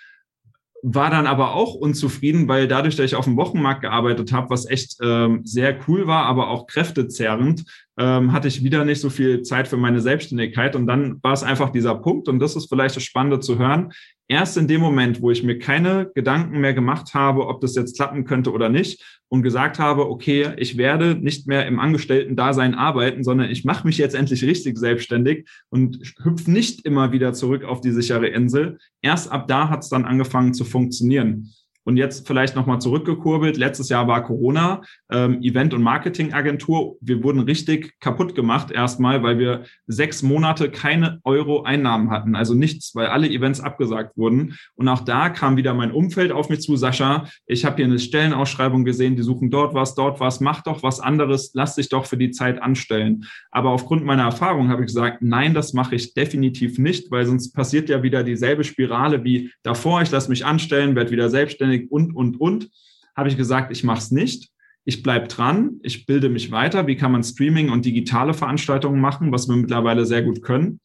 war 0.81 1.09
dann 1.09 1.27
aber 1.27 1.53
auch 1.53 1.75
unzufrieden, 1.75 2.47
weil 2.47 2.67
dadurch, 2.67 2.95
dass 2.95 3.05
ich 3.05 3.15
auf 3.15 3.25
dem 3.25 3.37
Wochenmarkt 3.37 3.81
gearbeitet 3.81 4.31
habe, 4.31 4.49
was 4.49 4.69
echt 4.69 4.97
ähm, 5.01 5.41
sehr 5.43 5.77
cool 5.87 6.07
war, 6.07 6.25
aber 6.25 6.49
auch 6.49 6.67
kräftezerrend, 6.67 7.65
ähm, 7.97 8.31
hatte 8.31 8.47
ich 8.47 8.63
wieder 8.63 8.85
nicht 8.85 9.01
so 9.01 9.09
viel 9.09 9.41
Zeit 9.41 9.67
für 9.67 9.77
meine 9.77 9.99
Selbstständigkeit. 9.99 10.75
Und 10.75 10.87
dann 10.87 11.21
war 11.21 11.33
es 11.33 11.43
einfach 11.43 11.71
dieser 11.71 11.95
Punkt, 11.95 12.29
und 12.29 12.39
das 12.39 12.55
ist 12.55 12.69
vielleicht 12.69 12.95
das 12.95 13.03
Spannende 13.03 13.39
zu 13.39 13.57
hören. 13.57 13.91
Erst 14.31 14.57
in 14.57 14.67
dem 14.67 14.79
Moment, 14.79 15.23
wo 15.23 15.31
ich 15.31 15.41
mir 15.41 15.57
keine 15.57 16.11
Gedanken 16.13 16.59
mehr 16.61 16.75
gemacht 16.75 17.15
habe, 17.15 17.47
ob 17.47 17.61
das 17.61 17.73
jetzt 17.73 17.95
klappen 17.95 18.25
könnte 18.25 18.51
oder 18.51 18.69
nicht, 18.69 19.19
und 19.27 19.41
gesagt 19.41 19.79
habe, 19.79 20.07
okay, 20.07 20.53
ich 20.57 20.77
werde 20.77 21.15
nicht 21.15 21.47
mehr 21.47 21.65
im 21.65 21.79
Angestellten-Dasein 21.79 22.75
arbeiten, 22.75 23.23
sondern 23.23 23.49
ich 23.49 23.65
mache 23.65 23.87
mich 23.87 23.97
jetzt 23.97 24.13
endlich 24.15 24.43
richtig 24.43 24.77
selbstständig 24.77 25.47
und 25.69 25.99
hüpfe 26.23 26.51
nicht 26.51 26.85
immer 26.85 27.11
wieder 27.11 27.33
zurück 27.33 27.63
auf 27.63 27.81
die 27.81 27.91
sichere 27.91 28.27
Insel. 28.27 28.77
Erst 29.01 29.31
ab 29.31 29.47
da 29.47 29.69
hat 29.69 29.83
es 29.83 29.89
dann 29.89 30.05
angefangen 30.05 30.53
zu 30.53 30.63
funktionieren. 30.63 31.51
Und 31.85 31.97
jetzt 31.97 32.27
vielleicht 32.27 32.55
nochmal 32.55 32.79
zurückgekurbelt. 32.79 33.57
Letztes 33.57 33.89
Jahr 33.89 34.07
war 34.07 34.23
Corona, 34.23 34.81
ähm, 35.11 35.41
Event- 35.41 35.73
und 35.73 35.81
Marketingagentur. 35.81 36.97
Wir 37.01 37.23
wurden 37.23 37.39
richtig 37.39 37.99
kaputt 37.99 38.35
gemacht 38.35 38.69
erstmal, 38.69 39.23
weil 39.23 39.39
wir 39.39 39.63
sechs 39.87 40.21
Monate 40.21 40.69
keine 40.69 41.19
Euro-Einnahmen 41.23 42.11
hatten. 42.11 42.35
Also 42.35 42.53
nichts, 42.53 42.93
weil 42.95 43.07
alle 43.07 43.29
Events 43.29 43.59
abgesagt 43.59 44.17
wurden. 44.17 44.55
Und 44.75 44.87
auch 44.87 45.01
da 45.01 45.29
kam 45.29 45.57
wieder 45.57 45.73
mein 45.73 45.91
Umfeld 45.91 46.31
auf 46.31 46.49
mich 46.49 46.61
zu. 46.61 46.75
Sascha, 46.75 47.27
ich 47.47 47.65
habe 47.65 47.77
hier 47.77 47.85
eine 47.85 47.99
Stellenausschreibung 47.99 48.85
gesehen, 48.85 49.15
die 49.15 49.23
suchen 49.23 49.49
dort 49.49 49.73
was, 49.73 49.95
dort 49.95 50.19
was. 50.19 50.41
Mach 50.41 50.61
doch 50.61 50.83
was 50.83 50.99
anderes. 50.99 51.51
Lass 51.53 51.75
dich 51.75 51.89
doch 51.89 52.05
für 52.05 52.17
die 52.17 52.31
Zeit 52.31 52.61
anstellen. 52.61 53.25
Aber 53.51 53.71
aufgrund 53.71 54.05
meiner 54.05 54.23
Erfahrung 54.23 54.69
habe 54.69 54.81
ich 54.81 54.87
gesagt, 54.87 55.21
nein, 55.21 55.53
das 55.53 55.73
mache 55.73 55.95
ich 55.95 56.13
definitiv 56.13 56.77
nicht, 56.77 57.09
weil 57.09 57.25
sonst 57.25 57.53
passiert 57.53 57.89
ja 57.89 58.03
wieder 58.03 58.23
dieselbe 58.23 58.63
Spirale 58.63 59.23
wie 59.23 59.51
davor. 59.63 60.01
Ich 60.01 60.11
lasse 60.11 60.29
mich 60.29 60.45
anstellen, 60.45 60.95
werde 60.95 61.11
wieder 61.11 61.29
selbstständig 61.29 61.68
Technik 61.69 61.91
und, 61.91 62.15
und, 62.15 62.39
und, 62.39 62.69
habe 63.15 63.29
ich 63.29 63.37
gesagt, 63.37 63.71
ich 63.71 63.83
mache 63.83 63.99
es 63.99 64.11
nicht. 64.11 64.49
Ich 64.85 65.03
bleibe 65.03 65.27
dran, 65.27 65.79
ich 65.83 66.05
bilde 66.05 66.29
mich 66.29 66.51
weiter. 66.51 66.87
Wie 66.87 66.95
kann 66.95 67.11
man 67.11 67.23
Streaming 67.23 67.69
und 67.69 67.85
digitale 67.85 68.33
Veranstaltungen 68.33 69.01
machen, 69.01 69.31
was 69.31 69.47
wir 69.47 69.55
mittlerweile 69.55 70.05
sehr 70.05 70.23
gut 70.23 70.41
können. 70.41 70.79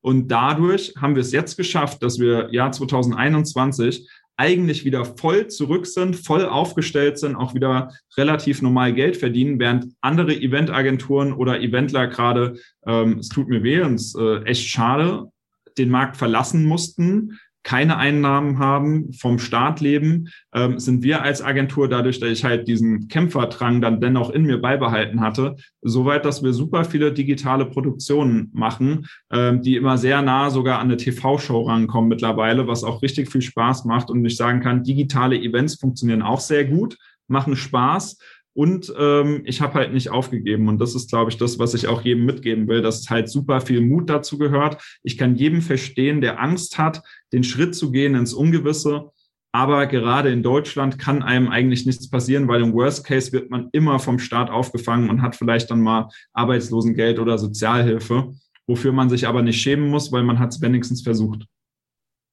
Und 0.00 0.28
dadurch 0.28 0.94
haben 1.00 1.14
wir 1.14 1.20
es 1.22 1.32
jetzt 1.32 1.56
geschafft, 1.56 2.02
dass 2.02 2.18
wir 2.18 2.52
Jahr 2.52 2.72
2021 2.72 4.08
eigentlich 4.36 4.84
wieder 4.84 5.04
voll 5.04 5.46
zurück 5.46 5.86
sind, 5.86 6.16
voll 6.16 6.44
aufgestellt 6.44 7.18
sind, 7.18 7.36
auch 7.36 7.54
wieder 7.54 7.92
relativ 8.16 8.62
normal 8.62 8.92
Geld 8.92 9.16
verdienen, 9.16 9.60
während 9.60 9.94
andere 10.00 10.34
Eventagenturen 10.34 11.32
oder 11.32 11.60
Eventler 11.60 12.08
gerade, 12.08 12.58
ähm, 12.86 13.18
es 13.18 13.28
tut 13.28 13.48
mir 13.48 13.62
weh 13.62 13.80
und 13.82 13.94
es 13.94 14.14
ist 14.14 14.16
äh, 14.16 14.42
echt 14.42 14.68
schade, 14.68 15.30
den 15.78 15.90
Markt 15.90 16.16
verlassen 16.16 16.64
mussten, 16.64 17.38
keine 17.64 17.96
Einnahmen 17.96 18.58
haben, 18.58 19.12
vom 19.14 19.38
Staat 19.38 19.80
leben, 19.80 20.28
ähm, 20.54 20.78
sind 20.78 21.02
wir 21.02 21.22
als 21.22 21.42
Agentur, 21.42 21.88
dadurch, 21.88 22.20
dass 22.20 22.30
ich 22.30 22.44
halt 22.44 22.68
diesen 22.68 23.08
Kämpferdrang 23.08 23.80
dann 23.80 24.00
dennoch 24.00 24.30
in 24.30 24.44
mir 24.44 24.60
beibehalten 24.60 25.20
hatte, 25.20 25.56
soweit, 25.80 26.24
dass 26.24 26.44
wir 26.44 26.52
super 26.52 26.84
viele 26.84 27.12
digitale 27.12 27.64
Produktionen 27.64 28.50
machen, 28.52 29.06
ähm, 29.32 29.62
die 29.62 29.76
immer 29.76 29.98
sehr 29.98 30.22
nah 30.22 30.50
sogar 30.50 30.78
an 30.78 30.88
eine 30.88 30.98
TV-Show 30.98 31.62
rankommen 31.62 32.08
mittlerweile, 32.08 32.68
was 32.68 32.84
auch 32.84 33.02
richtig 33.02 33.32
viel 33.32 33.42
Spaß 33.42 33.86
macht 33.86 34.10
und 34.10 34.24
ich 34.24 34.36
sagen 34.36 34.60
kann, 34.60 34.84
digitale 34.84 35.36
Events 35.36 35.76
funktionieren 35.76 36.22
auch 36.22 36.40
sehr 36.40 36.66
gut, 36.66 36.98
machen 37.28 37.56
Spaß. 37.56 38.18
Und 38.54 38.92
ähm, 38.96 39.42
ich 39.44 39.60
habe 39.60 39.74
halt 39.74 39.92
nicht 39.92 40.10
aufgegeben. 40.10 40.68
Und 40.68 40.78
das 40.80 40.94
ist, 40.94 41.10
glaube 41.10 41.30
ich, 41.30 41.36
das, 41.36 41.58
was 41.58 41.74
ich 41.74 41.88
auch 41.88 42.02
jedem 42.02 42.24
mitgeben 42.24 42.68
will, 42.68 42.82
dass 42.82 43.10
halt 43.10 43.28
super 43.28 43.60
viel 43.60 43.80
Mut 43.80 44.08
dazu 44.08 44.38
gehört. 44.38 44.80
Ich 45.02 45.18
kann 45.18 45.34
jedem 45.34 45.60
verstehen, 45.60 46.20
der 46.20 46.40
Angst 46.40 46.78
hat, 46.78 47.02
den 47.32 47.42
Schritt 47.42 47.74
zu 47.74 47.90
gehen 47.90 48.14
ins 48.14 48.32
Ungewisse. 48.32 49.10
Aber 49.52 49.86
gerade 49.86 50.32
in 50.32 50.42
Deutschland 50.42 50.98
kann 50.98 51.22
einem 51.22 51.48
eigentlich 51.48 51.86
nichts 51.86 52.10
passieren, 52.10 52.48
weil 52.48 52.62
im 52.62 52.72
Worst 52.72 53.04
Case 53.04 53.32
wird 53.32 53.50
man 53.50 53.68
immer 53.72 53.98
vom 53.98 54.18
Staat 54.18 54.50
aufgefangen 54.50 55.10
und 55.10 55.22
hat 55.22 55.36
vielleicht 55.36 55.70
dann 55.70 55.80
mal 55.80 56.08
Arbeitslosengeld 56.32 57.18
oder 57.20 57.38
Sozialhilfe, 57.38 58.34
wofür 58.66 58.92
man 58.92 59.10
sich 59.10 59.28
aber 59.28 59.42
nicht 59.42 59.60
schämen 59.60 59.88
muss, 59.88 60.10
weil 60.10 60.24
man 60.24 60.38
hat 60.40 60.52
es 60.52 60.60
wenigstens 60.60 61.02
versucht. 61.02 61.46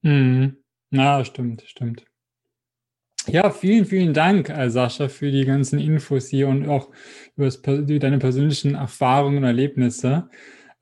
Mhm. 0.02 0.58
Ja, 0.92 1.24
stimmt, 1.24 1.64
stimmt. 1.68 2.06
Ja, 3.28 3.52
vielen, 3.52 3.86
vielen 3.86 4.14
Dank, 4.14 4.50
äh, 4.50 4.70
Sascha, 4.70 5.08
für 5.08 5.32
die 5.32 5.46
ganzen 5.46 5.80
Infos 5.80 6.28
hier 6.28 6.48
und 6.48 6.68
auch 6.68 6.90
über 7.36 7.46
das, 7.46 7.62
deine 7.62 8.18
persönlichen 8.18 8.76
Erfahrungen 8.76 9.38
und 9.38 9.44
Erlebnisse. 9.44 10.30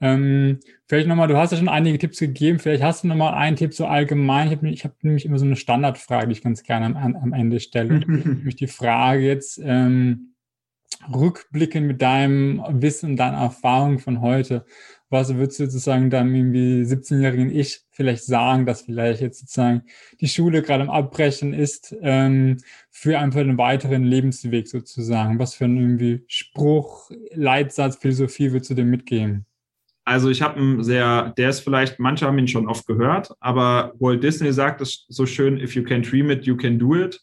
Ähm, 0.02 0.60
vielleicht 0.88 1.08
nochmal, 1.08 1.28
du 1.28 1.36
hast 1.36 1.52
ja 1.52 1.58
schon 1.58 1.68
einige 1.68 1.98
Tipps 1.98 2.20
gegeben, 2.20 2.60
vielleicht 2.60 2.82
hast 2.82 3.04
du 3.04 3.10
nochmal 3.10 3.34
einen 3.34 3.58
Tipp 3.58 3.74
so 3.74 3.86
allgemein. 3.86 4.48
Ich 4.48 4.86
habe 4.86 4.96
hab 4.96 5.04
nämlich 5.04 5.26
immer 5.26 5.38
so 5.38 5.46
eine 5.46 5.58
Standardfrage, 5.58 6.28
die 6.28 6.34
ich 6.34 6.42
ganz 6.42 6.64
gerne 6.64 6.86
am, 6.86 7.16
am 7.16 7.34
Ende 7.34 7.60
stelle. 7.60 8.00
nämlich 8.08 8.56
die 8.56 8.68
Frage 8.68 9.22
jetzt, 9.22 9.60
ähm, 9.62 10.36
rückblickend 11.14 11.88
mit 11.88 12.02
deinem 12.02 12.64
Wissen 12.70 13.12
und 13.12 13.18
deiner 13.18 13.38
Erfahrung 13.38 14.00
von 14.00 14.22
heute, 14.22 14.66
was 15.10 15.36
würdest 15.36 15.60
du 15.60 15.66
sozusagen 15.66 16.10
dann 16.10 16.34
irgendwie 16.34 16.84
17-jährigen 16.84 17.49
Ich 17.49 17.82
vielleicht 17.91 18.24
sagen, 18.24 18.66
dass 18.66 18.84
vielleicht 18.84 19.22
jetzt 19.22 19.39
sozusagen 19.39 19.84
die 20.22 20.28
Schule 20.28 20.62
gerade 20.62 20.84
am 20.84 20.89
Abbrechen 20.89 21.53
ist, 21.53 21.95
ähm, 22.01 22.57
für 22.91 23.18
einfach 23.18 23.39
einen 23.39 23.57
weiteren 23.57 24.03
Lebensweg 24.03 24.68
sozusagen? 24.68 25.39
Was 25.39 25.55
für 25.55 25.66
ein 25.66 25.78
irgendwie 25.78 26.24
Spruch, 26.28 27.10
Leitsatz, 27.34 27.97
Philosophie 27.97 28.51
würdest 28.51 28.72
du 28.72 28.76
dem 28.76 28.89
mitgeben? 28.89 29.45
Also 30.05 30.30
ich 30.30 30.41
habe 30.41 30.60
einen 30.60 30.84
sehr, 30.84 31.34
der 31.38 31.49
ist 31.49 31.60
vielleicht, 31.60 31.99
manche 31.99 32.26
haben 32.26 32.39
ihn 32.39 32.47
schon 32.47 32.68
oft 32.68 32.88
gehört, 32.88 33.32
aber 33.39 33.93
Walt 33.99 34.24
Disney 34.24 34.51
sagt 34.51 34.82
es 34.82 35.05
so 35.07 35.26
schön, 35.26 35.60
if 35.60 35.76
you 35.76 35.84
can 35.84 36.01
dream 36.01 36.32
it, 36.32 36.45
you 36.45 36.57
can 36.57 36.80
do 36.80 36.95
it. 36.95 37.22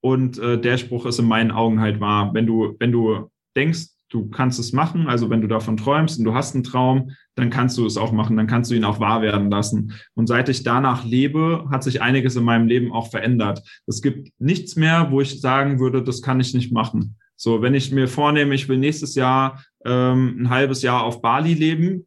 Und 0.00 0.38
äh, 0.38 0.58
der 0.58 0.78
Spruch 0.78 1.04
ist 1.04 1.18
in 1.18 1.26
meinen 1.26 1.50
Augen 1.50 1.80
halt 1.80 2.00
wahr. 2.00 2.32
Wenn 2.32 2.46
du, 2.46 2.76
wenn 2.78 2.92
du 2.92 3.30
denkst, 3.54 3.88
du 4.08 4.28
kannst 4.28 4.58
es 4.58 4.72
machen. 4.72 5.08
Also 5.08 5.30
wenn 5.30 5.40
du 5.40 5.48
davon 5.48 5.76
träumst 5.76 6.18
und 6.18 6.24
du 6.24 6.34
hast 6.34 6.54
einen 6.54 6.64
Traum, 6.64 7.10
dann 7.34 7.50
kannst 7.50 7.76
du 7.76 7.86
es 7.86 7.96
auch 7.96 8.12
machen, 8.12 8.36
dann 8.36 8.46
kannst 8.46 8.70
du 8.70 8.74
ihn 8.74 8.84
auch 8.84 9.00
wahr 9.00 9.22
werden 9.22 9.50
lassen. 9.50 9.92
Und 10.14 10.26
seit 10.26 10.48
ich 10.48 10.62
danach 10.62 11.04
lebe, 11.04 11.66
hat 11.70 11.82
sich 11.82 12.00
einiges 12.02 12.36
in 12.36 12.44
meinem 12.44 12.66
Leben 12.66 12.92
auch 12.92 13.10
verändert. 13.10 13.62
Es 13.86 14.02
gibt 14.02 14.30
nichts 14.38 14.76
mehr, 14.76 15.10
wo 15.10 15.20
ich 15.20 15.40
sagen 15.40 15.78
würde, 15.78 16.02
das 16.02 16.22
kann 16.22 16.40
ich 16.40 16.54
nicht 16.54 16.72
machen. 16.72 17.16
So, 17.36 17.60
wenn 17.60 17.74
ich 17.74 17.92
mir 17.92 18.08
vornehme, 18.08 18.54
ich 18.54 18.68
will 18.68 18.78
nächstes 18.78 19.14
Jahr 19.14 19.62
ähm, 19.84 20.36
ein 20.40 20.50
halbes 20.50 20.82
Jahr 20.82 21.04
auf 21.04 21.20
Bali 21.20 21.52
leben, 21.52 22.06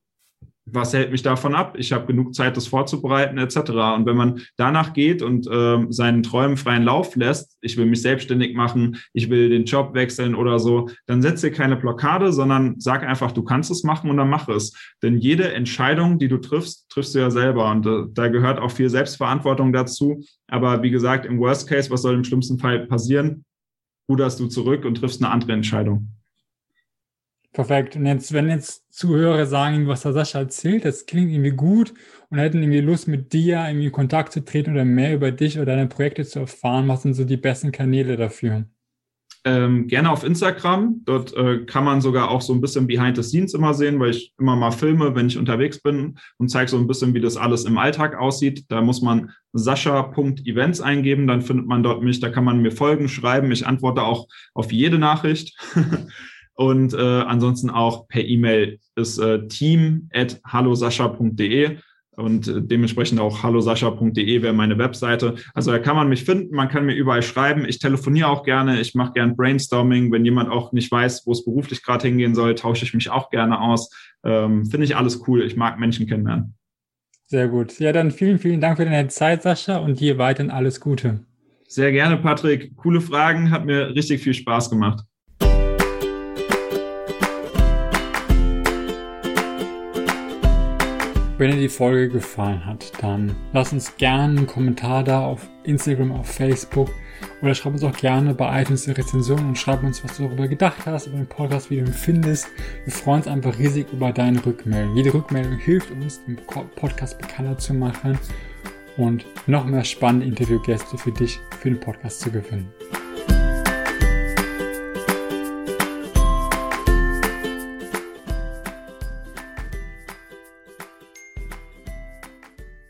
was 0.72 0.94
hält 0.94 1.12
mich 1.12 1.22
davon 1.22 1.56
ab? 1.56 1.76
Ich 1.78 1.92
habe 1.92 2.06
genug 2.06 2.34
Zeit, 2.34 2.58
das 2.58 2.68
vorzubereiten, 2.68 3.38
etc. 3.38 3.58
Und 3.96 4.06
wenn 4.06 4.18
man 4.18 4.42
danach 4.58 4.94
geht 4.94 5.22
und 5.22 5.48
ähm, 5.52 5.92
seinen 5.92 6.24
Träumen 6.24 6.58
freien 6.58 6.84
Lauf 6.84 7.16
lässt, 7.16 7.58
ich 7.62 7.78
will 7.78 7.86
mich 7.86 8.02
selbstständig 8.02 8.56
machen, 8.56 8.98
ich 9.14 9.30
will 9.30 9.50
den 9.50 9.66
Job 9.66 9.94
wechseln 9.94 10.36
oder 10.36 10.60
so, 10.60 10.90
dann 11.06 11.22
setze 11.22 11.52
keine 11.52 11.76
Blockade, 11.76 12.32
sondern 12.32 12.80
sag 12.80 13.04
einfach, 13.04 13.32
du 13.32 13.44
kannst 13.44 13.72
es 13.72 13.84
machen 13.84 14.10
und 14.10 14.18
dann 14.18 14.30
mach 14.30 14.48
es. 14.48 14.74
Denn 15.02 15.18
jede 15.18 15.54
Entscheidung, 15.54 16.20
die 16.20 16.28
du 16.28 16.38
triffst, 16.38 16.90
triffst 16.90 17.16
du 17.16 17.20
ja 17.20 17.32
selber. 17.32 17.70
Und 17.72 17.86
äh, 17.86 18.04
da 18.14 18.28
gehört 18.28 18.60
auch 18.60 18.72
viel 18.72 18.90
Selbstverantwortung 18.90 19.74
dazu. 19.74 20.24
Aber 20.48 20.84
wie 20.84 20.92
gesagt, 20.92 21.26
im 21.26 21.40
Worst 21.40 21.68
Case, 21.68 21.90
was 21.90 22.02
soll 22.02 22.16
im 22.16 22.24
schlimmsten 22.24 22.60
Fall 22.60 22.88
passieren? 22.88 23.46
Ruderst 24.10 24.40
du 24.40 24.48
zurück 24.48 24.86
und 24.86 24.96
triffst 24.96 25.24
eine 25.24 25.32
andere 25.32 25.54
Entscheidung. 25.54 26.19
Perfekt. 27.52 27.96
Und 27.96 28.06
jetzt, 28.06 28.32
wenn 28.32 28.48
jetzt 28.50 28.94
Zuhörer 28.94 29.46
sagen, 29.48 29.88
was 29.88 30.02
der 30.02 30.14
Sascha 30.14 30.40
erzählt, 30.40 30.86
das 30.86 31.06
klingt 31.08 31.32
irgendwie 31.32 31.52
gut 31.52 31.94
und 32.30 32.38
hätten 32.38 32.62
irgendwie 32.62 32.82
Lust, 32.82 33.08
mit 33.08 33.34
dir 33.34 33.66
irgendwie 33.66 33.88
in 33.88 33.92
Kontakt 33.92 34.34
zu 34.34 34.46
treten 34.46 34.74
oder 34.74 34.86
mehr 34.86 35.16
über 35.16 35.32
dich 35.32 35.58
oder 35.58 35.66
deine 35.66 35.88
Projekte 35.88 36.24
zu 36.26 36.40
erfahren, 36.40 36.88
was 36.88 37.02
sind 37.02 37.16
so 37.16 37.24
die 37.24 37.38
besten 37.38 37.72
Kanäle 37.72 38.18
dafür? 38.18 38.66
Ähm, 39.46 39.88
gerne 39.88 40.12
auf 40.12 40.24
Instagram. 40.24 41.02
Dort 41.06 41.34
äh, 41.36 41.66
kann 41.66 41.86
man 41.86 42.02
sogar 42.02 42.30
auch 42.30 42.42
so 42.42 42.54
ein 42.54 42.62
bisschen 42.62 42.88
behind 42.88 43.16
the 43.16 43.24
scenes 43.24 43.54
immer 43.54 43.74
sehen, 43.74 44.00
weil 44.00 44.12
ich 44.12 44.34
immer 44.38 44.56
mal 44.56 44.72
filme, 44.72 45.16
wenn 45.16 45.28
ich 45.28 45.38
unterwegs 45.38 45.82
bin 45.82 46.20
und 46.38 46.50
zeige 46.50 46.70
so 46.70 46.78
ein 46.78 46.88
bisschen, 46.88 47.14
wie 47.14 47.22
das 47.22 47.38
alles 47.38 47.64
im 47.64 47.78
Alltag 47.78 48.16
aussieht. 48.16 48.66
Da 48.68 48.82
muss 48.82 49.02
man 49.02 49.32
sascha.events 49.54 50.82
eingeben, 50.82 51.26
dann 51.26 51.42
findet 51.42 51.68
man 51.68 51.82
dort 51.82 52.04
mich, 52.04 52.20
da 52.20 52.30
kann 52.30 52.44
man 52.44 52.62
mir 52.62 52.72
Folgen 52.72 53.08
schreiben. 53.08 53.52
Ich 53.52 53.66
antworte 53.66 54.04
auch 54.04 54.28
auf 54.54 54.72
jede 54.72 55.00
Nachricht. 55.00 55.58
Und 56.60 56.94
äh, 56.94 56.98
ansonsten 56.98 57.70
auch 57.70 58.10
per 58.10 58.22
E-Mail 58.22 58.80
ist 58.98 59.18
äh, 59.18 59.48
team 59.48 60.10
at 60.14 60.42
hallosascha.de 60.46 61.78
und 62.18 62.50
äh, 62.50 62.62
dementsprechend 62.62 63.22
auch 63.22 63.44
hallosascha.de 63.44 64.42
wäre 64.42 64.52
meine 64.52 64.78
Webseite. 64.78 65.36
Also 65.54 65.72
da 65.72 65.80
kann 65.80 65.96
man 65.96 66.10
mich 66.10 66.26
finden, 66.26 66.54
man 66.54 66.68
kann 66.68 66.86
mir 66.86 66.96
überall 66.96 67.24
schreiben. 67.24 67.64
Ich 67.66 67.80
telefoniere 67.80 68.28
auch 68.28 68.44
gerne, 68.44 68.82
ich 68.82 68.94
mache 68.94 69.14
gern 69.14 69.38
Brainstorming. 69.38 70.12
Wenn 70.12 70.26
jemand 70.26 70.50
auch 70.50 70.74
nicht 70.74 70.92
weiß, 70.92 71.26
wo 71.26 71.32
es 71.32 71.46
beruflich 71.46 71.82
gerade 71.82 72.10
hingehen 72.10 72.36
soll, 72.36 72.56
tausche 72.56 72.84
ich 72.84 72.94
mich 72.94 73.10
auch 73.10 73.30
gerne 73.30 73.62
aus. 73.62 73.90
Ähm, 74.26 74.66
Finde 74.66 74.84
ich 74.84 74.98
alles 74.98 75.26
cool. 75.30 75.46
Ich 75.46 75.56
mag 75.56 75.80
Menschen 75.80 76.08
kennenlernen. 76.08 76.56
Sehr 77.28 77.48
gut. 77.48 77.80
Ja, 77.80 77.94
dann 77.94 78.12
vielen, 78.12 78.38
vielen 78.38 78.60
Dank 78.60 78.76
für 78.76 78.84
deine 78.84 79.08
Zeit, 79.08 79.44
Sascha, 79.44 79.78
und 79.78 80.02
dir 80.02 80.18
weiterhin 80.18 80.52
alles 80.52 80.82
Gute. 80.82 81.22
Sehr 81.70 81.94
gerne, 81.94 82.18
Patrick. 82.18 82.76
Coole 82.76 83.00
Fragen, 83.00 83.50
hat 83.50 83.66
mir 83.66 83.96
richtig 83.96 84.22
viel 84.22 84.34
Spaß 84.34 84.70
gemacht. 84.70 85.06
Wenn 91.40 91.52
dir 91.52 91.58
die 91.58 91.70
Folge 91.70 92.10
gefallen 92.10 92.66
hat, 92.66 92.92
dann 93.02 93.34
lass 93.54 93.72
uns 93.72 93.96
gerne 93.96 94.40
einen 94.40 94.46
Kommentar 94.46 95.06
da 95.06 95.22
auf 95.22 95.50
Instagram, 95.64 96.12
auf 96.12 96.28
Facebook 96.28 96.90
oder 97.42 97.56
schreib 97.56 97.72
uns 97.72 97.84
auch 97.86 97.96
gerne 97.96 98.34
bei 98.34 98.62
iTunes 98.62 98.90
eine 98.90 98.98
Rezension 98.98 99.40
und 99.48 99.58
schreib 99.58 99.82
uns, 99.82 100.04
was 100.04 100.18
du 100.18 100.24
darüber 100.24 100.50
gedacht 100.50 100.86
hast, 100.86 101.08
über 101.08 101.16
den 101.16 101.28
Podcast, 101.28 101.70
wie 101.70 101.78
du 101.78 101.86
ihn 101.86 101.94
findest. 101.94 102.50
Wir 102.84 102.92
freuen 102.92 103.20
uns 103.20 103.28
einfach 103.28 103.58
riesig 103.58 103.88
über 103.94 104.12
deine 104.12 104.46
Rückmeldung. 104.46 104.98
Jede 104.98 105.14
Rückmeldung 105.14 105.58
hilft 105.60 105.92
uns, 105.92 106.20
den 106.26 106.36
Podcast 106.76 107.18
bekannter 107.18 107.58
zu 107.58 107.74
machen 107.74 108.20
und 108.98 109.26
noch 109.48 109.64
mehr 109.64 109.86
spannende 109.86 110.26
Interviewgäste 110.26 110.98
für 110.98 111.14
dich, 111.14 111.40
für 111.62 111.70
den 111.70 111.80
Podcast 111.80 112.20
zu 112.20 112.32
gewinnen. 112.32 112.68